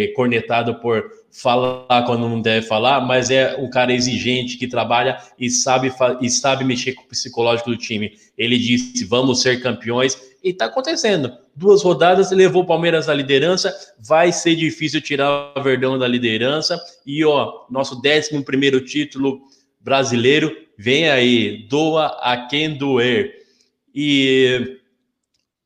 [0.03, 5.17] é cornetado por falar quando não deve falar, mas é um cara exigente que trabalha
[5.37, 5.91] e sabe
[6.21, 8.13] e sabe mexer com o psicológico do time.
[8.37, 11.31] Ele disse: "Vamos ser campeões" e está acontecendo.
[11.55, 16.79] Duas rodadas levou o Palmeiras à liderança, vai ser difícil tirar o Verdão da liderança
[17.05, 19.41] e ó, nosso 11 primeiro título
[19.79, 23.33] brasileiro vem aí, doa a quem doer.
[23.93, 24.79] E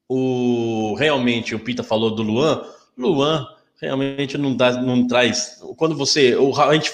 [0.10, 2.64] o realmente o Pita falou do Luan,
[2.98, 3.48] Luan
[3.84, 5.60] realmente não dá, não traz.
[5.76, 6.93] Quando você, o, a gente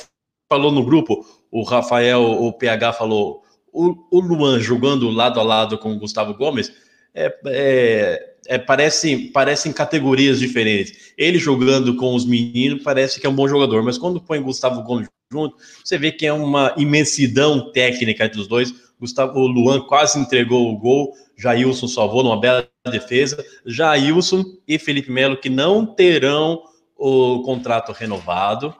[0.50, 5.78] falou no grupo, o Rafael, o PH falou, o, o Luan jogando lado a lado
[5.78, 6.72] com o Gustavo Gomes,
[7.14, 11.14] é, é, é, parece, parecem categorias diferentes.
[11.18, 14.82] Ele jogando com os meninos parece que é um bom jogador, mas quando põe Gustavo
[14.84, 18.74] Gomes junto, você vê que é uma imensidão técnica entre os dois.
[19.00, 23.44] Gustavo Luan quase entregou o gol, Jailson salvou numa bela defesa.
[23.66, 26.64] Jailson e Felipe Melo que não terão
[27.00, 28.76] o contrato renovado,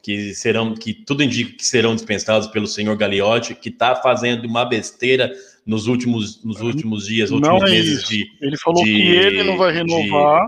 [0.00, 4.64] que serão, que tudo indica que serão dispensados pelo senhor Gagliotti, que está fazendo uma
[4.64, 5.32] besteira
[5.66, 8.08] nos últimos, nos últimos dias, últimos é meses isso.
[8.08, 8.26] de.
[8.40, 10.46] Ele falou de, que ele não vai renovar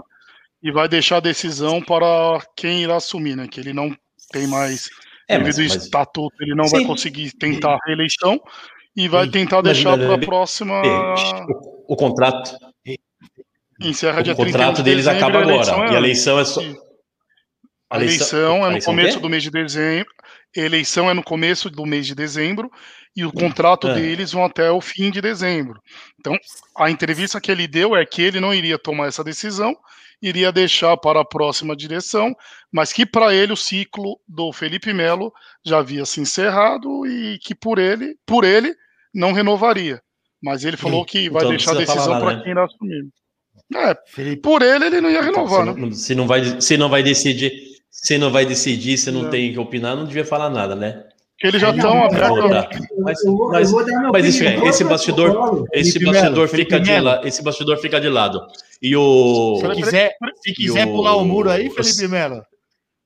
[0.62, 0.68] de...
[0.68, 3.48] e vai deixar a decisão para quem irá assumir, né?
[3.48, 3.94] Que ele não
[4.30, 4.88] tem mais.
[5.28, 5.84] É, devido ao mas...
[5.84, 6.76] estatuto, ele não Sim.
[6.76, 8.40] vai conseguir tentar a reeleição
[8.96, 10.80] e vai tentar deixar para a próxima.
[11.86, 12.56] O, o contrato.
[13.80, 15.88] Encerra dia o contrato de deles acaba agora.
[15.88, 16.60] É e a eleição é só.
[17.90, 20.12] A eleição, é no começo do mês de dezembro.
[20.54, 22.70] Eleição é no começo do mês de dezembro
[23.16, 23.94] e o contrato é.
[23.94, 25.80] deles vão até o fim de dezembro.
[26.18, 26.36] Então,
[26.76, 29.76] a entrevista que ele deu é que ele não iria tomar essa decisão,
[30.22, 32.34] iria deixar para a próxima direção,
[32.70, 35.32] mas que para ele o ciclo do Felipe Melo
[35.64, 38.74] já havia se encerrado e que por ele, por ele
[39.12, 40.00] não renovaria.
[40.42, 42.42] Mas ele falou que vai então, deixar a decisão para né?
[42.42, 43.08] quem irá assumir.
[43.74, 45.92] É, Felipe, por ele ele não ia renovar, se, né?
[45.92, 47.52] se não vai, se não vai decidir,
[48.02, 49.30] se não vai decidir, se não, não.
[49.30, 51.04] tem que opinar, não devia falar nada, né?
[51.42, 52.86] Eles já estão abertos.
[52.98, 53.18] Mas,
[53.50, 53.72] mas,
[54.12, 58.46] mas isso, é, esse bastidor, esse bastidor fica de lado, esse bastidor fica de lado.
[58.82, 60.12] E o se quiser,
[60.42, 62.42] se quiser o, pular o muro aí, Felipe Melo.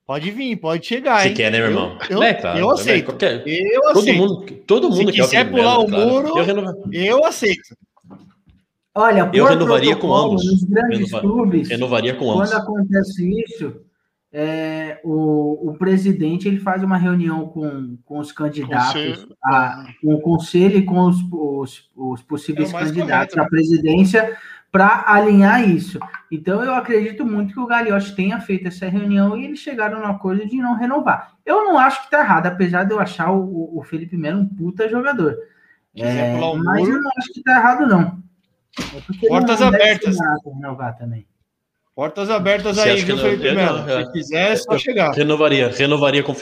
[0.05, 1.21] Pode vir, pode chegar.
[1.21, 1.33] Se hein?
[1.33, 1.97] quer, né, meu irmão?
[2.09, 3.05] Eu, É, claro, eu é, aceito.
[3.05, 4.17] qualquer- Eu Todo aceito.
[4.17, 6.09] mundo, todo mundo Se quer o quiser Felipe pular Melo, o claro.
[6.09, 7.75] muro, Eu renova- Eu aceito.
[8.93, 10.45] Olha, Eu renovaria com ambos.
[10.45, 12.49] Nos grandes Renova- clubes, renovaria com ambos.
[12.49, 13.75] quando acontece isso,
[14.37, 19.37] é, o, o presidente ele faz uma reunião com, com os candidatos, Conselho.
[19.45, 23.43] a- com o conselho e com os, os, os possíveis É candidatos correto, né?
[23.43, 24.37] à presidência
[24.69, 25.97] para alinhar isso.
[26.29, 30.05] Então, eu acredito muito que o Gagliotti tenha feito essa reunião e eles chegaram no
[30.07, 31.35] acordo de não renovar.
[31.45, 34.45] Eu não acho que está errado, apesar de eu achar o, o Felipe Melo um
[34.49, 35.37] puta jogador.
[35.95, 38.21] É, mas eu não acho que está errado, não.
[38.77, 40.17] É Portas não abertas.
[40.45, 41.25] renovar também.
[41.95, 43.85] Portas abertas Você aí, viu, Felipe Melo?
[44.05, 45.13] Se quiser, é só chegar.
[45.13, 46.35] Renovaria, renovaria com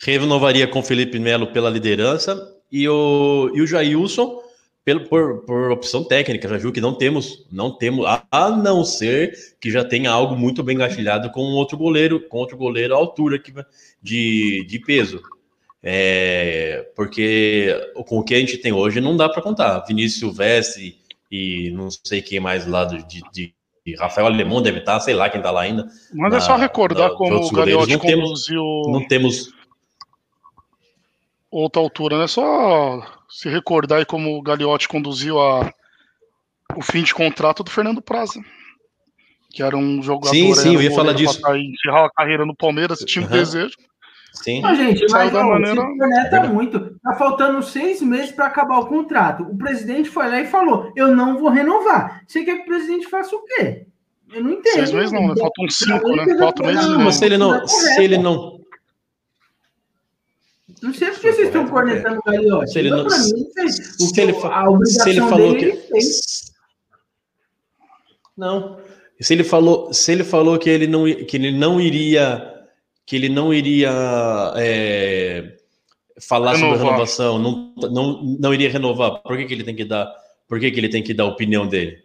[0.00, 4.42] renovaria com Felipe Melo pela liderança e o, e o Jailson
[4.84, 6.48] pelo, por, por opção técnica.
[6.48, 10.60] Já viu que não temos, não temos, a, não ser que já tenha algo muito
[10.62, 13.52] bem gatilhado com outro goleiro, com outro goleiro à altura que,
[14.02, 15.22] de, de peso.
[15.80, 17.68] É, porque
[18.06, 19.84] com o que a gente tem hoje não dá para contar.
[19.86, 20.98] Vinícius Silvestre
[21.30, 23.54] e não sei quem mais lá de, de,
[23.86, 25.86] de Rafael Alemão deve estar, sei lá quem está lá ainda.
[26.14, 29.52] Mas Na- é só recordar na- como o Gagliotti conduziu Não temos
[31.50, 32.26] outra altura, né?
[32.26, 35.70] Só se recordar aí como o Gagliotti conduziu a,
[36.74, 38.40] o fim de contrato do Fernando Praza.
[39.50, 40.34] Que era um jogador.
[40.34, 41.38] Sim, sim, eu ia falar disso.
[41.40, 43.76] sair, encerrar a carreira no Palmeiras, tinha um desejo.
[44.34, 44.60] Sim.
[44.62, 46.52] Não, gente, mas ó, maneira- você corneta Verdade.
[46.52, 46.98] muito.
[47.02, 49.44] Tá faltando seis meses para acabar o contrato.
[49.44, 52.22] O presidente foi lá e falou: Eu não vou renovar.
[52.26, 53.86] Você quer que o presidente faça o quê?
[54.32, 54.74] Eu não entendo.
[54.74, 55.34] Seis meses não, né?
[55.38, 56.34] Faltam cinco, né?
[56.36, 58.60] Quatro meses Não, mas se ele não, se ele não,
[60.82, 62.72] Não sei porque vocês estão cornetando o Gagliotti.
[62.72, 63.10] Se ele Eu, não- mim,
[63.98, 66.52] se ele, fa- se ele falou dele, que ele fez.
[68.36, 68.78] não,
[69.20, 72.52] se ele falou, se ele falou que ele não, que ele não iria,
[73.06, 73.90] que ele não iria
[74.56, 75.56] é,
[76.20, 76.86] falar sobre Renovar.
[76.86, 79.22] renovação, não, não, não iria renovar.
[79.22, 80.12] Por que, que ele tem que dar?
[80.48, 81.98] Por que, que ele tem que dar a opinião dele?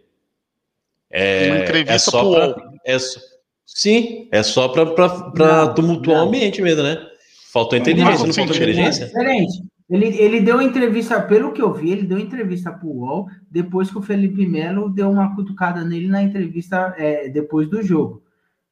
[1.10, 3.20] É, Uma entrevista é só pro pra- é só-
[3.66, 6.24] sim, é só para tumultuar não.
[6.24, 7.06] o ambiente mesmo, né?
[7.52, 8.56] Faltou inteligência, não, não faltou sentido.
[8.70, 9.06] inteligência?
[9.06, 9.62] Diferente.
[9.90, 13.98] Ele, ele deu entrevista, pelo que eu vi, ele deu entrevista pro UOL depois que
[13.98, 18.22] o Felipe Melo deu uma cutucada nele na entrevista é, depois do jogo.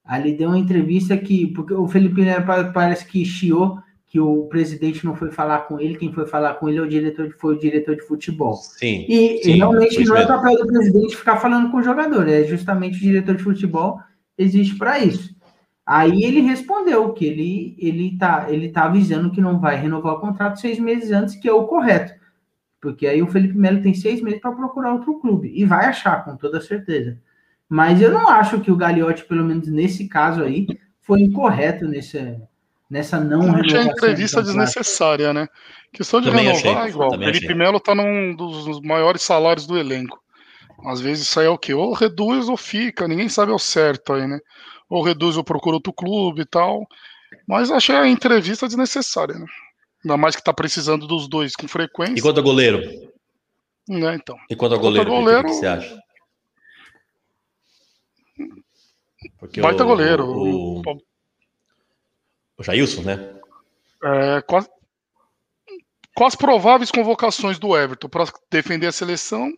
[0.08, 4.46] Ali deu uma entrevista que, porque o Felipe Melo pa- parece que chiou que o
[4.46, 7.54] presidente não foi falar com ele, quem foi falar com ele é o diretor, foi
[7.54, 8.54] o diretor de futebol.
[8.54, 9.04] Sim.
[9.06, 10.34] E Sim, realmente não é mesmo.
[10.34, 14.00] papel do presidente ficar falando com o jogador, é justamente o diretor de futebol
[14.38, 15.36] existe para isso.
[15.84, 20.20] Aí ele respondeu que ele ele tá ele tá avisando que não vai renovar o
[20.20, 22.14] contrato seis meses antes, que é o correto,
[22.80, 26.24] porque aí o Felipe Melo tem seis meses para procurar outro clube e vai achar
[26.24, 27.18] com toda certeza.
[27.68, 30.66] Mas eu não acho que o Gagliotti, pelo menos nesse caso aí,
[31.02, 32.40] foi incorreto nessa
[32.90, 35.46] nessa não Eu achei a entrevista desnecessária, né?
[35.92, 37.10] Questão de Também renovar, achei, igual.
[37.10, 37.54] Felipe achei.
[37.54, 40.18] Melo tá num dos maiores salários do elenco.
[40.86, 41.74] Às vezes isso aí é o quê?
[41.74, 44.38] Ou reduz ou fica, ninguém sabe ao certo aí, né?
[44.88, 46.86] Ou reduz ou procura outro clube e tal.
[47.46, 49.46] Mas achei a entrevista desnecessária, né?
[50.02, 52.22] Ainda mais que tá precisando dos dois com E frequência.
[52.22, 52.80] quanto a goleiro?
[53.86, 54.36] Né, então.
[54.48, 55.98] E quanto a Quanto a goleiro, Vitor, goleiro- o que você acha?
[59.38, 60.24] Porque Baita o- goleiro.
[60.26, 61.02] O, O-
[62.58, 63.34] o Jailson, né?
[64.02, 64.68] É, com, as,
[66.14, 69.52] com as prováveis convocações do Everton para defender a seleção,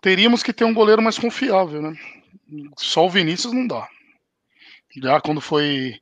[0.00, 1.96] teríamos que ter um goleiro mais confiável, né?
[2.76, 3.88] Só o Vinícius não dá.
[5.02, 5.98] Já quando foi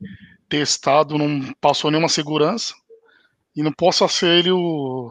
[0.49, 2.75] testado, não passou nenhuma segurança.
[3.57, 5.11] E não possa ser ele o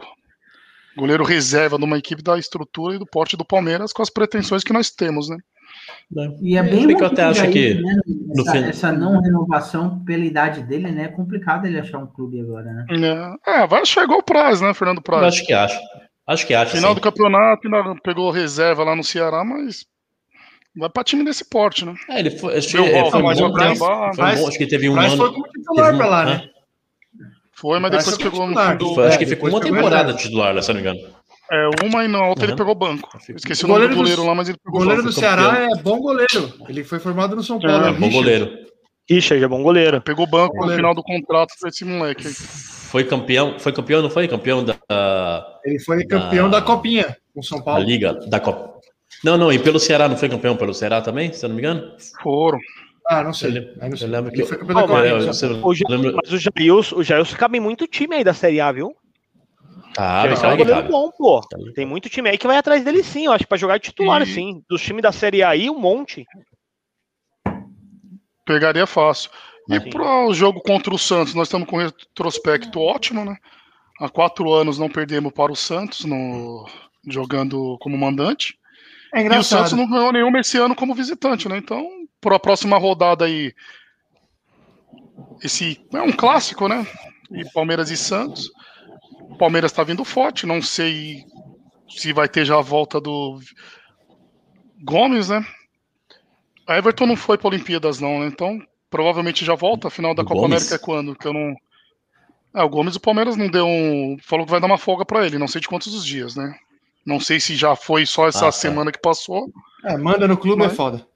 [0.96, 4.64] goleiro reserva de uma equipe da estrutura e do porte do Palmeiras com as pretensões
[4.64, 5.38] que nós temos, né?
[6.42, 7.96] E é Se bem bem que eu até acho aí, que né?
[8.06, 11.06] no essa, fim- essa não renovação pela idade dele, né?
[11.06, 12.86] É complicado ele achar um clube agora, né?
[13.46, 15.26] É, é, vai chegar o prazo, né, Fernando Eu Praz?
[15.26, 15.80] acho que acho.
[16.28, 16.72] Acho que acho.
[16.76, 16.96] Final sim.
[16.96, 19.86] do campeonato, ainda pegou reserva lá no Ceará, mas
[20.76, 21.94] vai pra time desse porte, né?
[22.10, 23.52] É, ele foi, acho foi um bom.
[23.52, 25.22] Cuiabá, Foi um bom, acho que teve um Mas ano.
[25.24, 26.50] foi como titular um- pra lá, né?
[27.56, 28.54] Foi, mas depois pegou no.
[28.56, 31.14] Foi, acho É, que ficou depois uma temporada titular, se eu não me engano.
[31.54, 32.58] É, uma e na outra ele Uhum.
[32.58, 33.10] pegou banco.
[33.36, 35.14] Esqueci o, nome do goleiro do- goleiro lá, mas ele O pegou goleiro banco.
[35.16, 35.38] do campeão.
[35.52, 36.54] Ceará é bom goleiro.
[36.68, 37.86] Ele foi formado no São Paulo.
[37.86, 38.14] É, É, bom Richard.
[38.16, 38.52] goleiro.
[39.10, 40.02] Richard é bom goleiro.
[40.02, 42.34] Pegou banco no final do contrato desse moleque aí.
[42.34, 44.28] Foi campeão, foi campeão, não foi?
[44.28, 44.76] Campeão da,
[45.66, 47.84] Ele foi campeão Da- da Copinha com o São da Paulo.
[47.84, 48.74] Liga, da Copa.
[49.24, 51.62] Não, não, e pelo Ceará, não foi campeão pelo Ceará também, se eu não me
[51.62, 51.92] engano?
[52.22, 52.58] Foram.
[53.08, 53.50] Ah, não sei.
[53.58, 53.64] Eu
[54.02, 55.44] eu lembro Ele que- foi campeão da mas-.
[55.44, 58.60] É, eu- eu lembro- Mas o Jailson, o Jailson cabe muito time aí da Série
[58.62, 58.96] A, viu?
[59.94, 61.42] Cabe, Jailson é um goleiro bom, pô.
[61.76, 64.22] Tem muito time aí que vai atrás dele sim, eu acho, pra jogar de titular,
[64.24, 64.64] E- sim.
[64.68, 66.26] Dos times da Série A aí, um monte.
[68.46, 69.30] Pegaria fácil.
[69.70, 73.38] E para o jogo contra o Santos, nós estamos com um retrospecto ótimo, né?
[74.00, 76.68] Há quatro anos não perdemos para o Santos no,
[77.08, 78.58] jogando como mandante.
[79.14, 81.58] É E o Santos não ganhou nenhuma esse ano como visitante, né?
[81.58, 81.88] Então,
[82.20, 83.54] para a próxima rodada aí,
[85.42, 86.86] esse é um clássico, né?
[87.32, 88.50] E Palmeiras e Santos.
[89.34, 91.26] O Palmeiras está vindo forte, não sei
[91.90, 93.40] se vai ter já a volta do
[94.84, 95.44] Gomes, né?
[96.68, 98.28] A Everton não foi para Olimpíadas, não, né?
[98.28, 99.88] Então, provavelmente já volta.
[99.88, 100.56] A final da O Copa Gomes?
[100.58, 101.16] América é quando?
[101.16, 101.56] Que eu não.
[102.56, 104.18] É, o Gomes, o Palmeiras não deu um.
[104.22, 106.56] Falou que vai dar uma folga para ele, não sei de quantos os dias, né?
[107.06, 108.52] Não sei se já foi só essa Ah, tá.
[108.52, 109.52] semana que passou.
[109.84, 111.08] É, manda no clube Mas- é foda.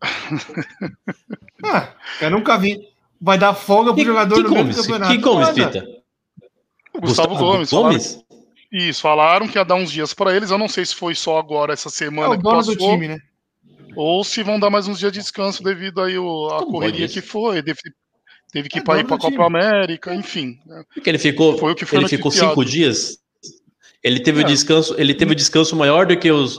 [1.64, 1.88] ah,
[2.20, 2.80] eu nunca vi.
[3.20, 4.76] Vai dar folga pro Que, jogador que no Gomes?
[4.80, 5.12] campeonato.
[5.12, 5.50] Que Gomes.
[5.50, 5.86] Pita?
[6.94, 7.70] O Gustavo, Gomes.
[7.70, 8.24] falaram- Gomes?
[8.70, 10.50] Isso, falaram que ia dar uns dias para eles.
[10.50, 13.08] Eu não sei se foi só agora, essa É semana o que passou, do time,
[13.08, 13.18] né?
[13.94, 17.06] ou se vão dar mais uns dias de descanso devido aí o, a Como correria
[17.08, 17.62] que foi.
[17.62, 17.80] Teve,
[18.50, 19.44] teve que É ir para ir dono para a Copa time.
[19.58, 20.58] América, enfim.
[20.64, 20.82] né?
[20.94, 23.18] Porque ele ficou, Foi o que foi ele ficou cinco dias.
[24.02, 24.44] Ele teve É.
[24.44, 26.58] descanso, ele teve descanso maior do que os.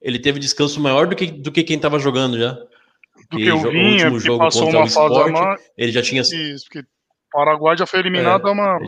[0.00, 2.52] Ele teve descanso maior do que, do que quem tava jogando já.
[2.52, 5.60] Do que o Vinha, último que jogo passou contra uma o fase a mais.
[5.76, 6.22] Ele já tinha.
[6.22, 6.84] Isso, porque o
[7.32, 8.50] Paraguai já foi eliminado É.
[8.50, 8.78] é uma.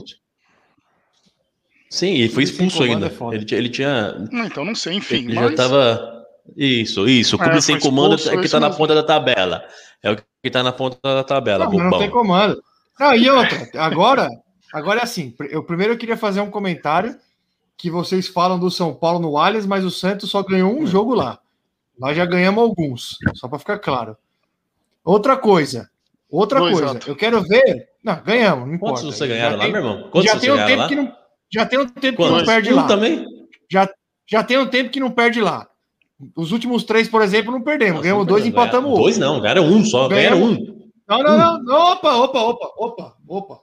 [1.91, 3.07] Sim, ele foi expulso ainda.
[3.09, 3.35] é.
[3.35, 4.13] Ele, tinha- ele tinha.
[4.31, 5.25] Não, então não sei, enfim.
[5.25, 6.25] Ele mas já tava.
[6.57, 7.37] Isso, isso.
[7.37, 9.65] O É, clube sem foi comando expulso, é que tá na ponta da tabela.
[10.03, 11.99] É o que tá na ponta da tabela, Não, mas não bobão.
[12.01, 12.63] tem comando.
[12.99, 14.29] Não, e outra, agora,
[14.73, 15.35] agora é assim.
[15.51, 17.17] Eu primeiro eu queria fazer um comentário
[17.77, 21.15] que vocês falam do São Paulo no Allianz, mas o Santos só ganhou um jogo
[21.15, 21.39] lá.
[21.99, 24.17] Nós já ganhamos alguns, só para ficar claro.
[25.05, 25.89] Outra coisa,
[26.31, 27.01] outra Dois, coisa.
[27.07, 27.89] Eu quero ver.
[28.03, 29.01] Não, ganhamos, não importa.
[29.03, 30.09] Quantos você Já ganharam lá, tem- meu irmão?
[30.11, 30.89] Quantos Já tem um tempo lá?
[30.89, 31.13] que não,
[31.53, 32.87] já tem um tempo que não perde um lá.
[32.87, 33.25] também?
[34.31, 35.67] Já tem um tempo que não perde lá.
[36.37, 37.95] Os últimos três, por exemplo, não perdemos.
[37.95, 38.63] Nossa, ganhamos não dois, perdeu.
[38.63, 39.21] empatamos Dois outro.
[39.33, 40.07] não, ganharam um só.
[40.09, 40.81] Ganharam Ganhamos- um.
[41.09, 41.93] Não, não, não, não.
[41.93, 43.61] Opa, opa, opa, opa, opa.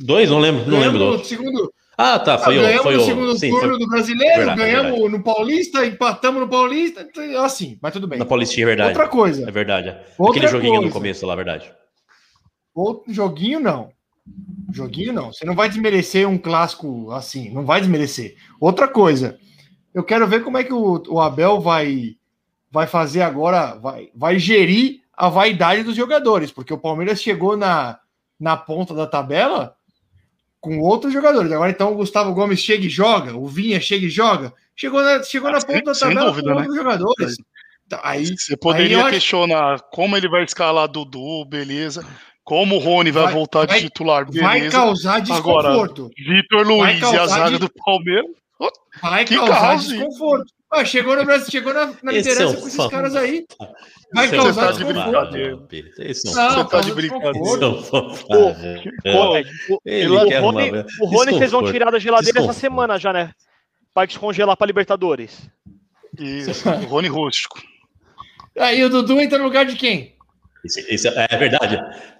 [0.00, 2.60] Dois, não lembro, não lembro Ganhamos no segundo, Ah, tá, foi o.
[2.60, 5.08] ganhamos Foi no o segundo sim, turno foi do brasileiro, Verdade, ganhamos verdade.
[5.16, 7.08] no Paulista, empatamos no Paulista,
[7.42, 8.18] assim, mas tudo bem.
[8.18, 8.88] na Paulistinha, é verdade.
[8.90, 9.96] Outra coisa, É verdade.
[10.18, 10.92] Outra Aquele joguinho no coisa.
[10.92, 11.72] começo lá, é verdade.
[12.74, 13.88] outro joguinho não.
[14.72, 15.32] Joguinho não.
[15.32, 18.36] Você não vai desmerecer um clássico assim, não vai desmerecer.
[18.60, 19.38] Outra coisa,
[19.94, 22.16] eu quero ver como é que o, o Abel vai
[22.70, 27.98] vai fazer agora, vai, vai gerir a vaidade dos jogadores, porque o Palmeiras chegou na,
[28.38, 29.74] na ponta da tabela
[30.60, 31.50] com outros jogadores.
[31.52, 34.52] Agora então o Gustavo Gomes chega e joga, o Vinha chega e joga.
[34.74, 36.60] Chegou na, chegou Ah, na sem- ponta da tabela dúvida, com né?
[36.60, 37.36] outros jogadores.
[38.02, 42.04] Aí, Você Aí poderia acho- questionar como ele vai escalar Dudu, beleza.
[42.46, 44.78] Como o Rony vai, Vai- voltar vai- de titular, vai beleza.
[44.78, 46.08] causar desconforto.
[46.16, 48.24] Vitor Luiz e a causar zaga de- do Palmeiras.
[49.02, 50.46] Vai Que causar desconforto.
[50.72, 52.88] Ah, chegou no Brasil, chegou na, na Esse liderança é um com esses fã.
[52.88, 53.44] caras aí.
[54.14, 55.30] Vai Esse é causar tá de desconforto.
[55.30, 55.58] brincadeira.
[55.98, 57.32] Esse é um Não, Você tá de brincadeira.
[57.32, 58.90] desconforto.
[59.04, 61.72] É o, Rony, vocês vão desconforto.
[61.72, 62.54] tirar da geladeira essa Desconforto.
[62.60, 63.32] semana já, né?
[63.92, 65.48] Pra descongelar pra Libertadores.
[66.18, 67.60] Isso, o Rony Rústico.
[68.58, 70.15] Aí o Dudu entra no lugar de quem?
[70.66, 71.76] Esse- esse é, é verdade.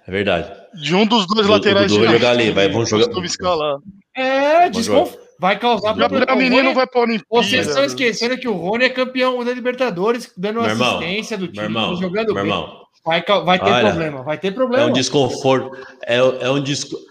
[0.07, 0.51] É verdade.
[0.81, 3.77] De um dos dois O- o laterais vai direitos, jogar ali, vai- vamos jogar- escalar.
[4.15, 5.27] É, desconforto.
[5.39, 6.35] Vai causar O problema.
[6.35, 7.25] Menino O Rony- vai pra Olimpíada.
[7.29, 11.43] Vocês estão esquecendo que o Rony é campeão da Libertadores, dando Meu irmão, assistência do
[11.43, 12.43] Meu time, irmão, jogando meu bem.
[12.43, 14.85] irmão, Vai, vai ter Olha, problema, vai ter é problema.
[14.87, 16.61] um desconforto, é, é um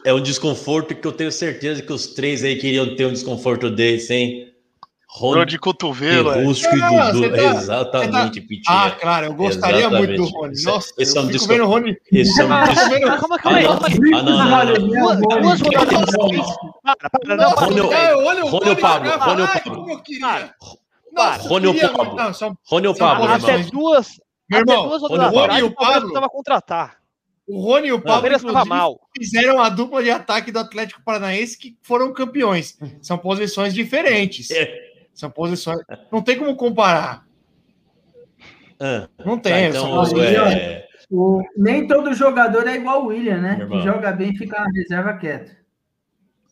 [0.05, 3.71] é um desconforto que eu tenho certeza que os três aí queriam ter um desconforto
[3.71, 4.47] desse, hein?
[5.19, 6.45] Rony, de cotovelo, é.
[6.45, 8.65] Rusco e Não, Dudu, você tá- exatamente, Pitinha.
[8.85, 10.19] Ah, claro, eu gostaria Exatamente.
[10.19, 10.53] muito do Rony.
[10.53, 11.97] Esse é- Nossa, esse é eu um fico vendo o Rony.
[12.13, 13.79] Esse é um Ah, dis- tô vendo- Calma, calma aí, Ah, não.
[13.79, 13.95] calma aí.
[14.15, 15.41] Ah, não, não, não.
[15.43, 16.11] Duas, rodadas.
[16.83, 18.51] Para, para, não, não, o Rony Rony ou Pablo?
[18.51, 19.11] Rony ou Pablo?
[21.49, 22.17] Rony ou Pablo?
[22.17, 24.21] Não, Rony ou Pablo, Até duas,
[24.51, 25.67] Meu irmão, duas Rony atrás, Pablo?
[25.67, 26.97] o Palmeiras precisava contratar.
[27.49, 29.01] O Rony e o O Pablo mal.
[29.17, 32.77] fizeram a dupla de ataque do Atlético Paranaense que foram campeões.
[33.01, 34.51] São posições diferentes.
[34.51, 34.86] É.
[35.17, 35.81] São posições.
[36.13, 37.25] Não tem como comparar.
[38.79, 39.53] Ah, Não tem.
[39.53, 43.67] tá, então, é, O- nem todo jogador é igual o William, né?
[43.69, 45.51] Que joga bem e fica na reserva quieto.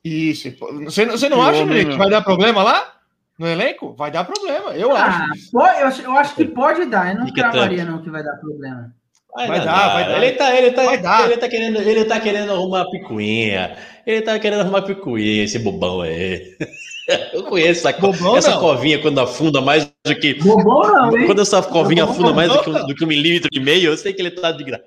[0.03, 0.51] Isso.
[0.85, 2.93] Você, você não Que acha, Nenê, que vai dar problema lá?
[3.39, 3.95] No elenco?
[3.95, 5.51] Vai dar problema, eu Ah, acho.
[5.51, 7.13] pode- eu, acho, eu acho que pode dar.
[7.13, 8.95] Eu não Fica cravaria, não, que vai dar problema.
[9.35, 10.23] Vai, Vai dar, dar, vai dar.
[10.25, 11.25] Ele tá, ele tá, Vai dar.
[11.31, 13.77] ele tá querendo, ele tá querendo arrumar picuinha.
[14.07, 16.57] Ele tá querendo arrumar picuinha, esse bobão aí.
[17.33, 18.61] Eu conheço essa, co- Bobão, essa não.
[18.61, 20.35] covinha quando afunda mais do que.
[20.35, 21.27] Bobão não, hein?
[21.27, 23.91] Quando essa covinha Bobão, afunda mais do que, um, do que um milímetro e meio,
[23.91, 24.85] eu sei que ele tá de graça.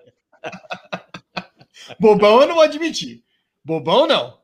[1.99, 3.23] Bobão eu não vou admitir.
[3.63, 4.37] Bobão não.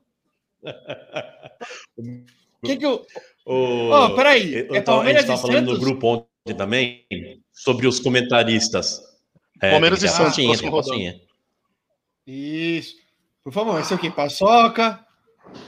[2.62, 3.06] O que que eu...
[3.46, 7.06] Ô, Ó, peraí, eu é tava- a gente tava e falando no grupo ontem também
[7.52, 9.02] sobre os comentaristas.
[9.62, 11.22] É, Palmeiras e que Santos, próxima tem a pastinha.
[12.26, 12.96] Isso.
[13.44, 14.10] Por favor, vai ser o quê?
[14.10, 15.06] Paçoca?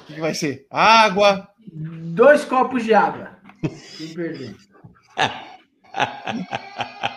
[0.09, 0.65] O que vai ser?
[0.69, 1.49] Água?
[2.15, 3.31] Dois copos de água.
[3.97, 4.55] Quem perder.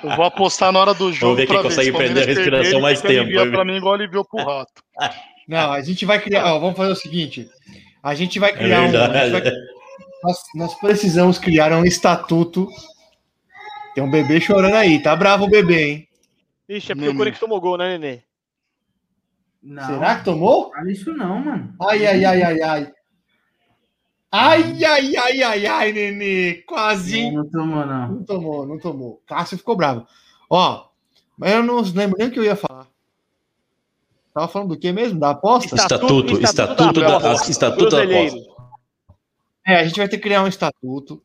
[0.03, 1.37] Eu vou apostar na hora do jogo.
[1.37, 3.31] Vamos ver quem consegue prender a respiração mais tempo.
[3.53, 4.83] Para mim, igual aliviou pro rato.
[5.47, 6.53] Não, a gente vai criar.
[6.53, 7.49] Ó, vamos fazer o seguinte:
[8.03, 8.91] a gente vai criar é um.
[8.91, 9.31] Vai,
[10.25, 12.69] nós, nós, precisamos criar um estatuto.
[13.95, 16.09] Tem um bebê chorando aí, tá bravo o bebê, hein?
[16.69, 17.15] Ixi, é porque Nenê.
[17.15, 18.23] o Corinthians tomou gol, né, Nenê?
[19.63, 19.87] Não.
[19.87, 20.73] Será que tomou?
[20.73, 21.73] Fala isso não, mano.
[21.89, 22.98] Ai, ai, ai, ai, ai.
[24.31, 26.55] Ai, ai, ai, ai, ai, Nenê.
[26.67, 27.31] Quase.
[27.31, 28.09] Não, não tomou, não.
[28.09, 29.23] Não tomou, não tomou.
[29.27, 30.07] Cássio ficou bravo.
[30.51, 30.87] Ó,
[31.37, 32.87] mas eu não lembro nem o que eu ia falar.
[34.35, 35.19] Tava falando do que mesmo?
[35.19, 35.75] Da aposta?
[35.75, 38.39] Estatuto, estatuto, estatuto da, da, estatuto da aposta.
[39.67, 41.23] É, a gente vai ter que criar um estatuto.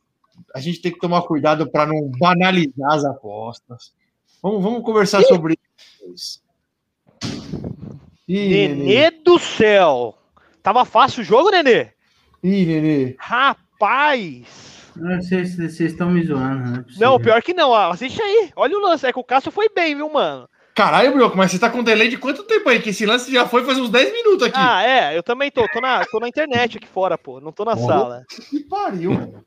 [0.55, 3.93] A gente tem que tomar cuidado para não banalizar as apostas.
[4.41, 5.25] Vamos, vamos conversar Ih.
[5.25, 5.59] sobre
[6.13, 6.41] isso.
[8.27, 10.17] Ih, Nenê, Nenê do céu!
[10.61, 11.91] Tava fácil o jogo, Nenê?
[12.43, 13.15] Ih, Nenê.
[13.17, 14.91] Rapaz!
[14.95, 16.85] Vocês estão me zoando, né?
[16.99, 17.73] Não, pior que não.
[17.73, 18.51] Assiste aí.
[18.55, 19.07] Olha o lance.
[19.07, 20.47] É que o Cássio foi bem, viu, mano?
[20.75, 22.81] Caralho, Brioco, mas você tá com delay de quanto tempo aí?
[22.81, 24.57] Que esse lance já foi faz uns 10 minutos aqui.
[24.57, 25.67] Ah, é, eu também tô.
[25.69, 27.39] Tô na, tô na internet aqui fora, pô.
[27.39, 28.23] Não tô na sala.
[28.49, 29.43] Que pariu.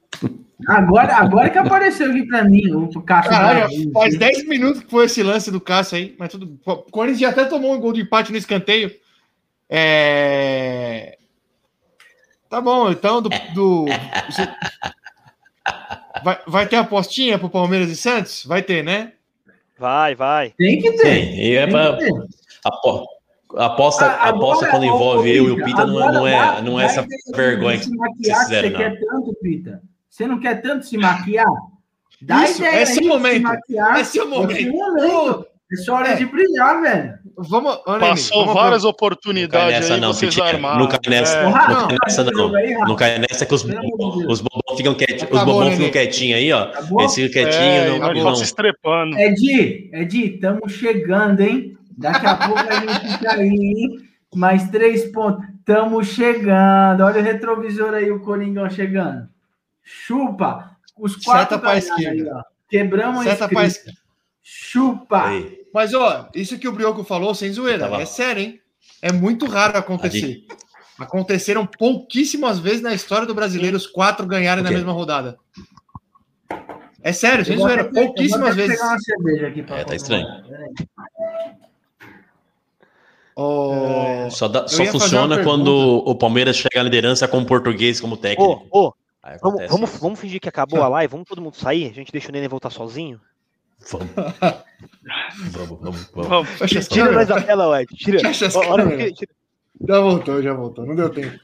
[0.68, 3.30] Agora, agora que apareceu aqui pra mim, o Cássio.
[3.30, 6.58] Caralho, faz 10 minutos que foi esse lance do Cássio aí, mas tudo.
[6.64, 8.90] O Corinthians já até tomou um gol de empate no escanteio.
[9.68, 11.18] É.
[12.56, 13.28] Tá bom, então do.
[13.52, 13.84] do...
[16.24, 18.46] Vai, vai ter apostinha pro Palmeiras e Santos?
[18.46, 19.12] Vai ter, né?
[19.78, 20.54] Vai, vai.
[20.56, 21.26] Tem que ter.
[21.26, 21.98] Sim, e é pra,
[22.64, 23.06] apo,
[23.54, 26.86] aposta, a, aposta quando envolve eu e o Pita não, é, não é, não é
[26.86, 28.78] essa vergonha que vocês fizeram, não.
[28.78, 29.82] Você quer tanto, Pita?
[30.08, 31.44] Você não quer tanto se maquiar?
[32.22, 33.50] Dá Isso, ideia esse é o momento.
[34.00, 34.58] Esse é o momento.
[34.58, 35.46] Esse momento.
[35.70, 36.16] É só hora é.
[36.16, 37.18] de brilhar, velho.
[37.38, 38.90] Vamos, Passou vamos várias pra...
[38.90, 40.78] oportunidades nessa, aí, não, vocês armaram.
[40.78, 41.42] Não cai nessa, é.
[41.42, 42.52] não, não cai nessa não.
[42.88, 46.70] Não cai nessa que os, os bobão ficam quietinhos, os bobão ficam quietinhos aí, ó.
[46.98, 47.60] Eles ficam quietinhos.
[47.62, 48.36] É, não, não.
[48.36, 49.18] se estrepando.
[49.18, 51.76] Edi, Edi, estamos chegando, hein?
[51.98, 54.08] Daqui a pouco a gente fica aí, hein?
[54.34, 55.46] Mais três pontos.
[55.58, 57.02] Estamos chegando.
[57.02, 59.28] Olha o retrovisor aí, o Coringão chegando.
[59.82, 60.76] Chupa.
[60.98, 62.36] Os quatro Seta para esquerda.
[62.36, 63.98] Aí, Quebramos Seta a esquerda.
[64.42, 65.26] Chupa!
[65.26, 65.65] Aí.
[65.76, 68.60] Mas, ó, isso que o Brioco falou, sem zoeira, é sério, hein?
[69.02, 70.42] É muito raro acontecer.
[70.98, 74.72] Aconteceram pouquíssimas vezes na história do brasileiro os quatro ganharem okay.
[74.72, 75.36] na mesma rodada.
[77.02, 78.74] É sério, sem zoeira, pouquíssimas vezes.
[78.74, 80.26] Pegar uma cerveja aqui é, tá estranho.
[83.36, 85.68] Oh, só, dá, só funciona quando
[86.06, 88.66] o Palmeiras chega à liderança com o português como técnico.
[88.70, 88.92] Oh, oh,
[89.42, 92.30] vamos, vamos, vamos, fingir que acabou a live, vamos todo mundo sair, a gente deixa
[92.30, 93.20] o Nenê voltar sozinho.
[93.92, 94.10] Vamos.
[95.52, 96.48] vamos, vamos, vamos.
[96.66, 97.94] Tira, tira mais a tela, Ed.
[97.96, 98.18] Tira.
[98.18, 98.50] Tira.
[99.88, 100.84] Já voltou, já voltou.
[100.86, 101.38] Não deu tempo.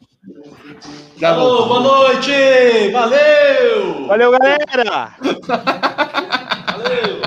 [1.19, 1.69] Já Alô, voltou.
[1.69, 2.90] boa noite!
[2.93, 4.06] Valeu!
[4.09, 5.14] Valeu, galera!
[6.73, 7.23] Valeu!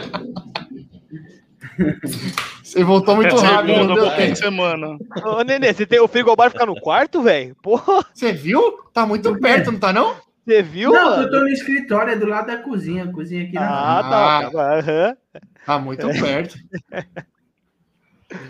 [2.64, 4.36] Você voltou muito rápido, não deu tempo.
[4.36, 4.98] semana.
[5.24, 7.56] Ô, Nenê, você tem o frigobar ficar no quarto, velho?
[7.62, 8.06] Porra!
[8.14, 8.62] Você viu?
[8.94, 10.16] Tá muito perto, não tá não?
[10.46, 10.92] Você viu?
[10.92, 11.24] Não, mano?
[11.24, 13.12] eu tô no escritório, é do lado da cozinha.
[13.12, 14.52] Cozinha aqui na Ah, tá.
[14.52, 14.76] tá.
[14.76, 15.42] Uhum.
[15.66, 16.56] Tá muito perto.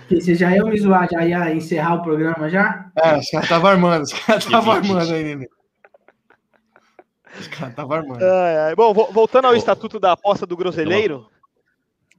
[0.09, 2.89] Você já ia me zoar, já ia encerrar o programa já?
[2.97, 5.49] É, os caras estavam armando, os caras estavam armando aí, Nenê.
[7.39, 8.19] Os caras estavam armando.
[8.75, 11.29] bom, voltando ao estatuto da aposta do Groseleiro.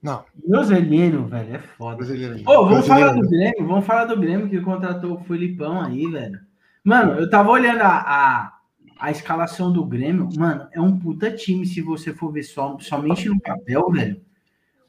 [0.03, 0.24] Não.
[0.47, 2.05] Groseleiro, velho, é foda.
[2.05, 6.07] Ô, oh, vamos falar do Grêmio, vamos falar do Grêmio que contratou o Filipão aí,
[6.11, 6.39] velho.
[6.85, 8.56] Mano, eu tava olhando a, a
[8.98, 13.28] a escalação do Grêmio, mano, é um puta time se você for ver só, somente
[13.28, 14.20] no papel, velho.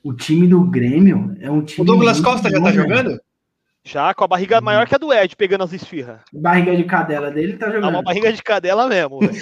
[0.04, 1.82] O time do Grêmio é um time.
[1.82, 3.20] O Douglas Costa já tá jogando?
[3.84, 6.20] Já, com a barriga maior que a do Ed, pegando as esfirras.
[6.34, 7.86] Barriga de cadela dele tá jogando.
[7.86, 9.34] É uma barriga de cadela mesmo, velho.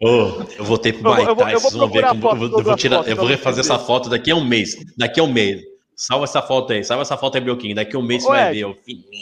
[0.00, 1.44] oh, eu voltei pro Tyson, eu vou,
[1.90, 4.44] ver como, eu, vou, eu vou tirar, eu vou refazer essa foto daqui a um
[4.44, 4.74] mês.
[4.96, 5.60] Daqui a um mês.
[5.96, 7.74] Salva essa foto aí, salva essa foto aí, Bioquinho.
[7.74, 8.76] Daqui a um mês você vai ver.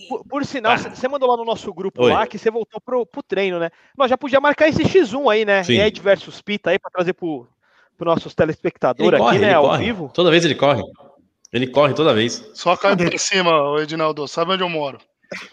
[0.08, 2.12] Por, por, sinal, você mandou lá no nosso grupo Oi.
[2.12, 3.70] lá que você voltou pro, pro treino, né?
[3.96, 5.62] Nós já podia marcar esse X1 aí, né?
[5.62, 5.78] Sim.
[5.78, 7.46] Ed versus Pita aí para trazer pro,
[7.98, 9.54] pro nossos telespectadores aqui, né?
[9.54, 9.84] Ao corre.
[9.84, 10.10] vivo.
[10.14, 10.82] Toda vez ele corre.
[11.52, 12.50] Ele corre toda vez.
[12.54, 14.26] Só cai pra cima, Edinaldo.
[14.26, 14.98] Sabe onde eu moro?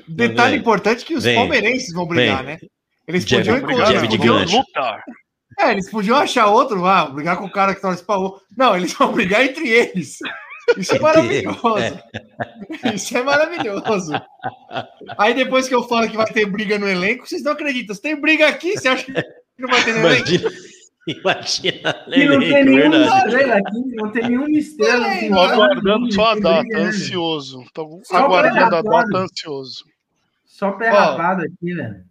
[0.07, 0.59] Detalhe Vem.
[0.59, 1.35] importante que os Vem.
[1.35, 2.55] palmeirenses vão brigar, Vem.
[2.55, 2.59] né?
[3.07, 5.03] Eles Jeff, podiam, Jeff de podiam lutar.
[5.59, 8.41] É, eles podiam achar outro lá, brigar com o cara que torce pra outro.
[8.55, 10.19] Não, eles vão brigar entre eles.
[10.77, 11.77] Isso é maravilhoso.
[11.77, 12.95] É.
[12.95, 14.11] Isso é maravilhoso.
[15.17, 17.95] Aí depois que eu falo que vai ter briga no elenco, vocês não acreditam.
[17.95, 19.13] Se tem briga aqui, você acha que
[19.57, 20.69] não vai ter no imagina, elenco?
[21.07, 25.29] Imagina, E não tem nenhum mistério aqui, não tem nenhum mistério.
[25.29, 26.87] Tô nada, aguardando só a data, nada.
[26.87, 27.63] ansioso.
[27.73, 29.85] Tô Só aguardando a data, ansioso.
[30.45, 32.03] Só pé rapado aqui, velho.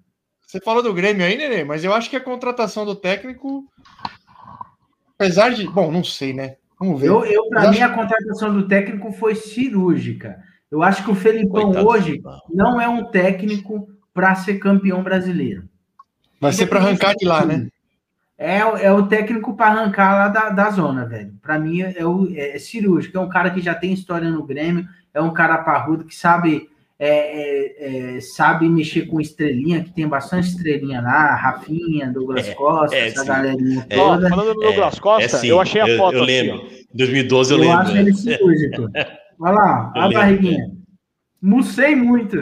[0.46, 3.64] Você falou do Grêmio aí, Nenê, mas eu acho que a contratação do técnico,
[5.14, 5.68] apesar de.
[5.68, 6.56] Bom, não sei, né?
[6.78, 7.08] Vamos ver.
[7.08, 10.38] Eu, eu para mim, a contratação do técnico foi cirúrgica.
[10.70, 12.22] Eu acho que o Felipão Coitado hoje
[12.52, 15.64] não é um técnico para ser campeão brasileiro.
[16.40, 17.68] Vai ser para arrancar de lá, né?
[18.36, 21.34] É, o- é o técnico para arrancar lá da, da zona, velho.
[21.42, 23.16] Para mim é, o, é cirúrgico.
[23.18, 26.68] É um cara que já tem história no Grêmio, é um cara parrudo que sabe
[27.00, 32.54] é, é, é, sabe mexer com estrelinha, que tem bastante estrelinha lá, Rafinha, Douglas É,
[32.54, 33.26] Costa, é, essa sim.
[33.28, 33.96] galerinha É.
[33.96, 34.28] Toda.
[34.28, 36.64] falando do Douglas Costa, sim, eu achei a foto Eu, aqui, lembro.
[36.64, 36.78] ó.
[36.94, 37.78] 2012 eu, Eu, lembro.
[37.78, 38.82] acho ele cirúrgico.
[39.40, 40.64] Olha lá, Eu a lembro, barriguinha.
[41.40, 42.36] Mucei muito.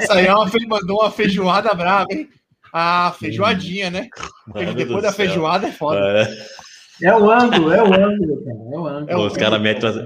[0.00, 2.28] Isso aí é uma, fe- mandou uma feijoada brava, hein?
[2.72, 4.08] Ah, feijoadinha, né?
[4.46, 5.26] Mano Depois da céu.
[5.26, 5.98] feijoada é foda.
[6.00, 6.36] É,
[7.02, 8.56] É o ângulo, é o ângulo, cara.
[8.56, 9.10] É o ângulo.
[9.10, 9.96] É os caras metem as-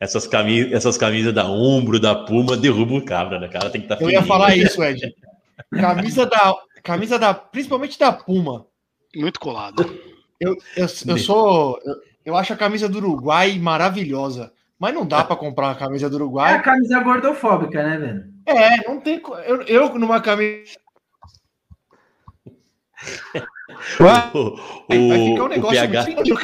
[0.00, 3.46] essas, camisas, essas camisas da Umbro, da Puma, derrubam o cabra, né?
[3.46, 5.14] O cara tem que estar Eu ia falar isso, Ed.
[5.72, 8.66] Camisa da, camisa da, principalmente da Puma.
[9.14, 9.84] Muito colado.
[10.40, 11.94] Eu, eu, eu sou, eu,
[12.24, 16.16] eu acho a camisa do Uruguai maravilhosa, mas não dá para comprar uma camisa do
[16.16, 16.62] É a Uruguai.
[16.62, 18.24] camisa gordofóbica, né, velho?
[18.46, 19.20] É, não tem.
[19.46, 20.78] Eu, eu numa camisa.
[23.98, 24.20] O, Vai,
[25.08, 26.34] vai ficar um o, o PH, muito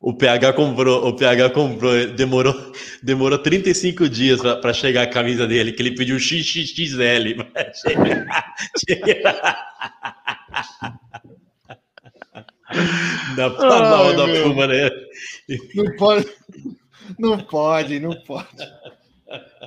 [0.00, 2.54] o PH comprou, o PH comprou, demorou,
[3.02, 7.42] demorou 35 dias pra, pra chegar a camisa dele, que ele pediu XXXL.
[7.54, 8.26] mas chega-
[8.88, 9.56] chega-
[13.34, 14.42] Dá pra Ai, mal da meu.
[14.44, 14.90] Puma, né?
[15.74, 16.28] Não pode.
[17.18, 18.46] Não pode, não pode.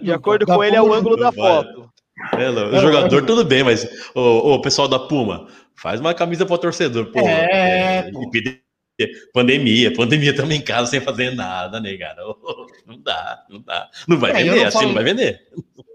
[0.02, 1.90] De acordo Da com ele, é o Puma, ângulo da foto.
[2.38, 5.48] É, o jogador, tudo bem, mas o, o pessoal da Puma,
[5.82, 7.12] faz uma camisa para torcedor.
[7.12, 8.24] Pô, É, pô.
[8.24, 8.62] impede-
[9.34, 12.22] Pandemia, pandemia também em casa sem fazer nada, né, cara?
[12.86, 13.90] Não dá, não dá.
[14.08, 15.42] Não vai É, vender, não assim falo- não vai vender.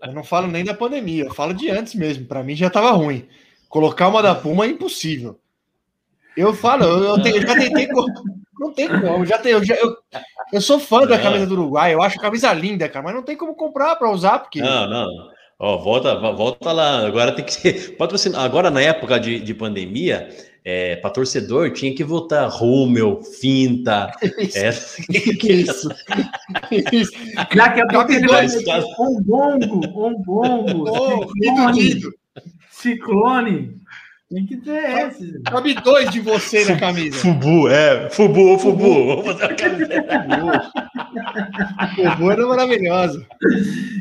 [0.03, 2.27] Eu não falo nem da pandemia, eu falo de antes mesmo.
[2.27, 3.29] Para mim já tava ruim.
[3.69, 5.39] Colocar uma da Puma é impossível.
[6.37, 7.87] Eu falo, eu, eu tenho- eu já tentei.
[8.59, 9.07] Não tem como.
[9.07, 9.97] Eu, já tenho, eu, já- eu,
[10.53, 11.23] eu sou fã da Não.
[11.23, 14.11] camisa do Uruguai, eu acho a camisa linda, cara, mas não tem como comprar para
[14.11, 14.61] usar, porque.
[14.61, 15.31] Não, não.
[15.59, 17.07] Ó, volta, volta lá.
[17.07, 18.45] Agora tem que ser patrocinado.
[18.45, 20.29] Agora, na época de, de pandemia,
[20.65, 24.11] é, para torcedor, tinha que votar Rúmel, Finta.
[24.55, 24.71] é,
[25.41, 25.89] Que isso?
[28.27, 28.85] vai dois meter caras.
[28.99, 30.85] um bongo, um bongo,
[31.73, 32.11] Lido, ciclone,
[32.71, 33.81] ciclone.
[34.29, 35.31] Tem que ter esses.
[35.31, 35.43] velho.
[35.45, 37.17] Cabe dois de você na camisa.
[37.19, 38.11] Fubu, é.
[38.11, 39.07] Fubu, Fubu.
[39.23, 40.27] Vamos fazer uma camiseta.
[42.13, 43.25] O Boa era maravilhosa.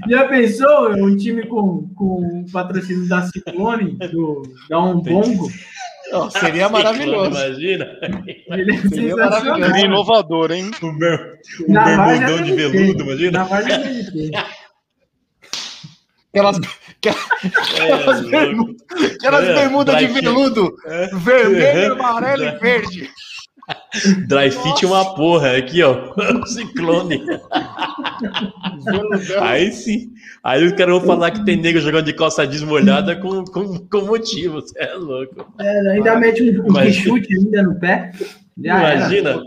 [0.10, 5.48] Já pensou um time com, com o patrocínio da Ciclone, do, da um bongo?
[6.14, 7.32] Ó, seria maravilhoso.
[7.32, 7.88] Imagina.
[8.50, 9.78] Ele é Seria maravilhoso.
[9.86, 10.72] inovador, hein?
[10.82, 13.40] O ber- o bermudão de veludo, imagina.
[14.32, 14.46] Na.
[16.36, 16.60] Aquelas,
[16.98, 18.76] aquelas, É, bermudas,
[19.16, 20.22] aquelas É, bermudas de fit.
[20.22, 21.08] veludo, É.
[21.16, 23.10] vermelho, amarelo e verde.
[24.28, 26.14] Dry fit é uma porra, aqui, ó.
[26.46, 27.24] Ciclone.
[29.42, 30.10] Aí sim.
[30.44, 34.02] Aí os caras vão falar que tem negro jogando de calça desmolhada com, com, com
[34.02, 34.62] motivo.
[34.62, 35.52] Você é louco.
[35.60, 38.12] É, ainda mete um, um chute ainda no pé.
[38.64, 39.42] Já era.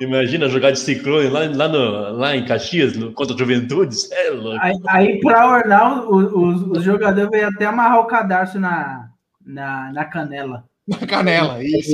[0.00, 0.48] Imagina.
[0.48, 3.96] Jogar de ciclone lá, lá, no, lá em Caxias, no, contra a Juventude.
[4.12, 4.58] É louco.
[4.62, 6.16] Aí, aí para ornar, o-
[6.48, 9.08] os, os jogadores vêm até amarrar o cadarço na,
[9.44, 10.64] na, na canela.
[10.86, 11.92] Na canela, isso.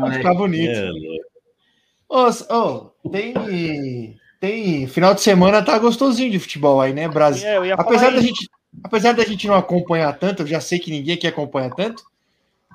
[0.00, 0.70] Vai ficar bonito.
[2.12, 4.86] É s- ô, tem, tem.
[4.86, 7.46] Final de semana tá gostosinho de futebol aí, né, Brasil?
[7.64, 8.26] É, Apesar da, isso.
[8.26, 8.48] gente,
[8.82, 12.02] apesar da gente não acompanhar tanto, eu já sei que ninguém aqui acompanha tanto,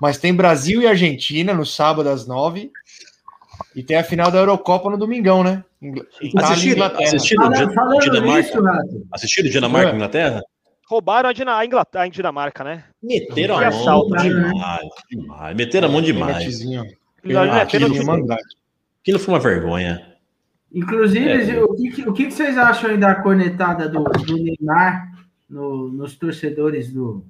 [0.02, 2.72] mas tem Brasil e Argentina no sábado às nove.
[3.76, 5.64] E tem a final da Eurocopa no domingão, né?
[5.82, 6.06] Ingl-
[6.38, 8.38] Assistiram, assistiram Falando, Dinamarca?
[8.42, 9.92] nisso, Rato, Assistiram Dinamarca É.
[9.92, 10.42] e Inglaterra?
[10.88, 12.84] Roubaram a, Dina, a Inglaterra, a Dinamarca, né?
[13.02, 14.18] Meteram a mão né?
[14.24, 15.56] demais, demais.
[15.56, 16.44] Meteram a mão demais.
[17.26, 17.62] É.
[19.02, 20.06] Aquilo foi uma vergonha.
[20.74, 21.64] Inclusive, É.
[21.64, 25.12] o, que, o que que vocês acham aí da cornetada do, do Neymar
[25.50, 27.26] no- nos torcedores do,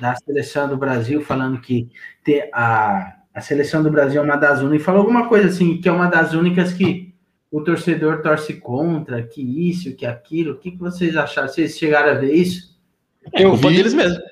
[0.00, 1.88] da seleção do Brasil, falando que
[2.24, 5.86] te- a, a seleção do Brasil é uma das únicas, falou alguma coisa assim, que
[5.86, 7.14] é uma das únicas que
[7.50, 10.54] o torcedor torce contra, que isso, que aquilo.
[10.54, 11.46] O que, que vocês acharam?
[11.46, 12.74] Vocês chegaram a ver isso?
[13.34, 13.68] É Eu vi.
[13.76, 14.22] deles mesmo.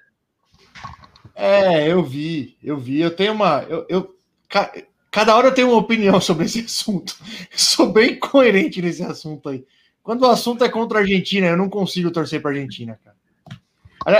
[1.34, 3.00] É, eu vi, eu vi.
[3.00, 3.62] Eu tenho uma.
[3.68, 4.16] Eu, eu-
[4.48, 4.72] ca-
[5.10, 7.14] cada hora eu tenho uma opinião sobre esse assunto.
[7.52, 9.66] Eu sou bem coerente nesse assunto aí.
[10.02, 13.14] Quando o assunto é contra a Argentina, eu não consigo torcer para a Argentina, cara.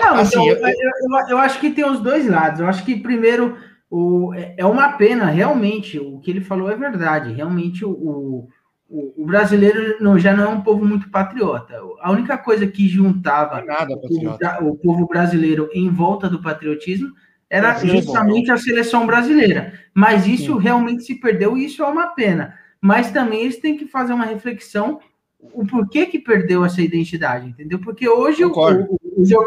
[0.00, 0.90] Não, assim, então, eu, eu,
[1.20, 2.60] eu, eu, acho que tem os dois lados.
[2.60, 3.58] Eu acho que, primeiro,
[3.96, 7.32] o, é, é uma pena, realmente, o que ele falou é verdade.
[7.32, 11.80] Realmente, o, o, o brasileiro não, já não é um povo muito patriota.
[12.00, 17.12] A única coisa que juntava é nada, o, o, povo brasileiro em volta do patriotismo
[17.48, 19.74] era é justamente a seleção brasileira.
[19.94, 20.58] Mas isso Sim.
[20.58, 22.58] realmente se perdeu e isso é uma pena.
[22.80, 24.98] Mas também eles têm que fazer uma reflexão
[25.38, 27.78] o porquê que perdeu essa identidade, entendeu?
[27.78, 28.98] Porque hoje o, o,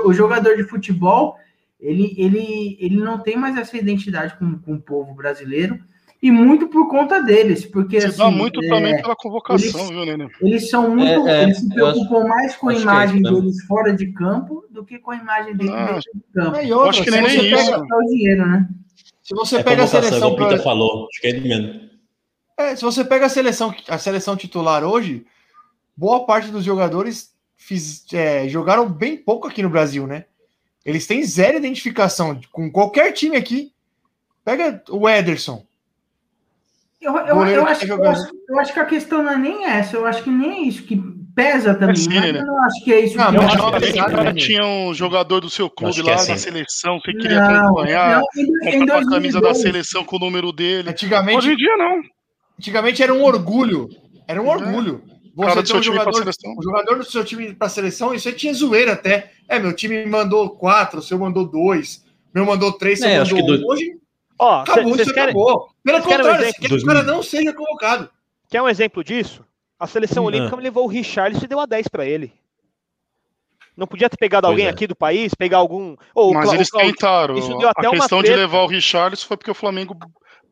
[0.06, 1.36] o, jogador de futebol
[1.80, 5.80] ele, ele, ele não tem mais essa identidade com, com o povo brasileiro
[6.22, 9.90] e muito por conta deles, porque Se assim, dá muito é, também pela convocação, eles,
[9.90, 10.28] viu, Nenê?
[10.42, 13.64] Eles são muito, é, é, eles se preocupam acho, mais com a é imagem deles
[13.66, 16.58] fora de campo do que com a imagem deles dentro de campo.
[16.58, 17.72] É, outra, acho que nem, nem isso.
[17.72, 18.68] O dinheiro, né?
[19.22, 20.58] Se você pega a seleção, pra...
[20.58, 21.88] falou, acho que é ele mesmo.
[22.58, 25.24] É, se você pega a seleção, a seleção titular hoje,
[25.96, 30.26] boa parte dos jogadores fiz, é, jogaram bem pouco aqui no Brasil, né?
[30.88, 33.74] Eles têm zero identificação com qualquer time aqui.
[34.46, 35.66] Pega o Ederson.
[37.02, 39.66] Eu, eu, eu, acho, tá eu, acho, eu, acho, que a questão não é nem
[39.66, 40.96] essa, eu acho que nem é isso, que
[41.36, 41.92] pesa também.
[41.92, 42.40] É sim, né?
[42.40, 43.18] Eu não acho que é isso.
[43.18, 47.00] Não, que eu acho que tinha um jogador do seu clube lá é na seleção,
[47.00, 50.90] você queria não, acompanhar, não, comprar a camisa da seleção com o número dele.
[50.90, 52.02] Antigamente, Hoje em dia, não.
[52.58, 53.90] Antigamente era um orgulho.
[54.26, 55.04] Era um orgulho.
[55.38, 58.52] Você ter um jogador, um jogador do seu time para a seleção, isso aí tinha
[58.54, 59.32] zoeira até.
[59.48, 62.04] É, meu time mandou quatro, o seu mandou dois,
[62.34, 63.46] meu mandou três, seu é, mandou um.
[63.46, 63.68] Do...
[63.68, 63.98] Hoje
[64.40, 65.70] Ó, acabou, cê, isso querem, acabou.
[65.84, 68.10] Pelo contrário, um que o cara não seja convocado.
[68.50, 69.46] Quer um exemplo disso?
[69.80, 70.28] A seleção hum.
[70.28, 72.34] olímpica levou o Richard e deu a 10 para ele.
[73.76, 74.70] Não podia ter pegado pois alguém é.
[74.70, 75.96] aqui do país, pegar algum.
[76.16, 77.38] Oh, Mas eles tentaram.
[77.38, 79.96] Isso deu até a questão de levar o Richard foi porque o Flamengo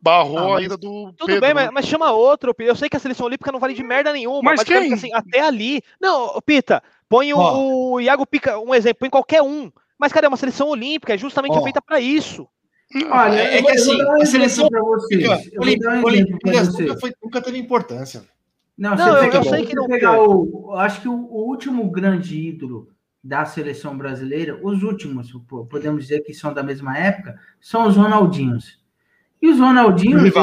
[0.00, 1.12] barrou ah, a ida do.
[1.12, 1.64] Tudo Pedro, bem, né?
[1.64, 2.54] mas, mas, chama outro.
[2.58, 4.40] Eu sei que a seleção olímpica não vale de merda nenhuma.
[4.42, 4.92] Mas, mas quem?
[4.92, 5.82] Assim, até ali.
[6.00, 9.70] Não, Pita, põe o, o Iago Pica, um exemplo, põe qualquer um.
[9.98, 12.46] Mas, cara, é uma seleção olímpica, é justamente feita para isso.
[13.10, 15.50] Olha, é, é que assim, a seleção vocês.
[16.86, 18.22] nunca, foi, nunca teve importância.
[18.78, 22.38] Não, não eu, eu sei que não pegar o, acho que o, o, último grande
[22.38, 22.88] ídolo
[23.24, 25.32] da seleção brasileira, os últimos,
[25.70, 28.78] podemos dizer que são da mesma época, são os Ronaldinhos.
[29.46, 30.34] E os Ronaldinhos, eles,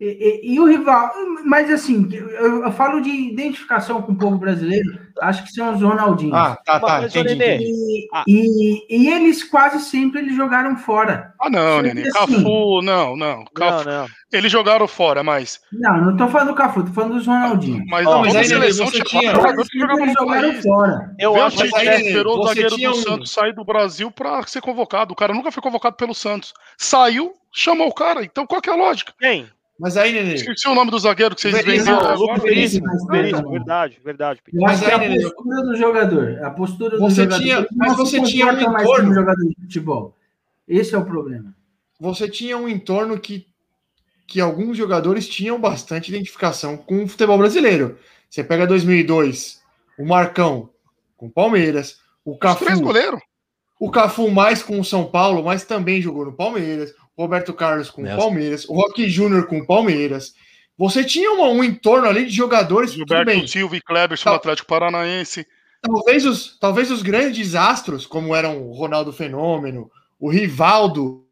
[0.00, 1.12] e, e, e, o rival,
[1.44, 5.82] mas assim, eu, eu, falo de identificação com o povo brasileiro, acho que são os
[5.82, 6.34] Ronaldinhos.
[6.34, 7.34] Ah, tá, tá, entendi.
[7.34, 8.24] E, ah.
[8.26, 11.34] e, e, eles quase sempre eles jogaram fora.
[11.38, 14.06] Ah, não, Nenê, assim, Cafu, não, não, Cafu, não, não.
[14.32, 15.60] Eles jogaram fora, mas...
[15.70, 17.84] Não, não tô falando do Cafu, tô falando dos Ronaldinhos.
[17.90, 19.34] Mas oh, mas aí, seleção você tinha...
[19.34, 21.14] Jogadores que jogavam jogaram fora.
[21.18, 22.94] Eu acho que aí, esperou o zagueiro do um...
[22.94, 25.12] Santos sair do Brasil para ser convocado.
[25.12, 26.54] O cara nunca foi convocado pelo Santos.
[26.78, 28.24] Saiu, chamou o cara.
[28.24, 29.12] Então qual que é a lógica?
[29.18, 29.48] Quem?
[29.80, 30.34] Mas aí, Nenê.
[30.34, 32.14] Esqueci o nome do zagueiro que vocês venderam.
[32.14, 34.40] Lucas Veríssimo, Veríssimo, verdade, verdade.
[34.52, 36.44] Eu acho que é a postura do jogador.
[36.44, 37.42] A postura do você jogador.
[37.42, 39.14] Tinha, mas você tinha um entorno.
[39.14, 40.14] jogador de futebol.
[40.68, 41.54] Esse é o problema.
[41.98, 43.46] Você tinha um entorno que,
[44.26, 47.98] que alguns jogadores tinham bastante identificação com o futebol brasileiro.
[48.28, 49.62] Você pega 2002,
[49.98, 50.68] o Marcão
[51.16, 52.64] com o Palmeiras, o Cafu.
[52.64, 53.20] Os três goleiros.
[53.80, 56.94] O Cafu mais com o São Paulo, mas também jogou no Palmeiras.
[57.20, 60.32] Roberto Carlos com o Palmeiras, o Roque Júnior com o Palmeiras.
[60.76, 62.92] Você tinha um, um entorno ali de jogadores.
[62.92, 65.46] Gilberto Silva e Kleber Tal, Atlético Paranaense.
[65.82, 71.26] Talvez os, talvez os grandes astros, como eram o Ronaldo Fenômeno, o Rivaldo,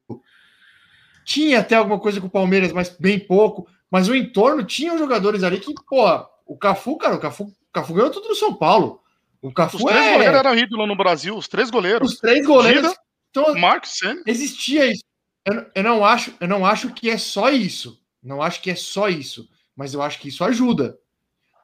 [1.24, 3.66] tinha até alguma coisa com o Palmeiras, mas bem pouco.
[3.90, 6.04] Mas o entorno tinha jogadores ali que, pô,
[6.46, 9.00] o Cafu, cara, o Cafu, o Cafu ganhou tudo no São Paulo.
[9.40, 10.12] O Cafu os três é...
[10.12, 12.12] goleiros eram ídolo no Brasil, os três goleiros.
[12.12, 12.90] Os três goleiros.
[12.90, 13.00] Gida,
[13.30, 15.07] então, Marcos Existia isso.
[15.48, 18.00] Eu, eu, não acho, eu não acho que é só isso.
[18.22, 19.48] Não acho que é só isso.
[19.74, 20.98] Mas eu acho que isso ajuda.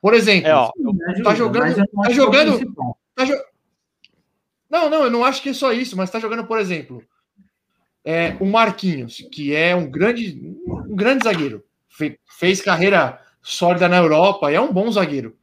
[0.01, 0.71] Por exemplo, é, ó,
[1.23, 1.87] tá jogando.
[1.87, 2.75] Tá jogando.
[3.15, 3.35] Tá jo...
[4.69, 7.03] Não, não, eu não acho que é só isso, mas tá jogando, por exemplo,
[8.05, 11.65] é, o Marquinhos, que é um grande, um grande zagueiro.
[11.89, 15.37] Fe, fez carreira sólida na Europa e é um bom zagueiro.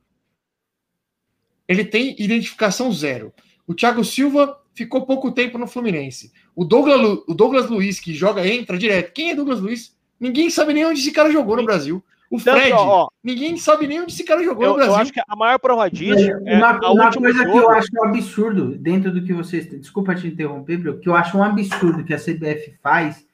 [1.68, 3.34] Ele tem identificação zero.
[3.65, 6.31] O Thiago Silva ficou pouco tempo no Fluminense.
[6.56, 9.14] O Douglas, o Douglas Luiz, que joga, entra direto.
[9.14, 9.95] Quem é Douglas Luiz?
[10.19, 12.03] Ninguém sabe nem onde esse cara jogou no Brasil.
[12.30, 14.93] O Fred, ó, ninguém sabe nem onde esse cara jogou eu, no Brasil.
[14.93, 17.52] Eu acho que a maior prova disso é, uma, uma coisa jogo.
[17.52, 19.69] que eu acho um absurdo, dentro do que vocês.
[19.69, 23.26] Desculpa te interromper, Bro, que eu acho um absurdo que a CBF faz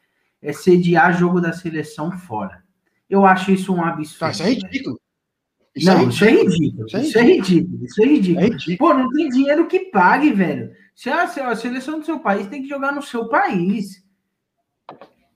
[0.42, 2.64] é sediar jogo da seleção fora.
[3.08, 4.32] Eu acho isso um absurdo.
[4.32, 5.00] Isso é ridículo.
[5.76, 6.88] Isso não, é isso, é ridículo.
[6.88, 7.86] Isso, é ridículo.
[7.86, 8.36] Isso é ridículo.
[8.36, 8.44] Isso é.
[8.46, 8.78] É ridículo.
[8.78, 10.72] Pô, não tem dinheiro que pague, velho.
[10.98, 14.04] Se a, a seleção do seu país tem que jogar no seu país.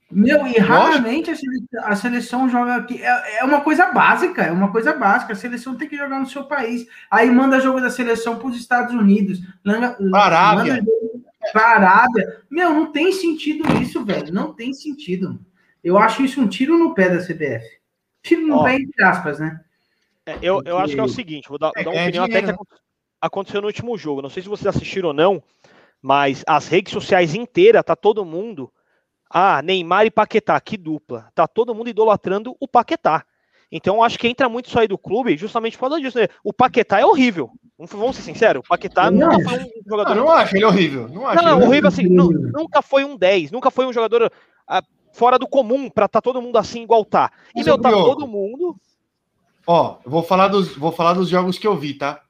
[0.09, 2.99] Meu, e raramente a seleção, a seleção, joga aqui.
[2.99, 5.33] É, é, uma coisa básica, é uma coisa básica.
[5.33, 6.87] A seleção tem que jogar no seu país.
[7.11, 9.39] Aí manda jogo da seleção para os Estados Unidos.
[10.11, 10.83] Arábia.
[11.53, 12.41] pra Arábia.
[12.49, 14.33] Meu, não tem sentido isso, velho.
[14.33, 15.39] Não tem sentido.
[15.83, 17.63] Eu acho isso um tiro no pé da CBF.
[18.23, 18.63] Tiro no Ó.
[18.63, 19.61] pé, entre aspas, né?
[20.25, 22.23] É, eu, eu acho que é o seguinte, vou dar, É, dar uma é opinião
[22.25, 22.75] até que dinheiro, acon-
[23.21, 24.21] aconteceu no último jogo.
[24.21, 25.41] Não sei se vocês assistiram ou não,
[26.01, 28.71] mas as redes sociais inteiras, tá todo mundo.
[29.29, 31.29] Ah, Neymar e Paquetá, que dupla.
[31.33, 33.23] Tá todo mundo idolatrando o Paquetá.
[33.71, 36.17] Então acho que entra muito isso aí do clube justamente por causa disso.
[36.19, 36.27] né?
[36.43, 37.49] O Paquetá é horrível.
[37.79, 40.15] Vamos- ser sinceros, o Paquetá não nunca foi um jogador.
[40.15, 41.07] não acho ele horrível.
[41.07, 42.51] Não acho Não, não, horrível assim, horrível.
[42.53, 44.29] nunca foi um 10, nunca foi um jogador
[44.67, 44.83] ah,
[45.13, 47.31] fora do comum pra tá todo mundo assim igual tá.
[47.55, 48.75] E meu, tá todo mundo.
[49.65, 52.21] Ó, vou falar dos, vou falar dos jogos que eu vi, tá?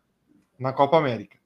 [0.61, 1.37] Na Copa América.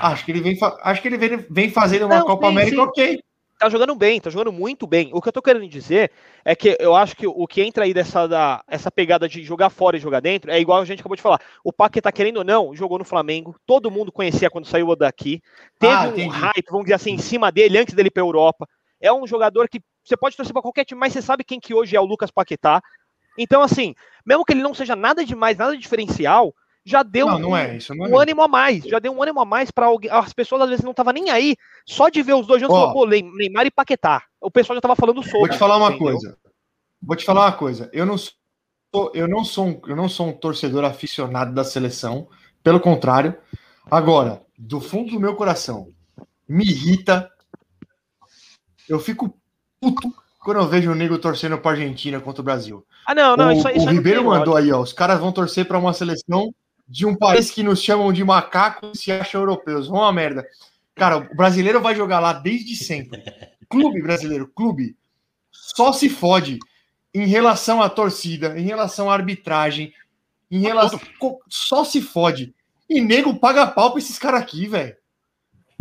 [0.00, 2.76] Acho que ele vem, acho que ele vem, vem fazendo uma Não, Copa sim, América
[2.76, 2.82] sim.
[2.82, 3.22] ok.
[3.56, 5.10] tá jogando bem, tá jogando muito bem.
[5.12, 6.10] O que eu tô querendo dizer
[6.44, 9.70] é que eu acho que o que entra aí dessa da, essa pegada de jogar
[9.70, 11.40] fora e jogar dentro é igual a gente acabou de falar.
[11.62, 15.40] O Paquetá, querendo ou não, jogou no Flamengo, todo mundo conhecia quando saiu daqui.
[15.78, 16.36] Teve Ah, um entendi.
[16.36, 18.66] hype, vamos dizer assim, em cima dele antes dele ir pra Europa.
[19.00, 21.74] É um jogador que você pode torcer pra qualquer time, mas você sabe quem que
[21.74, 22.82] hoje é o Lucas Paquetá.
[23.36, 23.94] Então, assim,
[24.26, 26.52] mesmo que ele não seja nada demais, nada diferencial,
[26.88, 27.78] já deu Não, um, não é.
[27.90, 30.62] Não é um ânimo a mais, já deu um ânimo a mais para as pessoas
[30.62, 31.56] às vezes não estavam nem aí,
[31.86, 32.80] só de ver os dois juntos, Ó.
[32.80, 34.22] falou, pô, Ney- Neymar e Paquetá.
[34.40, 35.40] O pessoal já tava falando sobre.
[35.40, 36.12] Vou te falar uma entendeu?
[36.12, 36.38] coisa.
[37.02, 37.90] Vou te falar uma coisa.
[37.92, 42.28] Eu não sou, eu não sou, um, eu não sou um torcedor aficionado da seleção.
[42.62, 43.36] Pelo contrário.
[43.90, 45.88] Agora, do fundo do meu coração,
[46.48, 47.30] me irrita.
[48.88, 49.38] Eu fico
[49.80, 52.84] puto quando eu vejo o nego torcendo para Argentina contra o Brasil.
[53.06, 54.80] Ah, não, não, o, isso, o isso não Ribeiro mandou aí, ó.
[54.80, 56.52] Os caras vão torcer para uma seleção
[56.88, 59.88] de um país que nos chamam de macacos e se acham europeus.
[59.88, 60.46] Vão uma merda.
[60.94, 63.22] Cara, o brasileiro vai jogar lá desde sempre.
[63.68, 64.96] Clube brasileiro, clube,
[65.52, 66.58] só se fode
[67.14, 69.92] em relação à torcida, em relação à arbitragem,
[70.50, 70.98] em relação.
[71.48, 72.54] Só se fode.
[72.88, 74.96] E nego paga pau pra esses caras aqui, velho.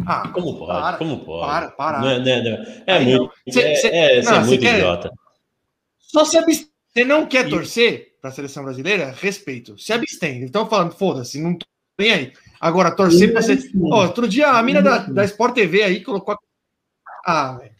[0.05, 0.79] Ah, Como pode?
[0.81, 1.47] Para, como pode?
[1.47, 1.99] para, para.
[2.01, 2.83] Não é, não é, não é.
[2.85, 3.33] É Aí muito.
[3.49, 5.11] Cê- é, cê- é, não, é muito quer- idiota.
[5.99, 6.37] Só se.
[6.43, 9.11] Você não quer E- torcer para a seleção brasileira?
[9.11, 9.77] Respeito.
[9.77, 10.41] Se abstém.
[10.43, 11.65] Então falando, foda-se, não tô
[11.99, 12.33] nem aí.
[12.59, 13.59] Agora, torcer para ser.
[13.91, 16.33] Ó, outro dia a mina da, da Sport TV aí colocou.
[16.33, 16.37] a-
[17.25, 17.75] Ah, velho.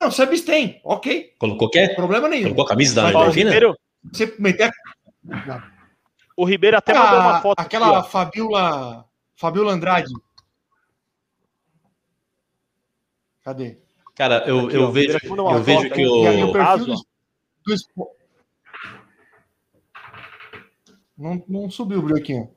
[0.00, 1.34] Não, se abstém, ok.
[1.38, 1.88] Colocou o quê?
[1.94, 2.44] Problema nenhum.
[2.44, 3.50] Colocou a camisa da o Argentina?
[3.50, 3.74] Ribeiro,
[4.12, 4.70] Você meter
[5.30, 5.70] a...
[6.36, 7.60] o Ribeiro até mandou uma Ah, foto.
[7.60, 8.10] aquela aqui.
[8.10, 9.04] Fabiola.
[9.36, 10.12] Fabiola Andrade.
[13.42, 13.78] Cadê?
[14.14, 16.00] Cara, eu, Aqui, eu ó, vejo, eu vejo que.
[16.02, 16.52] E aí o o.
[16.52, 17.74] perfil do, do
[21.16, 22.50] não, não subiu o bloquinho.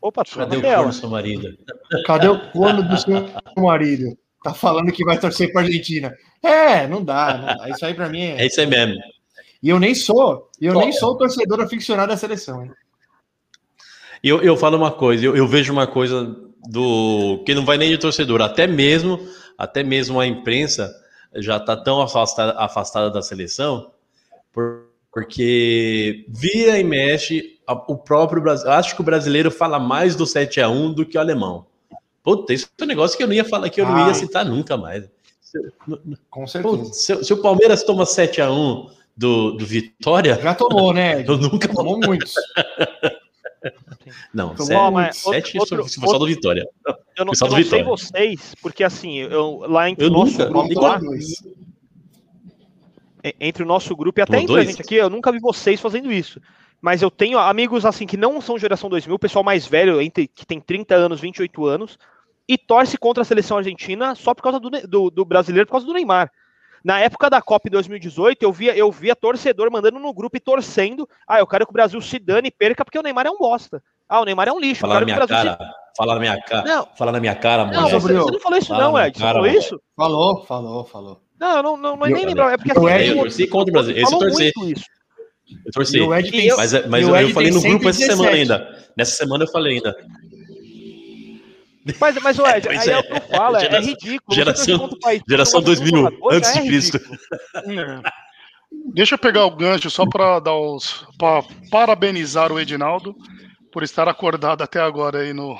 [0.00, 1.58] Opa, Cadê o corno, seu marido?
[2.06, 4.16] Cadê o corno do seu marido?
[4.42, 6.14] Tá falando que vai torcer pra Argentina.
[6.42, 7.68] É, não dá, não dá.
[7.70, 8.46] Isso aí pra mim É é.
[8.46, 8.94] isso aí mesmo.
[9.62, 10.80] E eu nem sou, eu Ó.
[10.80, 12.70] nem sou torcedor aficionado da seleção, hein?
[14.22, 16.36] E Eu, eu falo uma coisa, eu, eu vejo uma coisa
[16.68, 19.18] do que não vai nem de torcedor, até mesmo,
[19.56, 20.94] até mesmo a imprensa
[21.36, 23.90] já está tão afastada, afastada da seleção,
[24.52, 28.70] por- porque vira e mexe o próprio Brasil.
[28.70, 31.66] Acho que o brasileiro fala mais do 7 a 1 do que o alemão.
[32.22, 34.08] Puta, isso é um negócio que eu não ia falar, que eu não Ah.
[34.08, 35.04] ia citar nunca mais.
[36.30, 36.76] Com certeza.
[36.76, 41.22] Putz, se, se o Palmeiras toma 7 a 1 do, do Vitória, Já tomou, né?
[41.28, 41.68] Eu nunca.
[41.68, 42.34] Tomou muitos.
[44.34, 46.68] Não, Tomou sério, mas 7 outro- se for só do Vitória.
[47.16, 50.46] Eu não, eu não sei vocês, porque assim, eu, lá entre Eu o nosso nunca,
[50.46, 51.00] grupo lá,
[53.24, 55.80] e- entre o nosso grupo e até entre a gente aqui, eu nunca vi vocês
[55.80, 56.40] fazendo isso.
[56.84, 60.44] Mas eu tenho amigos assim que não são geração 2000, pessoal mais velho, entre, que
[60.44, 61.98] tem 30 anos, 28 anos,
[62.46, 65.86] e torce contra a seleção argentina só por causa do, do, do brasileiro, por causa
[65.86, 66.30] do Neymar.
[66.84, 70.40] Na época da Copa em 2018, eu via, eu via torcedor mandando no grupo e
[70.40, 71.08] torcendo.
[71.26, 73.38] Ah, eu quero que o Brasil se dane e perca porque o Neymar é um
[73.38, 73.82] bosta.
[74.06, 74.82] Ah, o Neymar é um lixo.
[74.82, 76.88] Falar eu na quero que minha o Brasil cara, falar na minha cara, Não.
[76.98, 77.72] falar na minha cara, se...
[77.72, 79.16] Não, você, você não falou isso Fala não, Ed.
[79.16, 79.58] Você falou mano.
[79.58, 79.80] isso?
[79.96, 81.22] Falou, falou, falou.
[81.40, 82.52] Não, eu não, não, não é Eu nem lembrar.
[82.52, 83.96] É porque Eu assim, Ed- Eu torci contra o Brasil.
[83.96, 84.84] Esse eu muito isso.
[85.64, 85.98] Eu torci.
[85.98, 88.16] E Ed tem, Mas, mas eu, eu falei no grupo essa 117.
[88.16, 88.88] semana ainda.
[88.96, 89.94] Nessa semana eu falei ainda.
[92.00, 92.92] Mas, mas o Ed, Pois aí é.
[92.92, 94.34] é o que eu falo, é, é ridículo.
[94.34, 97.00] Geração- país, Geração você gosta de um 2000, jogador, já antes é de Cristo.
[98.94, 101.06] Deixa eu pegar o gancho só para dar os.
[101.18, 103.14] para parabenizar o Edinaldo
[103.70, 105.56] por estar acordado até agora aí no.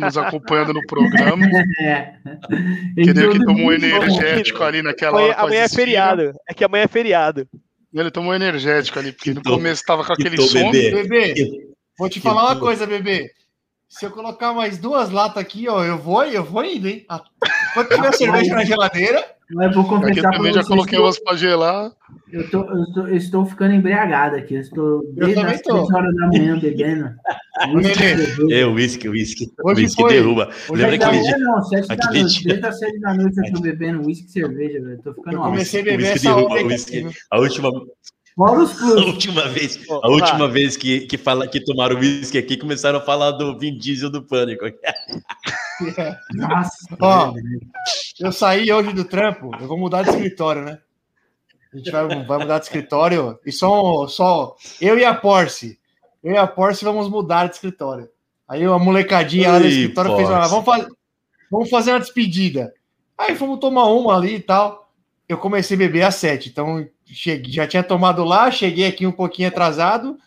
[0.00, 1.46] nos acompanhando no programa.
[1.80, 2.14] É.
[2.96, 5.42] Queria que Ele tomou um energético ali naquela Amanhã, hora.
[5.42, 6.32] amanhã é feriado.
[6.48, 7.46] É que amanhã é feriado.
[7.94, 10.72] Ele tomou energético ali, porque no Então- começo tava com aquele sono.
[10.72, 10.90] bebê.
[11.02, 11.68] Bebê,
[11.98, 13.30] vou te falar uma coisa, bebê.
[13.88, 17.06] Se eu colocar mais duas latas aqui, ó, eu vou, eu vou indo, hein?
[17.76, 20.64] Ah, Quando tiver cerveja na geladeira, Mas eu vou Aqui eu confessar pra também já
[20.64, 21.92] coloquei que eu- umas pra gelar.
[22.32, 24.54] Eu, tô, eu, tô- eu estou ficando embriagado aqui.
[24.54, 25.74] Eu estou desde também as tô.
[25.74, 27.10] 3 horas da manhã bebendo.
[28.50, 29.46] É, whisky, whisky.
[29.62, 30.12] Hoje Whisky foi.
[30.12, 30.48] derruba.
[30.68, 31.38] Hoje Lembra aquele dia?
[31.38, 32.44] não, sete da noite.
[32.44, 35.00] Desde as sete da noite eu tô bebendo uísque e cerveja, velho.
[35.02, 35.50] Tô ficando Eu alto.
[35.52, 37.06] comecei a beber essa derruba, aqui, whisky.
[37.30, 37.68] A última,
[38.38, 43.02] a última vez, a última vez que, que, fala, que tomaram whisky aqui, começaram a
[43.02, 44.64] falar do Vin Diesel do Pânico.
[46.34, 46.96] Nossa.
[47.00, 47.34] Ó.
[48.18, 50.78] Eu saí hoje do trampo, eu vou mudar de escritório, né?
[51.72, 55.78] A gente vai, vai mudar de escritório e só, só eu e a Porsche.
[56.22, 58.08] Eu e a Porsche vamos mudar de escritório.
[58.48, 60.50] Aí a molecadinha lá do escritório fez uma, Porsche.
[60.50, 60.88] vamos, fazer,
[61.50, 62.72] vamos fazer uma despedida.
[63.18, 64.92] Aí fomos tomar uma ali e tal.
[65.28, 69.12] Eu comecei a beber às sete, então cheguei, já tinha tomado lá, cheguei aqui um
[69.12, 70.18] pouquinho atrasado,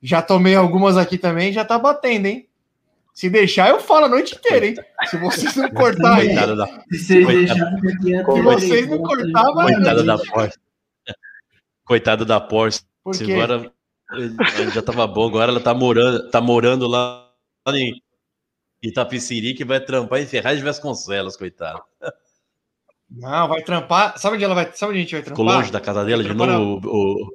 [0.00, 2.48] já tomei algumas aqui também, já tá batendo, hein?
[3.12, 4.74] Se deixar, eu falo a noite inteira, hein?
[5.08, 7.80] Se vocês não cortar aí, da, Se vocês Coitado.
[7.80, 10.58] Se vocês não cortar, vai- coitada da Porsche.
[11.84, 12.80] Coitada da Porsche.
[13.02, 13.72] porque Agora
[14.72, 17.30] já tava bom, agora ela tá morando, tá morando lá
[17.68, 18.00] em
[18.82, 21.82] Itapiciri, que vai trampar em Ferraz de Vasconcelos, coitado.
[23.10, 24.16] Não, vai trampar.
[24.18, 24.70] Sabe onde ela vai?
[24.72, 25.56] Sabe onde a gente vai Ficou trampar?
[25.56, 26.88] longe da casa dela de novo.
[26.88, 27.34] O,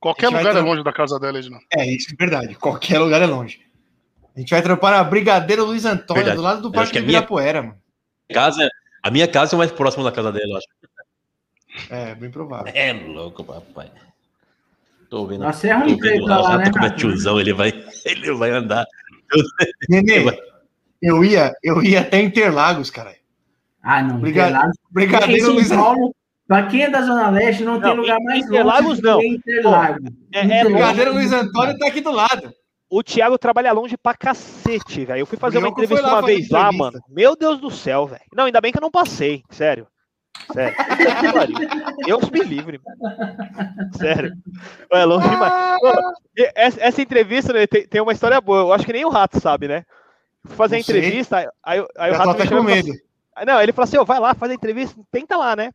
[0.00, 1.58] Qualquer lugar é longe da casa dela, Edna.
[1.76, 2.54] É, isso é verdade.
[2.54, 3.60] Qualquer lugar é longe.
[4.38, 6.36] A gente vai trampar na Brigadeiro Luiz Antônio, Verdade.
[6.36, 7.74] do lado do Parque que de a minha- Ibirapuera, mano.
[8.32, 8.68] casa,
[9.02, 10.66] a minha casa é o mais próximo da casa dela, eu acho.
[11.90, 12.72] É, bem provável.
[12.72, 13.90] É louco, papai.
[15.10, 15.44] Tô vendo.
[15.44, 16.90] É pra ir vendo pra lá, lá, já né, Rafa?
[16.90, 17.72] tiozão, ele vai,
[18.06, 18.86] ele vai andar.
[19.88, 20.24] Nenê,
[21.02, 23.16] eu ia, eu ia até Interlagos, cara.
[23.82, 24.18] Ah, não.
[24.18, 24.50] Obrigado.
[24.50, 24.76] Interlagos.
[24.76, 25.84] Em Brigadeiro Luiz Antônio.
[25.84, 26.14] Paulo,
[26.46, 29.18] pra quem é da Zona Leste, não, tem Não, lugar mais Interlagos longe não.
[29.18, 30.04] que Interlagos.
[30.32, 32.52] É, é Interlagos- Brigadeiro Luiz Antônio tá aqui do lado.
[32.90, 35.20] O Thiago trabalha longe pra cacete, velho.
[35.20, 36.84] Eu fui fazer uma entrevista lá uma vez lá, entrevista.
[36.84, 37.00] mano.
[37.08, 38.22] Meu Deus do céu, velho.
[38.34, 39.86] Não, ainda bem que eu não passei, sério.
[40.52, 40.74] Sério.
[42.06, 42.80] Deus me livre.
[42.82, 43.92] mano.
[43.92, 44.32] Sério.
[44.92, 45.52] É longe demais.
[46.36, 48.60] E- essa, entrevista né, tem, tem uma história boa.
[48.60, 49.84] Eu acho que nem o rato sabe, né?
[50.46, 50.96] Fui fazer a Não sei.
[50.98, 52.92] entrevista, aí, aí, aí o rato me chamou medo.
[53.36, 55.70] Aí, Não, ele falou assim: ó, vai lá, faz a entrevista, tenta lá, né?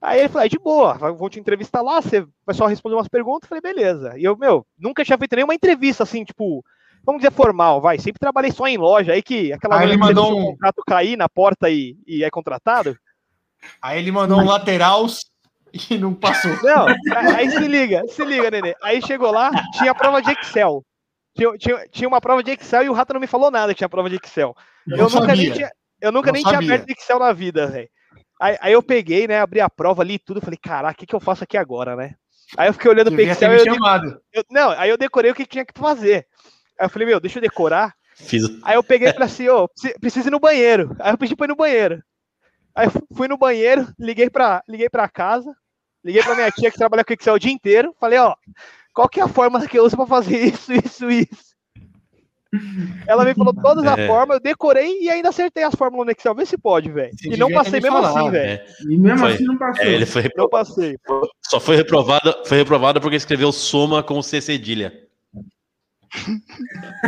[0.00, 3.08] Aí ele falou: é de boa, vou te entrevistar lá, você vai só responder umas
[3.08, 3.50] perguntas.
[3.50, 4.14] Eu falei: beleza.
[4.16, 6.64] E eu, meu, nunca tinha feito nenhuma entrevista assim, tipo,
[7.04, 7.98] vamos dizer formal, vai.
[7.98, 11.16] Sempre trabalhei só em loja, aí que aquela Aí ele mandou o um- contrato cair
[11.16, 12.96] na porta e, e é contratado.
[13.82, 15.04] Aí ele mandou um lateral
[15.90, 16.50] e não passou.
[16.64, 16.86] Não,
[17.36, 18.74] aí se liga, se liga, nenê.
[18.82, 20.82] Aí chegou lá, tinha prova de Excel.
[21.36, 23.78] Tinha, tinha, tinha uma prova de Excel e o Rato não me falou nada que
[23.78, 24.54] tinha prova de Excel.
[24.88, 25.52] Eu, Eu nunca nem sabia.
[25.52, 25.70] tinha,
[26.00, 27.88] eu nunca Não nem tinha aberto Excel na vida, velho.
[28.40, 31.06] Aí, aí eu peguei, né, abri a prova ali e tudo, falei, caraca, o que,
[31.06, 32.14] que eu faço aqui agora, né?
[32.56, 34.20] Aí eu fiquei olhando me e eu, chamado.
[34.32, 36.26] eu- não, aí eu decorei o que tinha que fazer.
[36.78, 37.94] Aí eu falei, meu, deixa eu decorar.
[38.16, 40.96] Fiz, Aí eu peguei e falei assim, ô, preci- preciso ir no banheiro.
[41.00, 42.02] Aí eu pedi pra ir no banheiro.
[42.74, 45.54] Aí fui no banheiro, liguei pra, liguei pra casa,
[46.04, 48.34] liguei pra minha tia que trabalha com Excel o dia inteiro, falei, ó,
[48.94, 51.49] qual que é a fórmula que eu uso pra fazer isso, isso, isso?
[53.06, 54.06] Ela me falou todas as É.
[54.06, 56.34] formas, eu decorei e ainda acertei as fórmulas no Excel.
[56.34, 57.12] Vê se pode, velho.
[57.24, 58.16] E não passei me mesmo falado.
[58.18, 58.50] assim, velho.
[58.50, 59.32] é, E mesmo Foi.
[59.34, 59.84] assim não passou.
[59.84, 60.96] é, ele foi Não reprovado, passei.
[61.42, 64.92] só foi reprovado, foi reprovado porque escreveu soma com C cedilha.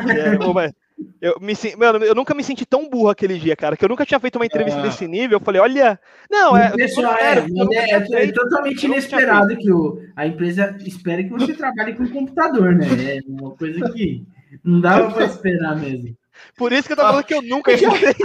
[0.08, 0.72] É, mas
[1.20, 4.06] eu, me, mano, eu nunca me senti tão burro aquele dia, cara, que eu nunca
[4.06, 4.82] tinha feito uma entrevista Ah.
[4.82, 5.38] desse nível.
[5.38, 5.98] Eu falei, olha.
[6.30, 6.70] Não, é.
[6.70, 8.34] Pessoal, é, é, é feito.
[8.40, 12.86] totalmente inesperado que o, a empresa espere que você trabalhe com computador, né?
[13.16, 14.24] É uma coisa que
[14.64, 16.16] não dava para esperar mesmo.
[16.56, 18.18] Por isso que eu tô falando que eu nunca tinha feito.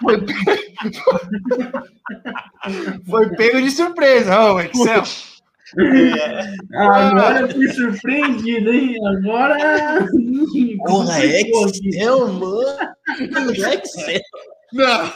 [0.00, 0.16] Foi,
[3.08, 5.02] Foi pego de surpresa, ô Excel.
[6.74, 8.96] Agora eu fui surpreendido, hein?
[9.06, 10.06] Agora.
[10.86, 11.40] Porra, é.
[11.42, 12.64] Excel, mano.
[13.74, 14.20] Excel.
[14.72, 15.12] Não,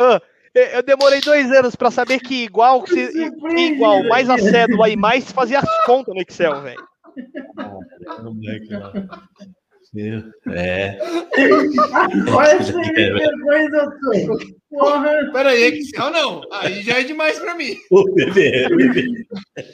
[0.00, 0.20] Ah,
[0.54, 3.10] eu- demorei dois anos pra saber que igual, que
[3.56, 4.50] igual mais a velho.
[4.50, 6.88] cédula e mais fazia as contas no Excel, velho.
[10.52, 10.98] É.
[12.30, 14.38] Olha essa vergonha, doutor.
[14.70, 16.42] Porra, peraí, Excel não.
[16.52, 17.74] Aí já é demais pra mim.
[17.90, 19.06] O bebê, o bebê.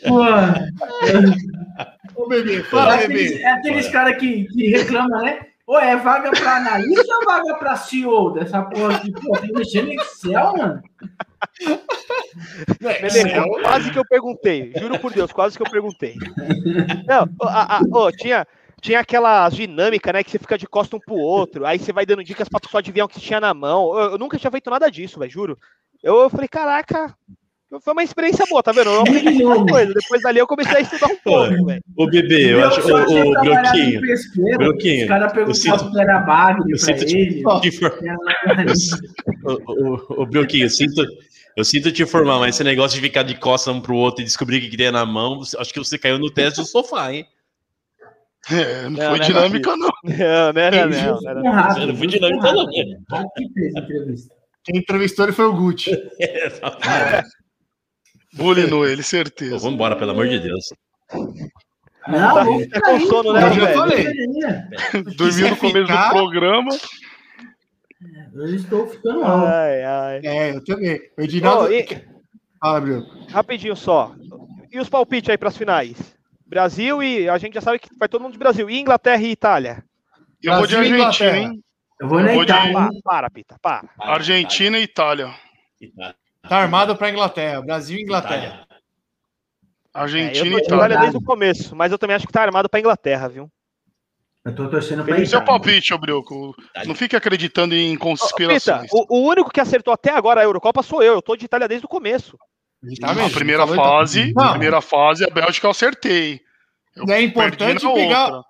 [0.06, 0.68] porra.
[2.14, 3.42] Ô, bebê, É fala, aqueles, bebê.
[3.42, 5.40] é aqueles caras que, que reclamam, né?
[5.66, 9.92] Ou é vaga pra analista ou vaga pra CEO dessa porra tem que mexer no
[9.94, 10.82] Excel, mano?
[13.02, 14.72] Excel, quase que eu perguntei.
[14.78, 16.14] Juro por Deus, quase que eu perguntei.
[17.06, 18.46] Não, a- a- tinha,
[18.80, 20.22] tinha aquela dinâmica, né?
[20.24, 21.64] Que você fica de costa um pro outro.
[21.64, 23.96] Aí você vai dando dicas pra pessoa adivinhar o que tinha na mão.
[23.98, 25.58] Eu, eu nunca tinha feito nada disso, velho, juro.
[26.02, 27.14] Eu, eu falei, caraca.
[27.82, 28.88] Foi uma experiência boa, tá vendo?
[28.90, 29.92] Eu aprendi muita coisa.
[29.94, 31.82] Depois dali eu comecei a estudar um pouco, velho.
[31.96, 32.80] O bebê, eu acho.
[32.80, 34.00] O, o Broquinho.
[34.58, 37.42] Broquinho, Os caras perguntavam se era bagre pra ele.
[37.42, 37.60] for-
[39.44, 41.04] O, o, o Broquinho, eu sinto,
[41.56, 44.24] eu sinto te informar, mas esse negócio de ficar de costas um pro outro e
[44.24, 47.12] descobrir o que que tem na mão, acho que você caiu no teste do sofá,
[47.12, 47.26] hein?
[48.50, 49.90] É, não, Não, foi não dinâmica, não.
[50.04, 51.20] Não, não era, não.
[51.80, 52.66] não não fui dinâmico, não.
[53.10, 54.34] Rápido fez a entrevista.
[54.64, 55.96] Quem entrevistou ele foi o Gucci.
[58.34, 59.56] Bulinou ele, certeza.
[59.58, 60.64] Vamos embora, pelo amor de Deus.
[62.08, 64.04] Não, Tá- tá com sono, né, Eu já falei.
[65.16, 66.68] Dormiu no começo do programa.
[68.34, 69.46] Eu estou ficando alto.
[69.46, 70.20] Ai, ai.
[70.24, 71.00] É, eu também.
[71.16, 71.64] O Edinaldo.
[71.68, 71.86] Ô, e-
[72.60, 73.06] Fala, Bruno.
[73.28, 74.14] rapidinho só.
[74.72, 75.96] E os palpites aí para as finais?
[76.46, 78.68] Brasil e a gente já sabe que vai todo mundo de Brasil.
[78.68, 79.84] E Inglaterra e Itália?
[80.42, 81.64] Eu vou de Brasil e Argentina, hein?
[82.00, 82.72] Eu vou na Eu vou de- Itália.
[82.72, 83.88] Para, para, Pita, para.
[84.00, 85.30] Argentina e Itália.
[85.80, 86.14] Itália.
[86.48, 87.62] Tá armado pra Inglaterra.
[87.62, 88.36] Brasil e Inglaterra.
[88.36, 88.66] Itália.
[89.94, 90.76] É, Argentina eu e de Itália.
[90.76, 93.50] Itália desde o começo, mas eu também acho que tá armado para Inglaterra, viu?
[94.44, 95.46] Eu tô torcendo pra Esse é o Itália.
[95.46, 96.54] palpite, ô Brioco.
[96.86, 98.90] Não fique acreditando em Ô, Pita, conspirações.
[98.92, 101.14] o, o único que acertou até agora a Eurocopa sou eu.
[101.14, 102.36] Eu tô de Itália desde o começo.
[103.00, 103.30] Tá mesmo?
[103.30, 103.74] primeira então.
[103.76, 104.50] fase, Não.
[104.50, 106.40] primeira fase, a Bélgica eu acertei.
[106.94, 108.26] Eu É importante pegar.
[108.26, 108.42] outra.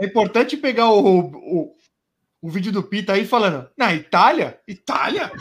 [0.00, 1.74] É importante pegar o, o,
[2.40, 3.68] o vídeo do Pita aí falando.
[3.76, 4.60] Na Itália?
[4.68, 5.32] Itália?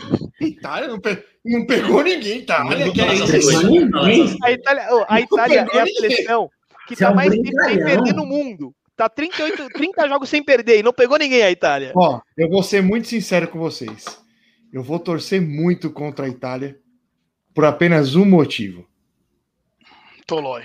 [0.41, 2.87] Itália não, pe- não pegou ninguém, Itália.
[2.87, 3.23] Não Que é isso?
[3.35, 6.49] essas A Itália, a Itália é a seleção
[6.87, 8.73] que tá um mais tempo sem perder no mundo.
[8.99, 11.93] Tá 38, 30 jogos sem perder e não pegou ninguém a Itália.
[11.95, 14.21] Ó, eu vou ser muito sincero com vocês.
[14.73, 16.77] Eu vou torcer muito contra a Itália
[17.55, 18.85] por apenas um motivo.
[20.27, 20.63] Tolói.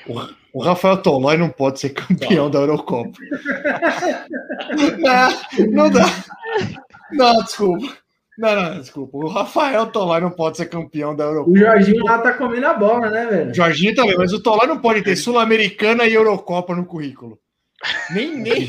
[0.52, 3.16] O Rafael Tolói não pode ser campeão da Eurocopa.
[4.98, 6.04] não, não dá.
[7.12, 7.96] Não, desculpa.
[8.36, 9.16] Não, não, desculpa.
[9.16, 11.52] O Rafael Tolói não pode ser campeão da Eurocopa.
[11.52, 13.52] O Jorginho lá tá comendo a bola, né, velho?
[13.52, 17.38] O Jorginho também, mas o Tolói não pode ter Sul-Americana e Eurocopa no currículo.
[18.10, 18.68] Nem, nem.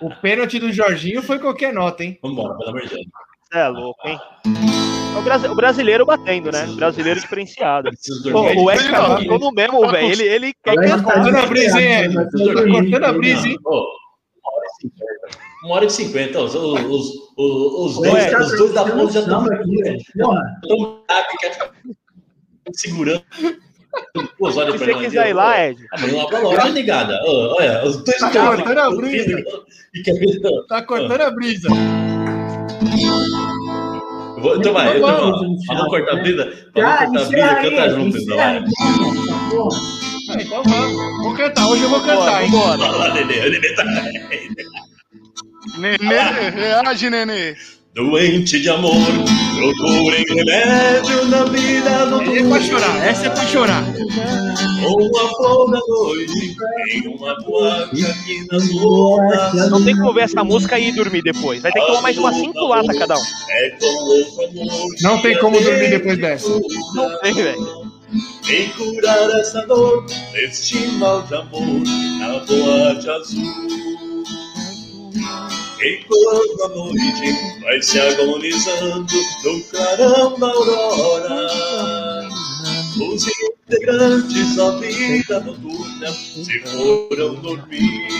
[0.00, 2.18] O pênalti do Jorginho foi qualquer nota, hein?
[2.22, 3.06] Vamos embora, pelo amor de Deus.
[3.52, 4.18] É louco, hein?
[5.18, 6.66] O, brasi- o brasileiro batendo, né?
[6.66, 7.90] O brasileiro diferenciado.
[8.30, 10.08] Pô, o não- ficou no mesmo, velho.
[10.12, 12.14] Ele, ele quer que ele tá cortando a brisa, hein, Ed?
[12.14, 12.30] vai Tá
[12.70, 13.58] cortando a brisa, hein?
[13.64, 13.74] Uma
[14.54, 15.38] hora e cinquenta.
[15.64, 16.40] Uma hora e cinquenta.
[16.40, 19.64] Os, os, os, dois, tá os dois da ponta já estão velho.
[20.18, 20.42] Porra,
[22.72, 23.24] segurando.
[24.38, 27.20] Pô, Se você quiser ir lá, Ed, Amanhã lá pra loja ligada.
[27.24, 29.42] Olha, os dois Tá cortando a brisa.
[29.94, 30.40] E?
[30.68, 31.68] Tá cortando a brisa.
[34.38, 37.70] Vou- Então vai, então Vamos, chato, cortar a brisa, Já, cortar a brisa, encerra aí,
[37.70, 38.56] canta junto, então vai.
[40.30, 41.22] Ah, então vamos.
[41.22, 41.66] Vou cantar.
[41.68, 42.50] Hoje eu vou cantar, hein?
[42.50, 42.78] bora.
[42.78, 43.50] Vai lá, Nenê.
[43.50, 43.84] Nenê tá
[45.78, 47.56] Nenê, reage, Nenê.
[47.94, 48.94] Doente de amor.
[49.56, 53.06] Procurem remédio na vida Essa é pra chorar.
[53.06, 53.84] Essa é pra chorar.
[54.84, 56.56] Ou a flor da noite
[56.92, 58.46] em uma boate aqui
[58.78, 59.70] ruas.
[59.70, 61.60] Não tem como ver essa música e ir dormir depois.
[61.60, 63.22] Vai ter que tomar mais umas 5 latas cada um.
[63.50, 64.88] É com louco amor.
[65.02, 66.48] Não tem como dormir depois dessa.
[66.94, 67.90] Não tem, velho.
[68.44, 70.04] Vem curar essa dor,
[70.34, 71.62] este mal de amor
[72.18, 73.90] na boate azul.
[75.82, 79.06] Enquanto a noite vai se agonizando
[79.44, 82.28] no clarão da aurora,
[83.00, 88.10] os integrantes da vida noturna se foram dormir.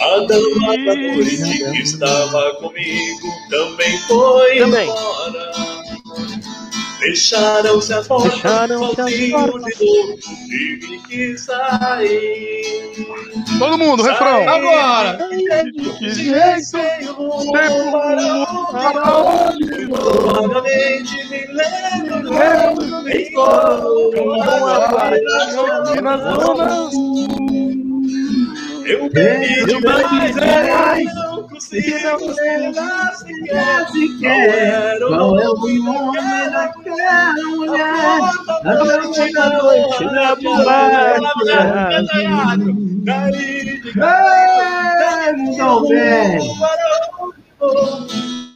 [0.00, 4.84] A dama da noite que estava comigo também foi Também.
[4.90, 5.53] embora.
[7.04, 9.74] Fecharam-se as portas, Fecharam-se as sozinho portas.
[9.78, 10.18] de novo,
[10.48, 13.06] tive que sair.
[13.58, 14.48] Todo mundo, refrão.
[14.48, 15.18] Agora!
[19.88, 22.32] Novamente me lembro
[28.86, 30.34] Eu bebi demais,
[31.72, 38.20] mas não lembrar sequer sequer qual é o nome daquela mulher.
[38.64, 41.20] A noite da noite da boate.
[45.36, 46.38] Muito bem.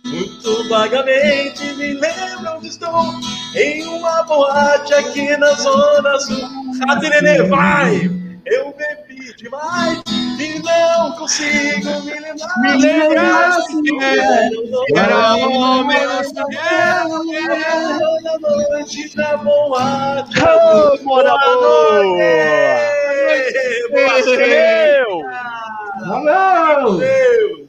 [0.05, 3.05] Muito vagamente me lembro onde estou
[3.55, 6.49] Em uma boate aqui na zona sul
[6.87, 8.11] Rádio Nenê, vai!
[8.47, 10.03] Eu bebi demais
[10.39, 14.51] e não consigo me lembrar Me lembrar sequer
[14.97, 15.99] Era homem,
[16.35, 17.05] não Era
[18.23, 20.25] na noite da Boa boa.
[20.25, 21.03] noite!
[21.05, 21.33] Boa
[24.13, 24.37] noite!
[26.07, 26.99] Valeu!
[26.99, 27.68] Valeu!